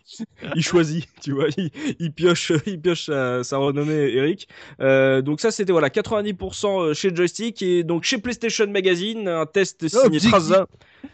[0.56, 1.70] il choisit, tu vois, il,
[2.00, 4.48] il pioche, il pioche sa, sa renommée, Eric.
[4.82, 9.88] Euh, donc ça, c'était voilà 90% chez Joystick et donc chez PlayStation Magazine, un test
[9.88, 10.32] signé Objectif.
[10.32, 10.66] Traza.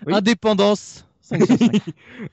[0.07, 0.13] Oui.
[0.13, 1.05] Indépendance.
[1.31, 1.81] 5 sur 5.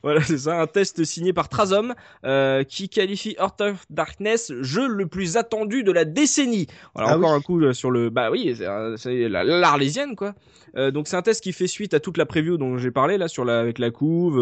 [0.02, 1.94] Voilà, c'est ça, un test signé par Trazom
[2.24, 6.66] euh, qui qualifie Heart of Darkness jeu le plus attendu de la décennie.
[6.94, 7.36] Voilà, Ah encore oui.
[7.36, 8.54] un coup euh, sur le, bah oui,
[8.96, 10.34] c'est l'Arlésienne quoi.
[10.76, 13.16] Euh, donc c'est un test qui fait suite à toute la preview dont j'ai parlé
[13.16, 14.38] là sur la avec la couve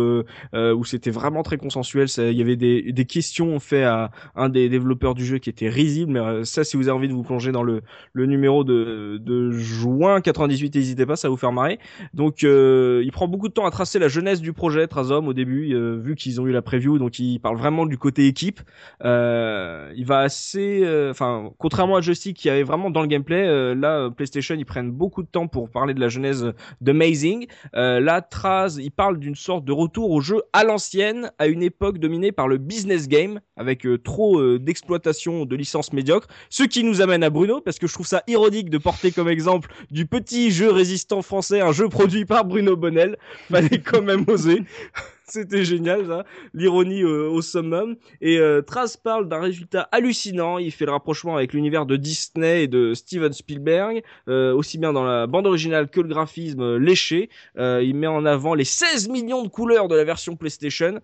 [0.55, 2.09] euh, où c'était vraiment très consensuel.
[2.19, 5.69] Il y avait des, des questions faites à un des développeurs du jeu qui était
[5.69, 6.12] risible.
[6.12, 9.51] Mais ça, si vous avez envie de vous plonger dans le, le numéro de, de
[9.53, 11.78] juin 98, n'hésitez pas, ça va vous faire marrer.
[12.15, 15.74] Donc il prend beaucoup de temps à tracer la jeunesse du projet Trazom au début,
[15.74, 18.60] euh, vu qu'ils ont eu la preview, donc il parle vraiment du côté équipe.
[19.05, 23.74] Euh, il va assez, euh, enfin contrairement à Joystick qui avait vraiment dans le gameplay,
[23.74, 27.47] là PlayStation ils prennent beaucoup de temps pour parler de la genèse d'Amazing.
[27.74, 31.62] Euh, là Traz il parle d'une sorte de retour au jeu à l'ancienne, à une
[31.62, 36.28] époque dominée par le business game, avec trop d'exploitation de licences médiocres.
[36.51, 39.28] Ce qui nous amène à Bruno, parce que je trouve ça ironique de porter comme
[39.28, 43.16] exemple du petit jeu résistant français, un jeu produit par Bruno Bonnel.
[43.51, 44.24] Fallait quand même
[45.28, 46.24] C'était génial, ça.
[46.54, 47.96] L'ironie euh, au summum.
[48.20, 48.62] Et euh,
[49.02, 50.58] parle d'un résultat hallucinant.
[50.58, 54.92] Il fait le rapprochement avec l'univers de Disney et de Steven Spielberg, euh, aussi bien
[54.92, 57.28] dans la bande originale que le graphisme euh, léché.
[57.56, 61.00] Il met en avant les 16 millions de couleurs de la version PlayStation,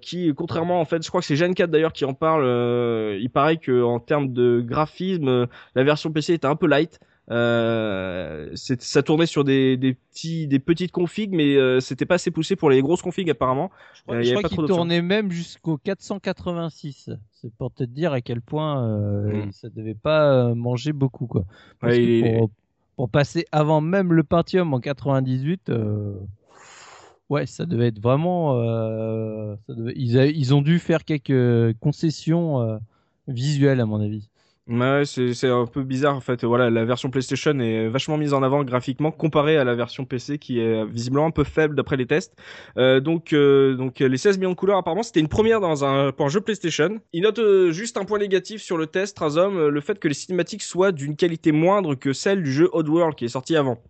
[0.00, 2.44] qui, contrairement, en fait, je crois que c'est Gen 4 d'ailleurs qui en parle.
[3.20, 6.98] il paraît que en termes de graphisme, la version PC était un peu light.
[7.30, 12.30] Euh, ça tournait sur des, des petits, des petites configs, mais euh, c'était pas assez
[12.30, 13.70] poussé pour les grosses configs apparemment.
[13.94, 17.10] Je crois, Euh, crois qu'il tournait même jusqu'au 486.
[17.30, 19.52] C'est pour te dire à quel point euh, Mm.
[19.52, 21.44] ça devait pas manger beaucoup quoi.
[21.80, 22.38] Parce Ouais, que il est-
[22.96, 26.14] pour, passer avant même le Pentium en 98, euh,
[27.30, 28.54] ouais, ça devait être vraiment.
[29.66, 32.78] ça devait- ils, a- ils ont dû faire quelques concessions
[33.28, 34.28] visuelles à mon avis.
[34.68, 36.44] Ouais, c'est un peu bizarre en fait.
[36.44, 40.38] Voilà, la version PlayStation est vachement mise en avant graphiquement comparée à la version PC
[40.38, 42.32] qui est visiblement un peu faible d'après les tests.
[42.76, 45.84] Euh, donc, euh, donc euh, les 16 millions de couleurs apparemment c'était une première dans
[45.84, 47.00] un pour un jeu PlayStation.
[47.12, 50.14] Il note euh, juste un point négatif sur le test Razom, le fait que les
[50.14, 53.82] cinématiques soient d'une qualité moindre que celle du jeu Oddworld qui est sorti avant.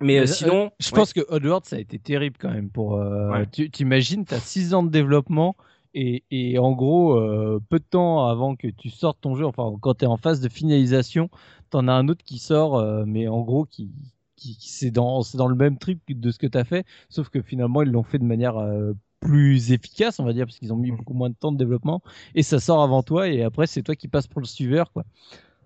[0.00, 0.96] Mais euh, sinon, je ouais.
[0.96, 2.94] pense que Oddworld ça a été terrible quand même pour.
[2.96, 3.46] euh, Ouais.
[3.52, 5.56] Tu t'imagines, t'as 6 ans de développement
[5.94, 9.72] et, et en gros euh, peu de temps avant que tu sortes ton jeu, enfin
[9.80, 11.30] quand t'es en phase de finalisation,
[11.70, 13.90] t'en as un autre qui sort, euh, mais en gros qui,
[14.36, 17.82] qui, qui- c'est dans le même trip de ce que t'as fait, sauf que finalement
[17.82, 20.92] ils l'ont fait de manière euh, plus efficace, on va dire, parce qu'ils ont mis
[20.92, 20.96] Mm.
[20.96, 22.02] beaucoup moins de temps de développement
[22.34, 25.04] et ça sort avant toi et après c'est toi qui passes pour le suiveur quoi.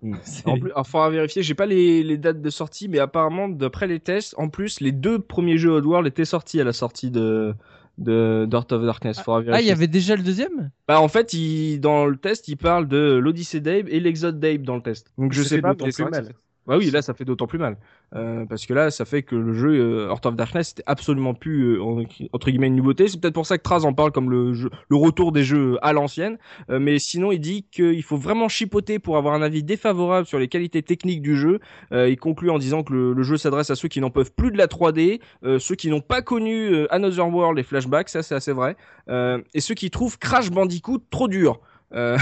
[0.23, 1.41] C'est- En plus, il faudra vérifier.
[1.43, 4.91] J'ai pas les, les dates de sortie, mais apparemment, d'après les tests, en plus, les
[4.91, 7.55] deux premiers jeux Oddworld étaient sortis à la sortie de
[7.97, 9.19] de of Darkness.
[9.21, 10.71] Faudra Ah, il y avait déjà le deuxième?
[10.87, 14.63] Bah en fait, il, dans le test, il parle de l'Odyssey d'Abe et l'Exode d'Abe
[14.63, 15.11] dans le test.
[15.17, 15.75] Donc je sais pas.
[15.79, 16.33] mais plus mal.
[16.67, 17.77] Bah oui, là ça fait d'autant plus mal
[18.15, 21.33] Euh, parce que là, ça fait que le jeu euh, Heart of Darkness c'était absolument
[21.33, 23.07] plus euh, en- entre guillemets une nouveauté.
[23.07, 25.77] C'est peut-être pour ça que Traz en parle comme le jeu, le retour des jeux
[25.81, 26.37] à l'ancienne.
[26.69, 30.39] Euh, mais sinon, il dit qu'il faut vraiment chipoter pour avoir un avis défavorable sur
[30.39, 31.59] les qualités techniques du jeu.
[31.91, 34.51] Euh, il conclut en disant que le, jeu s'adresse à ceux qui n'en peuvent plus
[34.51, 38.35] de la 3D, euh, ceux qui n'ont pas connu Another World et Flashback, ça c'est
[38.35, 38.75] assez vrai,
[39.09, 41.59] et ceux qui trouvent Crash Bandicoot trop dur.
[41.95, 42.17] Euh...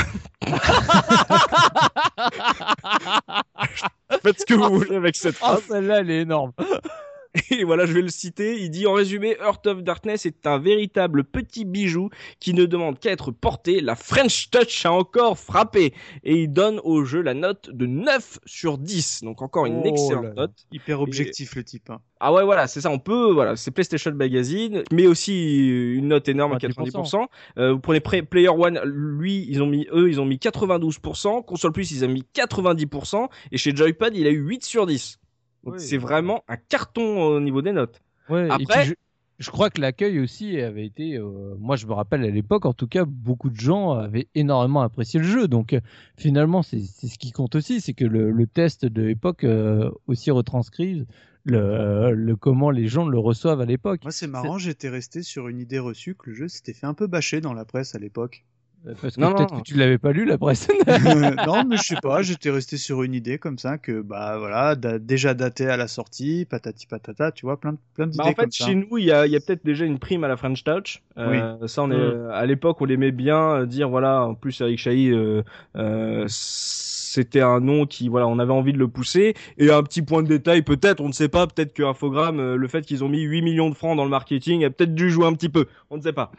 [4.21, 5.63] Faites ce que vous voulez avec cette Ah phrase.
[5.69, 6.51] celle-là elle est énorme.
[7.49, 8.59] Et voilà, je vais le citer.
[8.61, 12.99] Il dit en résumé, Heart of Darkness est un véritable petit bijou qui ne demande
[12.99, 13.81] qu'à être porté.
[13.81, 15.93] La French Touch a encore frappé.
[16.23, 19.21] Et il donne au jeu la note de 9 sur 10.
[19.23, 20.53] Donc encore une Oh excellente là note.
[20.71, 21.89] Hyper objectif le type.
[21.89, 21.99] hein.
[22.19, 22.89] Ah ouais, voilà, c'est ça.
[22.91, 26.91] On peut, voilà, c'est PlayStation Magazine, mais aussi une note énorme à 90%.
[27.03, 27.25] 90%.
[27.57, 31.43] Euh, vous prenez Pre- Player One, lui, ils ont mis, eux, ils ont mis 92%.
[31.43, 33.27] Console Plus, ils ont mis 90%.
[33.51, 35.19] Et chez Joypad, il a eu 8 sur 10.
[35.63, 38.01] Donc Oui, c'est vraiment un carton au niveau des notes.
[38.29, 38.93] Ouais, Après- je,
[39.39, 42.73] je crois que l'accueil aussi avait été, euh, moi je me rappelle à l'époque, en
[42.73, 45.47] tout cas, beaucoup de gens avaient énormément apprécié le jeu.
[45.47, 45.79] Donc euh,
[46.17, 50.31] finalement, c'est ce qui compte aussi, c'est que le, le test de l'époque euh, aussi
[50.31, 51.05] retranscrive
[51.45, 54.01] le, le comment les gens le reçoivent à l'époque.
[54.03, 56.93] Moi, c'est marrant, j'étais resté sur une idée reçue que le jeu s'était fait un
[56.93, 58.45] peu bâcher dans la presse à l'époque.
[58.85, 60.67] Euh, Parce que Non, peut-être que tu l'avais pas lu la presse.
[61.47, 64.75] non, mais je sais pas, j'étais resté sur une idée comme ça que bah voilà,
[64.75, 68.29] da- déjà daté à la sortie, patati patata, tu vois, plein de plein d'idées Bah,
[68.29, 68.65] en comme fait, ça.
[68.65, 70.63] chez nous, il y a, il y a peut-être déjà une prime à la French
[70.63, 71.01] Touch.
[71.17, 72.29] Euh, Ça, on est, Mm.
[72.31, 75.43] à l'époque, on aimait bien euh, dire, voilà, en plus, Eric Chahi, euh,
[75.77, 79.33] euh, c'était un nom qui, voilà, on avait envie de le pousser.
[79.57, 82.55] Et un petit point de détail, peut-être, on ne sait pas, peut-être que Infogrames, euh,
[82.57, 85.09] le fait qu'ils ont mis 8 millions de francs dans le marketing, a peut-être dû
[85.09, 85.67] jouer un petit peu.
[85.89, 86.31] On ne sait pas.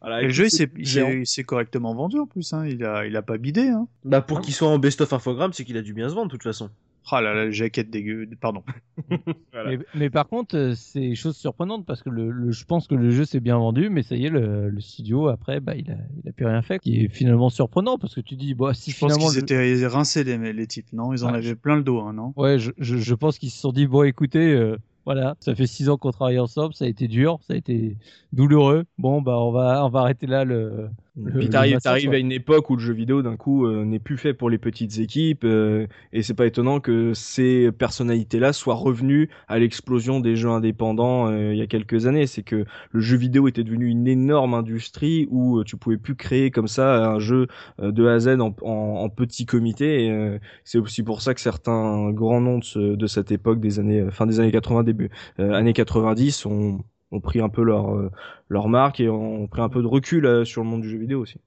[0.00, 2.64] Voilà, Et le jeu, il s'est- correctement vendu en plus, hein.
[2.66, 3.68] il, a, il a pas bidé.
[3.68, 3.88] Hein.
[4.04, 6.32] Bah, pour qu'il soit en best-of infogramme, c'est qu'il a dû bien se vendre, de
[6.32, 6.70] toute façon.
[7.10, 8.62] Ah là là, la jaquette dégueu, pardon.
[9.52, 9.70] Voilà.
[9.70, 12.94] mais, mais par contre, euh, c'est chose surprenante parce que le, le- je pense que
[12.94, 15.90] le jeu s'est bien vendu, mais ça y est, le, le studio après, bah, il
[15.90, 16.78] a, il a plus rien fait.
[16.80, 19.30] Qui est finalement surprenant parce que tu dis, bah, si Je pense finalement.
[19.30, 21.12] qu'ils le- étaient rincés les, les types, non?
[21.14, 22.34] Ils en Ah, avaient je- plein le dos, hein, non?
[22.36, 24.76] Ouais, je, je, je pense qu'ils se sont dit, bon, écoutez, euh,
[25.08, 27.96] voilà, ça fait six ans qu'on travaille ensemble, ça a été dur, ça a été
[28.34, 28.84] douloureux.
[28.98, 30.90] Bon, bah, on va, on va arrêter là le.
[31.38, 31.78] Puis t'arrives,
[32.14, 34.58] à une époque où le jeu vidéo d'un coup euh, n'est plus fait pour les
[34.58, 40.36] petites équipes euh, et c'est pas étonnant que ces personnalités-là soient revenues à l'explosion des
[40.36, 42.26] jeux indépendants euh, il y a quelques années.
[42.26, 46.14] C'est que le jeu vidéo était devenu une énorme industrie où euh, tu pouvais plus
[46.14, 47.48] créer comme ça un jeu
[47.80, 48.70] euh, de A à Z en, en,
[49.04, 50.10] en petit comité.
[50.10, 53.78] Euh, c'est aussi pour ça que certains grands noms de, ce- de cette époque des
[53.80, 56.80] années fin des années 80 début euh, années 90 ont
[57.10, 58.10] ont pris un peu leur euh,
[58.48, 60.98] leur marque et ont pris un peu de recul euh, sur le monde du jeu
[60.98, 61.38] vidéo aussi.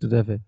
[0.00, 0.40] Tout à fait.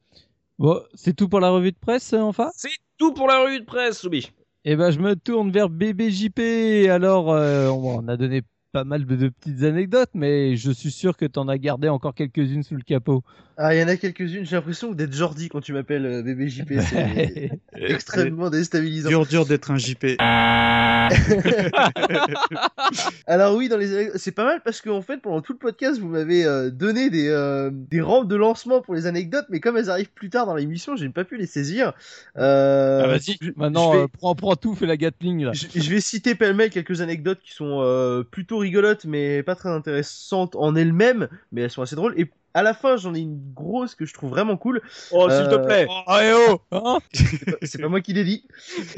[0.58, 2.68] Bon, c'est tout pour la revue de presse, euh, enfin C'est
[2.98, 4.32] tout pour la revue de presse, Soubi.
[4.64, 6.88] Eh ben, je me tourne vers BBJP.
[6.90, 8.42] Alors, euh, on on a donné
[8.76, 12.14] pas mal de, de petites anecdotes, mais je suis sûr que t'en as gardé encore
[12.14, 13.24] quelques-unes sous le capot.
[13.56, 16.50] Ah, il y en a quelques-unes, j'ai l'impression d'être Jordi quand tu m'appelles euh, bébé
[16.50, 19.08] JP, c'est extrêmement déstabilisant.
[19.08, 20.04] Dur, dur d'être un JP.
[23.26, 26.08] Alors oui, dans les c'est pas mal parce qu'en fait, pendant tout le podcast, vous
[26.08, 29.88] m'avez euh, donné des, euh, des rampes de lancement pour les anecdotes, mais comme elles
[29.90, 31.92] arrivent plus tard dans l'émission, j'ai pas pu les saisir.
[32.36, 35.52] Euh, Ah, vas-y, je- maintenant, vais- euh, prends, prends tout, fais la Gatling là.
[35.54, 39.68] Je, je vais citer pêle-mêle quelques anecdotes qui sont euh, plutôt rigolotes mais pas très
[39.70, 42.14] intéressantes en elles-mêmes, mais elles sont assez drôles.
[42.18, 44.80] Et à la fin, j'en ai une grosse que je trouve vraiment cool.
[45.12, 45.86] Oh, s'il te plaît.
[45.90, 48.46] Oh, eh oh hein C'est pas- C'est pas moi qui l'ai dit.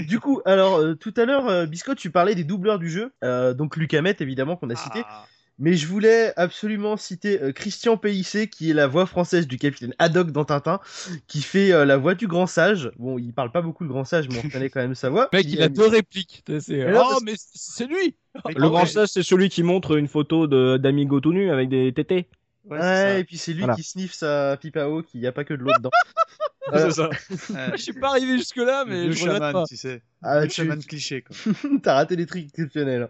[0.07, 3.11] Du coup, alors euh, tout à l'heure, euh, Biscotte, tu parlais des doubleurs du jeu,
[3.25, 5.03] euh, donc Lucamet évidemment qu'on a cité.
[5.09, 5.27] Ah.
[5.61, 9.93] Mais je voulais absolument citer euh, Christian Péissé, qui est la voix française du capitaine
[9.99, 10.79] Haddock dans Tintin,
[11.27, 12.93] qui fait euh, la voix du grand sage.
[12.97, 15.29] Bon, il parle pas beaucoup le grand sage, mais on reconnaît quand même sa voix.
[15.33, 16.45] Mec, il a euh, deux répliques.
[16.61, 18.15] C'est- Mais non, Oh, mais c'est lui
[18.47, 21.69] Mais Le grand sage, c'est celui qui montre une photo de d'Amigo tout nu avec
[21.69, 22.29] des tétés.
[22.65, 23.75] Ouais, Ouais, et puis c'est lui Voilà.
[23.75, 25.91] qui sniffe sa pipe à eau, qu'il n'y a pas que de l'eau dedans.
[26.73, 27.09] C'est ça.
[27.09, 27.71] Ouais.
[27.73, 29.65] Je suis pas arrivé jusque-là, mais le je chaman, pas.
[29.67, 30.03] tu sais.
[30.23, 31.35] Ah, le tu- chaman cliché, quoi.
[31.83, 33.09] T'as raté des trucs exceptionnels.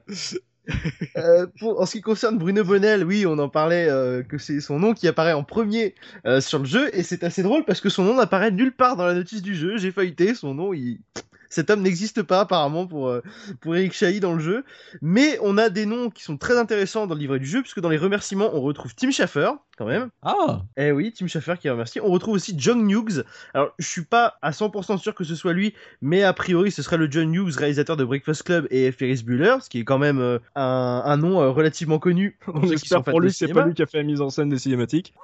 [1.17, 4.61] Euh, pour, en ce qui concerne Bruno Bonnel, oui, on en parlait euh, que c'est
[4.61, 5.95] son nom qui apparaît en premier
[6.27, 8.97] euh, sur le jeu, et c'est assez drôle parce que son nom n'apparaît nulle part
[8.97, 9.79] dans la notice du jeu.
[9.79, 11.01] J'ai feuilleté, son nom, il...
[11.49, 13.23] cet homme n'existe pas apparemment pour, euh,
[13.61, 14.65] pour Eric Chahi dans le jeu.
[15.03, 17.81] Mais on a des noms qui sont très intéressants dans le livret du jeu, puisque
[17.81, 20.11] dans les remerciements, on retrouve Tim Schafer, quand même.
[20.23, 22.01] Ah Eh oui, Tim Schafer qui remercie.
[22.01, 23.25] On retrouve aussi John Hughes.
[23.55, 26.83] Alors, je suis pas à 100% sûr que ce soit lui, mais a priori, ce
[26.83, 29.99] serait le John Hughes, réalisateur de Breakfast Club et Ferris Bueller, ce qui est quand
[29.99, 32.39] même euh, un, un nom euh, relativement connu.
[32.53, 34.59] On espère pour lui c'est pas lui qui a fait la mise en scène des
[34.59, 35.15] cinématiques.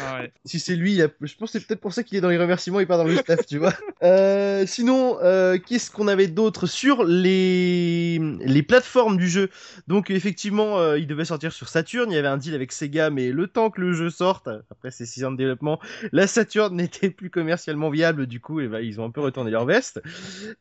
[0.00, 0.22] Ah.
[0.44, 2.38] Si c'est lui, a- je pense que c'est peut-être pour ça qu'il est dans les
[2.38, 3.72] remerciements et pas dans le staff, tu vois.
[4.04, 9.50] Euh, sinon, euh, qu'est-ce qu'on avait d'autre sur les les plateformes du jeu?
[9.88, 12.08] Donc effectivement, euh, il devait sortir sur Saturn.
[12.12, 14.92] Il y avait un deal avec Sega, mais le temps que le jeu sorte, après
[14.92, 15.80] ces 6 ans de développement,
[16.12, 18.26] la Saturn n'était plus commercialement viable.
[18.28, 20.00] Du coup, et ben, ils ont un peu retourné leur veste.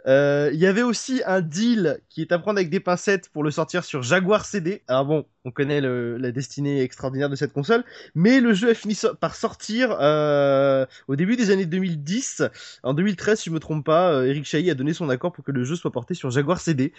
[0.07, 3.43] Euh, Il y avait aussi un deal qui est à prendre avec des pincettes pour
[3.43, 4.81] le sortir sur Jaguar CD.
[4.87, 7.83] Alors bon, on connaît le- la destinée extraordinaire de cette console,
[8.15, 12.43] mais le jeu a fini so- par sortir euh, au début des années 2010.
[12.83, 15.45] En 2013, si je me trompe pas, euh, Eric Chahi a donné son accord pour
[15.45, 16.91] que le jeu soit porté sur Jaguar CD.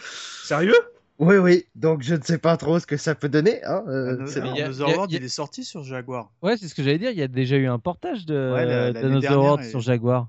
[0.44, 0.74] Sérieux?
[1.18, 3.62] Oui, oui, donc je ne sais pas trop ce que ça peut donner.
[3.64, 6.30] Hein, euh, c'est- y a- World, a- il est sorti sur Jaguar.
[6.42, 7.10] Ouais, c'est ce que j'allais dire.
[7.10, 10.28] Il y a déjà eu un portage de Ouais, la- World et- sur Jaguar.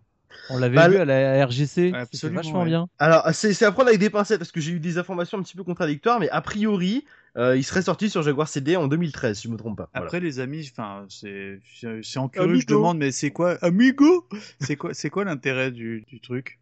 [0.52, 1.92] On l'avait Bah, vu à la RGC.
[1.94, 2.66] Absolument, vachement ouais.
[2.66, 2.88] bien.
[2.98, 5.44] Alors, c'est c'est à prendre avec des pincettes parce que j'ai eu des informations un
[5.44, 7.06] petit peu contradictoires, mais a priori,
[7.40, 9.90] euh, il serait sorti sur Jaguar CD en 2013, si je me trompe pas.
[9.94, 10.06] Voilà.
[10.06, 11.60] Après, les amis, enfin, c'est
[12.02, 14.28] c'est en curieux, je demande, mais c'est quoi Amigo?
[14.60, 16.60] C'est quoi, c'est quoi l'intérêt du, du truc?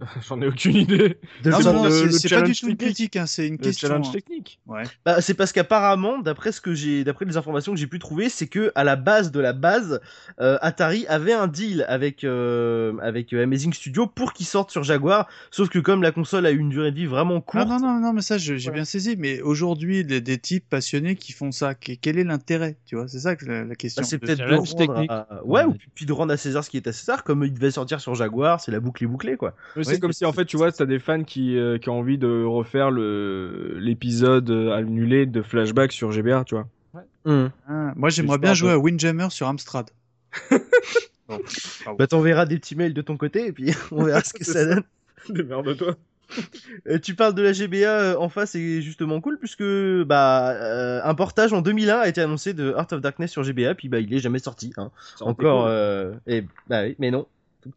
[0.28, 1.18] J'en ai aucune idée.
[1.44, 3.58] Non, le- non, non, le- c'est pas du tout une critique, hein, c'est une Le
[3.58, 3.88] question.
[3.88, 4.12] challenge hein.
[4.12, 4.60] technique.
[4.66, 4.82] Ouais.
[5.04, 8.28] Bah, c'est parce qu'apparemment, d'après ce que j'ai, d'après les informations que j'ai pu trouver,
[8.28, 10.00] c'est que à la base de la base,
[10.40, 14.82] euh, Atari avait un deal avec euh, avec euh, Amazing Studio pour qu'il sorte sur
[14.82, 15.28] Jaguar.
[15.50, 17.78] Sauf que comme la console a eu une durée de vie vraiment Ah courte, non,
[17.80, 18.70] non, non, mais ça, j'ai Ouais.
[18.72, 19.16] bien saisi.
[19.18, 23.08] Mais aujourd'hui, des, des types passionnés qui font ça, que- quel est l'intérêt Tu vois,
[23.08, 24.02] c'est ça que la, la question.
[24.02, 25.10] bah, c'est peut-être de rendre technique.
[25.10, 25.64] à- ouais, Ouais.
[25.66, 27.70] ou puis, puis de rendre à César ce qui est à César, comme il devait
[27.70, 29.54] sortir sur Jaguar, c'est la boucle est bouclée quoi.
[29.82, 31.88] Mais c'est Oui, comme si en fait tu vois t'as des fans qui, euh, qui
[31.88, 36.68] ont envie de refaire le l'épisode euh, annulé de Flashback sur GBA tu vois.
[37.24, 39.90] Ah, moi, j'aimerais bien jouer à Windjammer sur Amstrad.
[41.98, 44.64] Bah t'enverras des petits mails de ton côté et puis on verra ce que ça
[44.64, 44.82] donne.
[45.28, 45.96] Démerde-toi.
[46.88, 51.00] Euh, tu parles de la GBA euh, en face, c'est justement cool puisque bah euh,
[51.04, 54.00] un portage en 2001 a été annoncé de Heart of Darkness sur GBA, puis bah
[54.00, 54.72] il est jamais sorti.
[54.78, 54.90] Hein.
[55.20, 57.26] Encore, euh, et bah oui, mais non.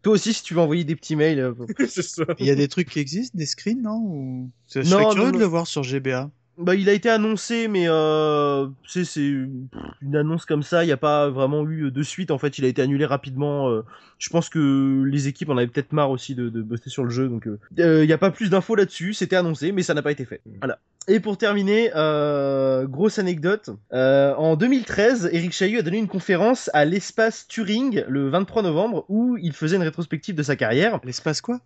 [0.02, 1.53] Toi aussi, si tu veux envoyer des petits mails, euh.
[2.40, 4.52] Il y a des trucs qui existent, des screens, non Ou...
[4.74, 5.40] Je Non, serais non, curieux de non.
[5.40, 6.32] le voir sur GBA.
[6.57, 10.84] Bah il a été annoncé, mais euh, c'est une annonce comme ça.
[10.84, 12.32] Il n'y a pas vraiment eu de suite.
[12.32, 13.69] En fait, il a été annulé rapidement.
[13.69, 13.84] euh,
[14.18, 17.10] je pense que les équipes en avaient peut-être marre aussi de, de bosser sur le
[17.10, 19.14] jeu, donc euh, euh, il n'y a pas plus d'infos là-dessus.
[19.14, 20.41] C'était annoncé, mais ça n'a pas été fait.
[20.60, 20.80] Voilà.
[21.07, 23.69] Et pour terminer, euh, grosse anecdote.
[23.94, 29.06] Euh, en 2013, Eric Chahi a donné une conférence à l'espace Turing le 23 novembre
[29.10, 30.99] où il faisait une rétrospective de sa carrière.
[31.03, 31.60] L'espace quoi?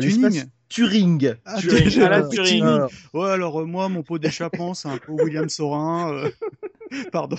[0.00, 1.34] Tuning Turing.
[1.44, 2.02] Ah, Turing, Turing.
[2.02, 2.64] à la Ah, Turing.
[2.64, 6.12] Ah, Ouais, alors euh, moi, mon pot d'échappement, c'est un peu William Sorin.
[6.12, 6.30] euh,
[7.12, 7.36] Pardon.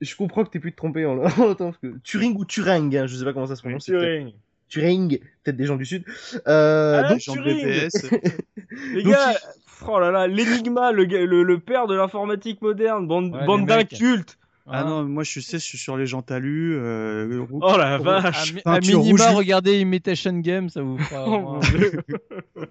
[0.00, 1.18] je comprends que t'aies pu te tromper en
[1.54, 3.84] parce que Turing ou Turing, hein, je sais pas comment ça se prononce.
[3.84, 4.32] Turing.
[4.68, 6.04] Turing, peut-être des gens du sud.
[6.48, 7.66] Euh, Ah, donc, Turing.
[8.94, 9.34] Les Donc, gars,
[9.86, 14.38] oh là là, l'énigma, le, gars- le, le père de l'informatique moderne, bande, Ouais, d'incultes.
[14.66, 16.76] Ah non, moi, je sais, je suis sur les gens talus.
[16.76, 18.54] Euh, Oh la À, vache.
[18.64, 19.36] à Peinture minima, rouge.
[19.36, 21.28] regardez Imitation Game, ça vous fera.
[21.28, 21.60] Oh.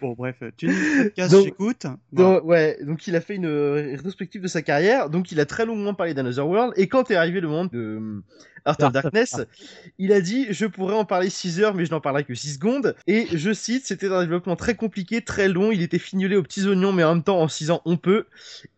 [0.00, 0.68] Bon, bref, tu
[1.02, 1.86] podcast, j'écoute.
[2.12, 5.46] donc, ouais, donc il a fait une euh, rétrospective de sa carrière, donc il a
[5.46, 8.22] très longuement parlé d'Another World, et quand est arrivé le moment de euh,
[8.66, 9.36] Heart of of Darkness,
[9.98, 12.54] il a dit Je pourrais en parler 6 heures, mais je n'en parlerai que 6
[12.54, 12.94] secondes.
[13.06, 16.66] Et je cite C'était un développement très compliqué, très long, il était fignolé aux petits
[16.66, 18.26] oignons, mais en même temps, en 6 ans, on peut.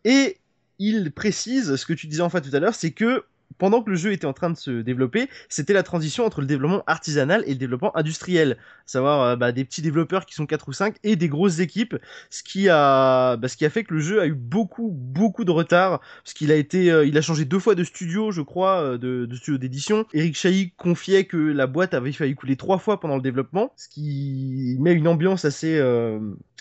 [0.05, 0.37] Et
[0.79, 3.23] il précise ce que tu disais en fait tout à l'heure, c'est que
[3.57, 6.47] pendant que le jeu était en train de se développer, c'était la transition entre le
[6.47, 8.57] développement artisanal et le développement industriel.
[8.85, 11.95] Savoir euh, bah, des petits développeurs qui sont 4 ou 5 et des grosses équipes,
[12.29, 15.45] ce qui a, bah, ce qui a fait que le jeu a eu beaucoup, beaucoup
[15.45, 18.41] de retard, parce qu'il a été, euh, il a changé deux fois de studio, je
[18.41, 20.05] crois, euh, de, studio d'édition.
[20.13, 23.87] Eric Chahi confiait que la boîte avait failli couler trois fois pendant le développement, ce
[23.87, 25.79] qui met une ambiance assez,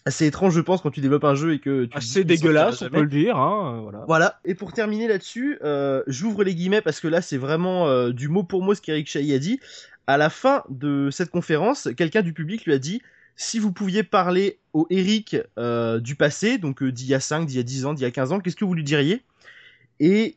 [0.04, 2.88] assez étrange, je pense, quand tu développes un jeu et que tu Assez dégueulasse, on
[2.88, 3.36] peut le dire.
[3.36, 4.04] Hein, voilà.
[4.06, 4.40] Voilà.
[4.44, 8.28] Et pour terminer là-dessus, euh, j'ouvre les guillemets parce que là, c'est vraiment euh, du
[8.28, 9.60] mot pour mot ce qu'Eric Chahi a dit.
[10.06, 13.02] À la fin de cette conférence, quelqu'un du public lui a dit
[13.36, 17.46] si vous pouviez parler au Eric euh, du passé, donc euh, d'il y a 5,
[17.46, 19.22] d'il y a 10 ans, d'il y a 15 ans, qu'est-ce que vous lui diriez?
[20.00, 20.36] Et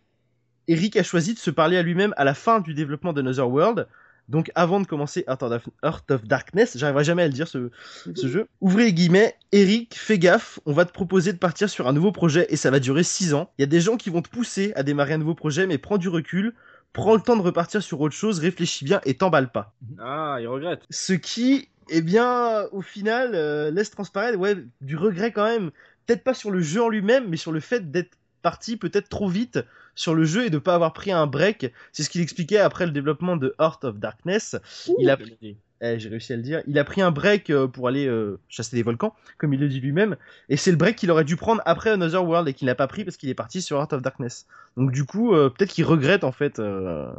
[0.68, 3.88] Eric a choisi de se parler à lui-même à la fin du développement d'Another World.
[4.28, 7.70] Donc avant de commencer Heart of, Heart of Darkness, j'arriverai jamais à le dire ce,
[8.16, 8.48] ce jeu.
[8.62, 12.12] Ouvrez les guillemets, Eric, fais gaffe, on va te proposer de partir sur un nouveau
[12.12, 13.52] projet et ça va durer 6 ans.
[13.58, 15.78] Il y a des gens qui vont te pousser à démarrer un nouveau projet, mais
[15.78, 16.54] prends du recul,
[16.94, 19.76] prends le temps de repartir sur autre chose, réfléchis bien et t'emballe pas.
[20.00, 20.84] Ah, il regrette.
[20.90, 25.72] Ce qui, eh bien, au final, euh, laisse transparaître ouais, du regret quand même.
[26.06, 29.28] Peut-être pas sur le jeu en lui-même, mais sur le fait d'être parti peut-être trop
[29.28, 29.60] vite
[29.96, 31.74] sur le jeu et de pas avoir pris un break.
[31.92, 34.56] C'est ce qu'il expliquait après le développement de Heart of Darkness.
[35.00, 35.58] il a pris...
[35.82, 36.62] eh, j'ai réussi à le dire.
[36.68, 39.68] Il a pris un break euh, pour aller euh, chasser des volcans, comme il le
[39.68, 40.16] dit lui-même.
[40.48, 42.86] Et c'est le break qu'il aurait dû prendre après Another World et qu'il n'a pas
[42.86, 44.46] pris parce qu'il est parti sur Heart of Darkness.
[44.78, 47.12] Donc du coup, euh, peut-être qu'il regrette en fait euh,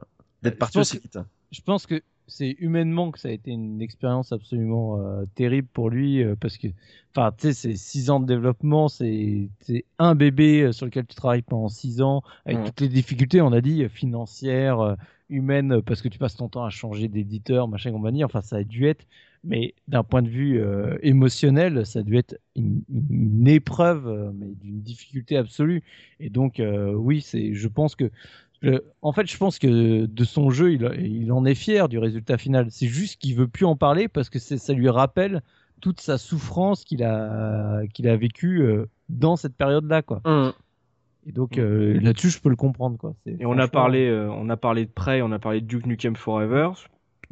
[0.42, 1.18] d'être Je parti aussi vite.
[1.50, 5.90] Je pense que c'est humainement que ça a été une expérience absolument euh, terrible pour
[5.90, 6.68] lui euh, parce que,
[7.14, 9.48] enfin, tu sais, c'est six ans de développement, c'est
[9.98, 12.64] un bébé euh, sur lequel tu travailles pendant six ans avec Mhm.
[12.64, 14.96] toutes les difficultés, on a dit financières,
[15.28, 18.24] humaines, parce que tu passes ton temps à changer d'éditeur, machin compagnie.
[18.24, 19.06] Enfin, ça a dû être,
[19.44, 24.48] mais d'un point de vue euh, émotionnel, ça a dû être une, une épreuve, mais
[24.54, 25.82] d'une difficulté absolue.
[26.20, 26.60] Et donc,
[26.94, 28.10] oui, c'est, je pense que
[28.62, 31.98] je- en fait, je pense que de son jeu, il, il en est fier du
[31.98, 32.66] résultat final.
[32.70, 35.42] C'est juste qu'il veut plus en parler parce que ça lui rappelle
[35.80, 40.20] toute sa souffrance qu'il a qu'il a vécue euh, dans cette période-là, quoi.
[40.24, 40.52] Hum.
[41.28, 43.14] Et donc euh, là-dessus, je peux le comprendre, quoi.
[43.26, 45.86] Et on a parlé, euh, on a parlé de Prey, on a parlé de Duke
[45.86, 46.70] Nukem Forever.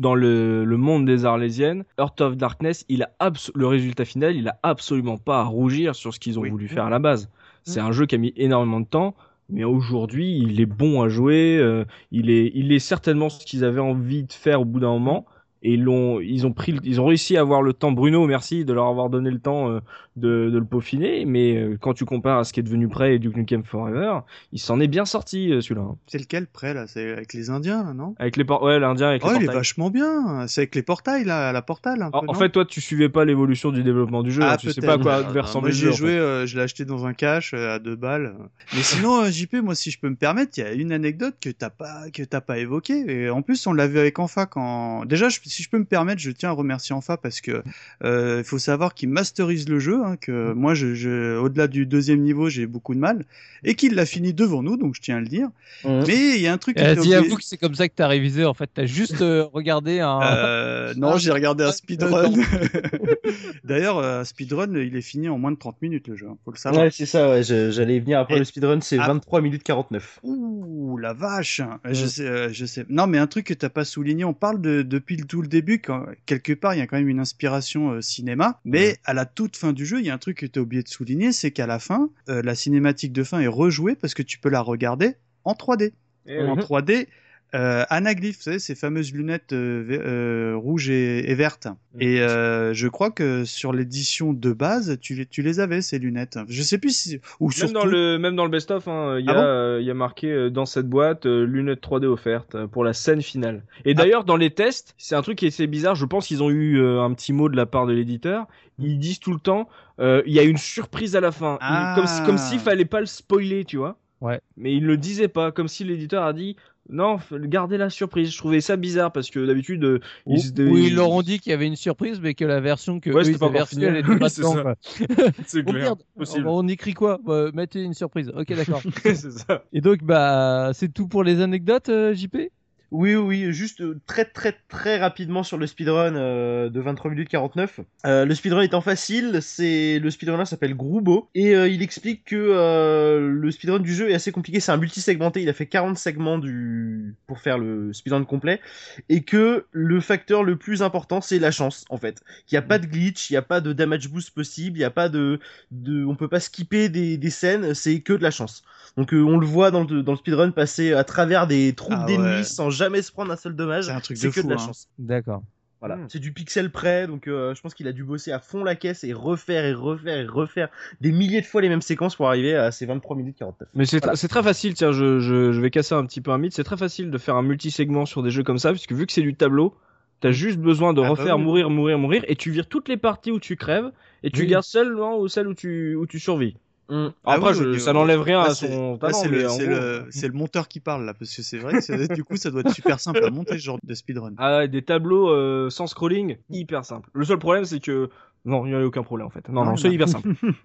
[0.00, 3.10] Dans le, le monde des Arlésiennes, Heart of Darkness, il a
[3.54, 6.50] le résultat final, il a absolument pas à rougir sur ce qu'ils ont Oui.
[6.50, 7.30] voulu faire à la base.
[7.62, 9.14] C'est un jeu qui a mis énormément de temps,
[9.50, 11.58] mais aujourd'hui, il est bon à jouer.
[11.58, 14.90] euh, il est, il est certainement ce qu'ils avaient envie de faire au bout d'un
[14.92, 15.26] moment.
[15.62, 17.92] et ils l'ont, ils ont pris, ils ont réussi à avoir le temps.
[17.92, 19.80] Bruno, merci de leur avoir donné le temps euh,
[20.16, 21.24] de, de le peaufiner.
[21.24, 24.20] Mais euh, quand tu compares à ce qui est devenu Prey et Duke Nukem Forever,
[24.52, 25.86] il s'en est bien sorti euh, celui-là.
[26.06, 26.86] C'est lequel près là?
[26.86, 28.14] C'est avec les Indiens là, non?
[28.18, 29.56] Avec les ouais, l'Indien avec Oh, les il est portails.
[29.56, 30.46] vachement bien.
[30.46, 32.02] C'est avec les portails là, la portale.
[32.02, 32.34] Un En, peu, en non?
[32.34, 34.42] fait, toi, tu suivais pas l'évolution du développement du jeu.
[34.42, 36.84] Ah, hein, tu sais pas à quoi Ah, le j'ai joué, euh, je l'ai acheté
[36.84, 38.34] dans un cache euh, à deux balles.
[38.74, 41.50] Mais sinon, JP, moi, si je peux me permettre, il y a une anecdote que
[41.50, 43.04] t'as pas, que t'as pas évoquée.
[43.08, 45.04] Et en plus, on l'a vu avec Enfa quand.
[45.06, 47.62] Déjà, je- si je peux me permettre, je tiens à remercier Enfa parce que
[48.02, 50.02] euh, il faut savoir qu'il masterise le jeu.
[50.04, 53.24] Hein, que moi, je, je- au-delà du deuxième niveau, j'ai beaucoup de mal,
[53.64, 55.48] et qu'il l'a fini devant nous, donc je tiens à le dire.
[55.84, 56.78] Mais il y a un truc.
[56.78, 58.44] Vas-y, oublié- avoue que c'est comme ça que t'as révisé.
[58.44, 60.20] En fait, t'as juste euh, regardé un.
[60.22, 62.32] Euh, non, Ah, j'ai regardé un ah, speedrun.
[63.64, 66.36] D'ailleurs, euh, un speedrun, il est fini en moins de 30 minutes le jeu, hein,
[66.44, 66.84] faut le savoir.
[66.84, 69.06] Ouais, c'est ça, ouais, je- j'allais y venir après Et- le speedrun, c'est Ah.
[69.08, 70.20] 23 minutes 49.
[70.22, 72.08] Ouh, la vache Je Mm.
[72.08, 72.84] sais, euh, je sais.
[72.88, 75.48] Non, mais un truc que t'as pas souligné, on parle de depuis le tout le
[75.48, 79.14] début, quand quelque part il y a quand même une inspiration euh, cinéma, mais à
[79.14, 81.32] la toute fin du jeu, il y a un truc que t'as oublié de souligner,
[81.32, 84.48] c'est qu'à la fin, euh, la cinématique de fin est rejouée parce que tu peux
[84.48, 85.92] la regarder en 3D.
[86.26, 86.62] Eh en oui.
[86.62, 87.06] 3D.
[87.54, 91.68] Euh, anaglyph, vous savez, ces fameuses lunettes euh, euh, rouges et, et vertes.
[92.00, 96.00] Et euh, je crois que sur l'édition de base, tu les, tu les avais, ces
[96.00, 96.36] lunettes.
[96.48, 97.20] Je sais plus si...
[97.38, 97.74] Ou Même surtout...
[97.74, 99.94] dans le même dans le best of, hein, il y, Ah bon il y a
[99.94, 103.62] marqué dans cette boîte lunettes 3D offertes pour la scène finale.
[103.68, 103.82] Ah.
[103.84, 105.94] Et d'ailleurs dans les tests, c'est un truc qui est assez bizarre.
[105.94, 108.48] Je pense qu'ils ont eu un petit mot de la part de l'éditeur.
[108.80, 109.68] Ils disent tout le temps,
[109.98, 111.92] il y a une surprise à la fin, Ils- Ah.
[111.96, 113.98] comme si, comme s'il fallait pas le spoiler, tu vois.
[114.20, 114.40] Ouais.
[114.56, 116.56] Mais ils le disaient pas, comme si l'éditeur a dit.
[116.90, 118.30] Non, gardez la surprise.
[118.30, 120.36] Je trouvais ça bizarre parce que d'habitude, euh, ou
[120.76, 123.22] ils leur ont dit qu'il y avait une surprise, mais que la version que Ouais,
[123.22, 126.46] eux, ils pas avaient elle était pas C'est dedans, clair, possible.
[126.46, 127.18] on, on écrit quoi?
[127.24, 128.30] Bah, Mettez une surprise.
[128.36, 128.82] Ok, d'accord.
[129.72, 132.50] Et donc, bah, c'est tout pour les anecdotes, euh, JP
[132.94, 137.28] Oui, oui, juste euh, très très très rapidement sur le speedrun euh, de 23 minutes
[137.28, 137.80] 49.
[138.06, 143.18] Euh, le speedrun étant facile, c'est le speedrunner s'appelle Groubo et euh, il explique que
[143.18, 146.38] le speedrun du jeu est assez compliqué, c'est un multi-segmenté, il a fait 40 segments
[146.38, 148.60] du pour faire le speedrun complet
[149.08, 152.22] et que le facteur le plus important c'est la chance en fait.
[152.46, 154.82] Qu'il n'y a pas de glitch, il n'y a pas de damage boost possible, il
[154.82, 155.40] n'y a pas de,
[155.72, 158.62] de on peut pas skipper des, des scènes, c'est que de la chance.
[158.96, 162.06] Donc on le voit dans le, dans le speedrun passer à travers des troupes Ah
[162.06, 162.44] d'ennemis ouais.
[162.44, 163.84] sans jamais se prendre un seul dommage.
[163.86, 164.66] C'est un truc C'est de que fou, de la hein.
[164.66, 164.88] chance.
[164.98, 165.42] D'accord.
[165.80, 166.06] Voilà, Mm.
[166.08, 168.74] c'est du pixel près, donc euh, je pense qu'il a dû bosser à fond la
[168.74, 170.68] caisse et refaire et refaire et refaire
[171.02, 173.68] des milliers de fois les mêmes séquences pour arriver à ces 23 minutes 49.
[173.74, 174.14] Mais c'est Voilà.
[174.14, 176.54] tr- c'est très facile, tiens, je, je, je vais casser un petit peu un mythe,
[176.54, 179.12] c'est très facile de faire un multi-segment sur des jeux comme ça, puisque vu que
[179.12, 179.76] c'est du tableau,
[180.20, 181.42] t'as juste besoin de Ah bah refaire oui.
[181.44, 183.90] mourir, mourir, mourir, et tu vires toutes les parties où tu crèves,
[184.22, 184.46] et tu Oui.
[184.46, 186.56] gardes seulement ou celles où tu, où tu survis.
[186.88, 187.06] Mm.
[187.24, 187.98] Ah Après, oui, je- oui, ça oui.
[187.98, 191.14] n'enlève rien Là, à c'est- son talent, c'est le, gros- le- monteur qui parle là,
[191.14, 193.62] parce que c'est vrai que du coup ça doit être super simple à monter ce
[193.64, 194.32] genre de speedrun.
[194.38, 197.08] Ah, des tableaux euh, sans scrolling, hyper simple.
[197.14, 198.10] Le seul problème, c'est que...
[198.46, 199.48] Non, il n'y a aucun problème en fait.
[199.48, 200.32] Non, Ah, non, c'est hyper simple.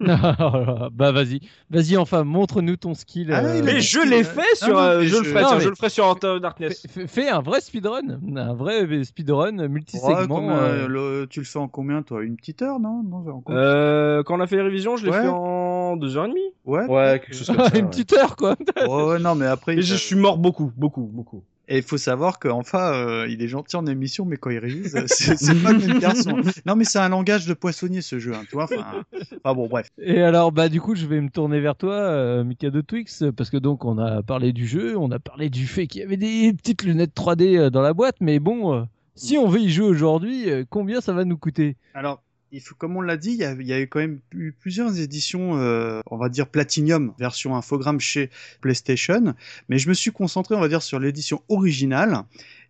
[0.92, 1.40] bah, vas-y.
[1.70, 3.32] Vas-y, enfin, montre-nous ton skill.
[3.32, 4.68] Ah, euh, Mais je l'ai fait sur...
[4.74, 6.86] non, euh, je le ferai, non, tiens, mais- je le ferai sur Darkness.
[6.90, 8.20] Fais, fais un vrai speedrun.
[8.36, 10.50] Un vrai speedrun multi-segment.
[10.50, 12.22] euh, euh, le- tu le fais en combien toi?
[12.22, 15.22] Une petite heure, non, non Euh, quand on a fait les révisions, je l'ai Ouais.
[15.22, 16.34] fait en 2h30.
[16.66, 16.84] Ouais.
[16.86, 17.78] Ouais, quelque chose comme ça.
[17.78, 18.56] Une petite heure, quoi.
[18.88, 19.76] Ouais, ouais, non, mais après.
[19.76, 21.42] Et je suis mort beaucoup, beaucoup, beaucoup.
[21.72, 24.96] Et il faut savoir qu'enfin, euh, il est gentil en émission, mais quand il révise,
[24.96, 26.42] euh, c'est pas le même garçon.
[26.66, 28.64] Non, mais c'est un langage de poissonnier ce jeu, hein, tu vois.
[28.64, 29.04] Enfin,
[29.44, 29.88] enfin, bon, bref.
[29.96, 33.50] Et alors, bah, du coup, je vais me tourner vers toi, euh, Mikado Twix, parce
[33.50, 36.16] que donc, on a parlé du jeu, on a parlé du fait qu'il y avait
[36.16, 38.84] des petites lunettes 3D euh, dans la boîte, mais bon,
[39.14, 41.76] si on veut y jouer aujourd'hui, combien ça va nous coûter?
[41.94, 42.20] Alors,
[42.52, 44.20] il faut, comme on l'a dit, il y, a, il y a eu quand même
[44.32, 49.34] eu plusieurs éditions, euh, on va dire Platinum, version infogramme chez PlayStation,
[49.68, 52.22] mais je me suis concentré, on va dire, sur l'édition originale.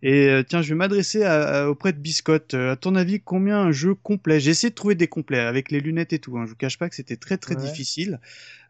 [0.03, 1.19] Et euh, tiens, je vais m'adresser
[1.67, 2.55] auprès de Biscotte.
[2.55, 4.39] Euh, à ton avis, combien un jeu complet?
[4.39, 6.37] J'ai essayé de trouver des complets avec les lunettes et tout.
[6.37, 6.45] Hein.
[6.45, 7.61] Je vous cache pas que c'était très très Ouais.
[7.61, 8.19] difficile.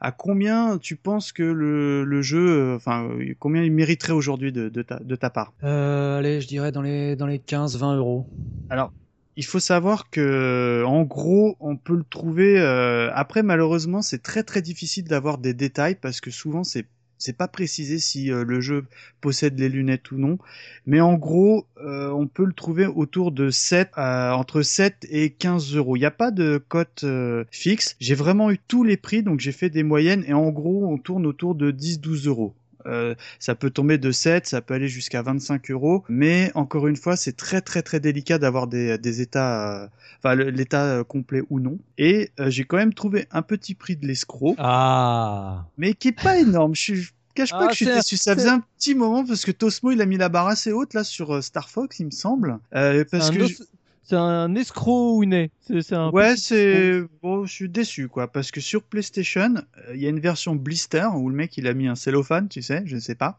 [0.01, 4.51] À combien tu penses que le, le jeu, euh, enfin, euh, combien il mériterait aujourd'hui
[4.51, 5.53] de, de, ta, de ta part?
[5.63, 8.27] Euh, allez, je dirais dans les, dans les 15-20 euros.
[8.69, 8.91] Alors,
[9.37, 12.59] il faut savoir que, en gros, on peut le trouver.
[12.59, 16.85] euh, Après, malheureusement, c'est très très difficile d'avoir des détails parce que souvent c'est
[17.17, 18.85] c'est pas précisé si euh, le jeu
[19.21, 20.39] possède les lunettes ou non.
[20.87, 25.29] Mais en gros, euh, on peut le trouver autour de 7, euh, entre 7 et
[25.29, 25.95] 15 euros.
[25.97, 27.05] Il n'y a pas de cote
[27.51, 27.95] fixe.
[27.99, 30.97] J'ai vraiment eu tous les prix, donc j'ai fait des moyennes et en gros, on
[30.97, 32.55] tourne autour de 10-12 euros.
[32.85, 36.95] Euh, ça peut tomber de 7, ça peut aller jusqu'à 25 euros, mais encore une
[36.95, 39.87] fois, c'est très très très délicat d'avoir des, des états, euh,
[40.19, 41.77] enfin l'état euh, complet ou non.
[41.97, 46.11] Et euh, j'ai quand même trouvé un petit prix de l'escroc, Ah mais qui est
[46.23, 46.75] pas énorme.
[46.75, 48.17] Je suis cache pas Ah, que je suis déçu.
[48.17, 50.93] Ça faisait un petit moment parce que Tosmo il a mis la barre assez haute
[50.93, 52.59] là sur euh, Star Fox, il me semble.
[52.75, 53.63] Euh, parce que os-
[54.03, 55.51] C'est un escroc ou né.
[55.61, 59.95] C'est c'est un Ouais, c'est bon, je suis déçu quoi, parce que sur PlayStation, euh,
[59.95, 62.61] il y a une version blister où le mec il a mis un cellophane, tu
[62.61, 63.37] sais, je sais pas.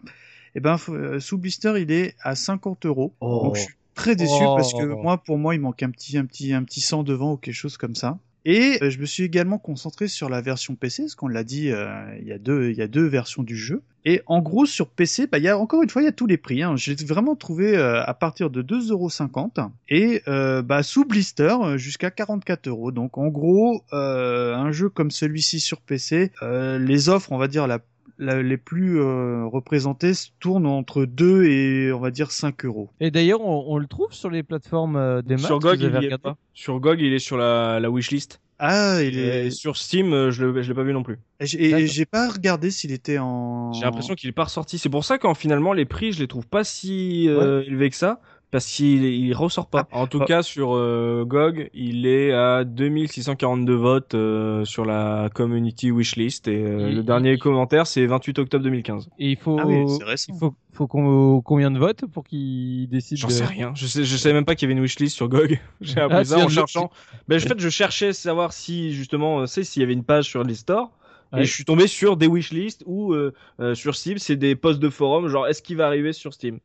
[0.55, 3.13] Et ben faut- euh, sous blister il est à 50 euros.
[3.21, 3.43] Oh.
[3.45, 4.55] Donc je suis très déçu Oh.
[4.57, 7.33] parce que moi pour moi il manque un petit un petit un petit 100 devant
[7.33, 8.19] ou quelque chose comme ça.
[8.45, 11.71] Et euh, je me suis également concentré sur la version PC, parce qu'on l'a dit,
[11.71, 13.83] euh, il y a deux il y a deux versions du jeu.
[14.05, 16.13] Et en gros sur PC, bah il y a encore une fois il y a
[16.13, 16.63] tous les prix.
[16.63, 16.75] Hein.
[16.77, 22.11] J'ai vraiment trouvé euh, à partir de 2,50€ et euh, bah sous blister euh, jusqu'à
[22.11, 22.91] 44 euros.
[22.93, 27.49] Donc en gros euh, un jeu comme celui-ci sur PC, euh, les offres on va
[27.49, 27.79] dire la,
[28.19, 32.91] la- les plus euh, représentées se tournent entre 2 et on va dire 5 euros.
[33.01, 35.39] Et d'ailleurs, on, on le trouve sur les plateformes euh, des.
[35.39, 36.37] Sur GOG, il est pas.
[36.55, 38.41] Sur GOG, il est sur la, la wishlist.
[38.65, 39.51] Ah, il Et est...
[39.51, 41.19] sur Steam, euh, je l'ai je l'ai pas vu non plus.
[41.41, 43.73] et et j'ai pas regardé s'il était en.
[43.73, 44.79] J'ai l'impression qu'il est pas ressorti.
[44.79, 47.97] C'est pour ça qu'en finalement les prix, je les trouve pas si euh, élevés que
[47.97, 48.21] ça.
[48.53, 49.89] Parce qu'il il ressort pas.
[49.93, 50.27] En tout Ah.
[50.27, 56.49] cas, sur euh, GOG, il est à 2642 votes euh, sur la community wishlist.
[56.49, 59.09] Et euh, le dernier commentaire, c'est 28 octobre 2015.
[59.19, 59.85] Et il faut, Ah oui,
[60.29, 63.33] il faut, faut combien de votes pour qu'il décide J'en de...
[63.33, 63.73] sais rien.
[63.75, 65.59] Je sais, je savais même pas qu'il y avait une wishlist sur GOG.
[65.81, 66.91] J'ai appris Ah, ça en cherchant.
[67.29, 70.27] Ben, en fait, je cherchais savoir si, justement, euh, c'est s'il y avait une page
[70.27, 70.93] sur les stores.
[71.33, 71.41] Ouais.
[71.41, 74.79] Et je suis tombé sur des wishlists ou euh, euh, sur Steam, c'est des posts
[74.81, 76.59] de forum, genre est-ce qu'il va arriver sur Steam?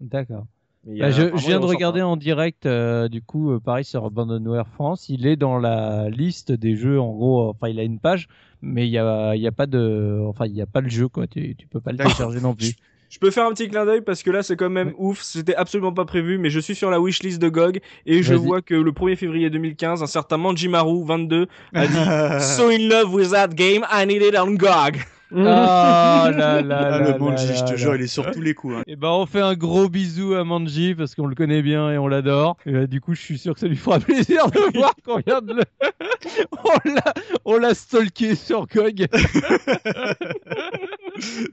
[0.00, 0.44] D'accord.
[0.86, 4.04] Mais Bah, je, je viens de regarder en direct, euh, du coup, euh, pareil sur
[4.04, 7.82] Abandonware France, il est dans la liste des jeux, en gros, euh, enfin, il a
[7.82, 8.28] une page,
[8.62, 10.88] mais il y a, il y a pas de, enfin, il y a pas le
[10.88, 12.72] jeu, quoi, tu, tu peux pas le télécharger non plus.
[13.10, 15.56] Je peux faire un petit clin d'œil parce que là c'est quand même ouf, c'était
[15.56, 18.74] absolument pas prévu, mais je suis sur la wishlist de GOG et je vois que
[18.74, 21.92] le 1er février 2015, un certain Manjimaru 22 a dit
[22.56, 24.98] So in love with that game, I need it on GOG.
[25.36, 27.76] Ah là là Ah, là le là Manji, là je te là.
[27.76, 28.74] jure, il est sur tous les coups.
[28.78, 28.82] hein.
[28.86, 31.98] Et ben on fait un gros bisou à Manji parce qu'on le connaît bien et
[31.98, 32.56] on l'adore.
[32.66, 35.18] Et euh, du coup, je suis sûr que ça lui fera plaisir de voir qu'on
[35.18, 35.62] vient de le.
[36.52, 39.06] on l'a, on l'a stalké sur GOG.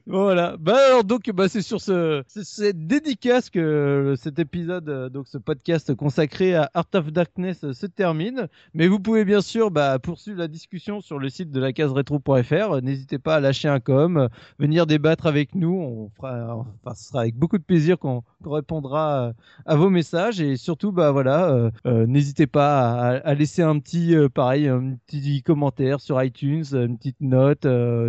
[0.06, 0.56] voilà.
[0.58, 5.28] Bah alors donc bah c'est sur ce cette dédicace que euh, cet épisode euh, donc
[5.28, 8.48] ce podcast consacré à Art of Darkness euh, se termine.
[8.74, 11.92] Mais vous pouvez bien sûr bah, poursuivre la discussion sur le site de la case
[11.92, 12.82] rétro.fr.
[12.82, 14.30] N'hésitez pas à lâcher un com,
[14.60, 15.74] venir débattre avec nous.
[15.74, 19.34] On fera, enfin, ce sera avec beaucoup de plaisir qu'on répondra
[19.66, 24.68] à vos messages et surtout bah voilà, n'hésitez pas à, à laisser un petit pareil,
[24.68, 27.68] un petit commentaire sur iTunes, une petite note,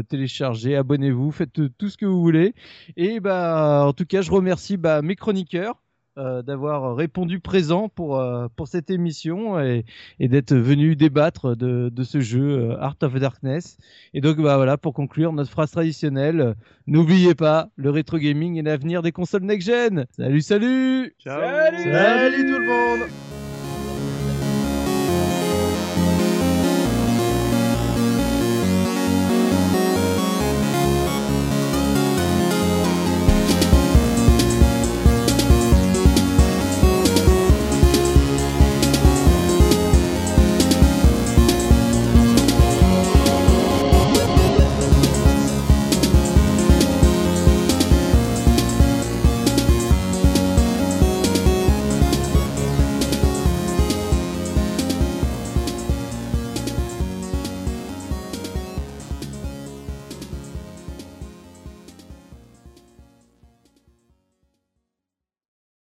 [0.09, 2.55] téléchargez, abonnez-vous, faites euh, tout ce que vous voulez.
[2.97, 5.77] Et bah en tout cas, je remercie bah, mes chroniqueurs.
[6.19, 9.85] euh, d'avoir répondu présent pour, euh, pour cette émission et,
[10.19, 13.79] et d'être venu débattre de, de ce jeu euh, Art of Darkness.
[14.15, 16.55] Et donc bah voilà, pour conclure, notre phrase traditionnelle,
[16.87, 20.07] n'oubliez pas, le rétro gaming est l'avenir des consoles next-gen.
[20.11, 21.41] Salut, salut Ciao.
[21.41, 23.09] Salut Salut tout le monde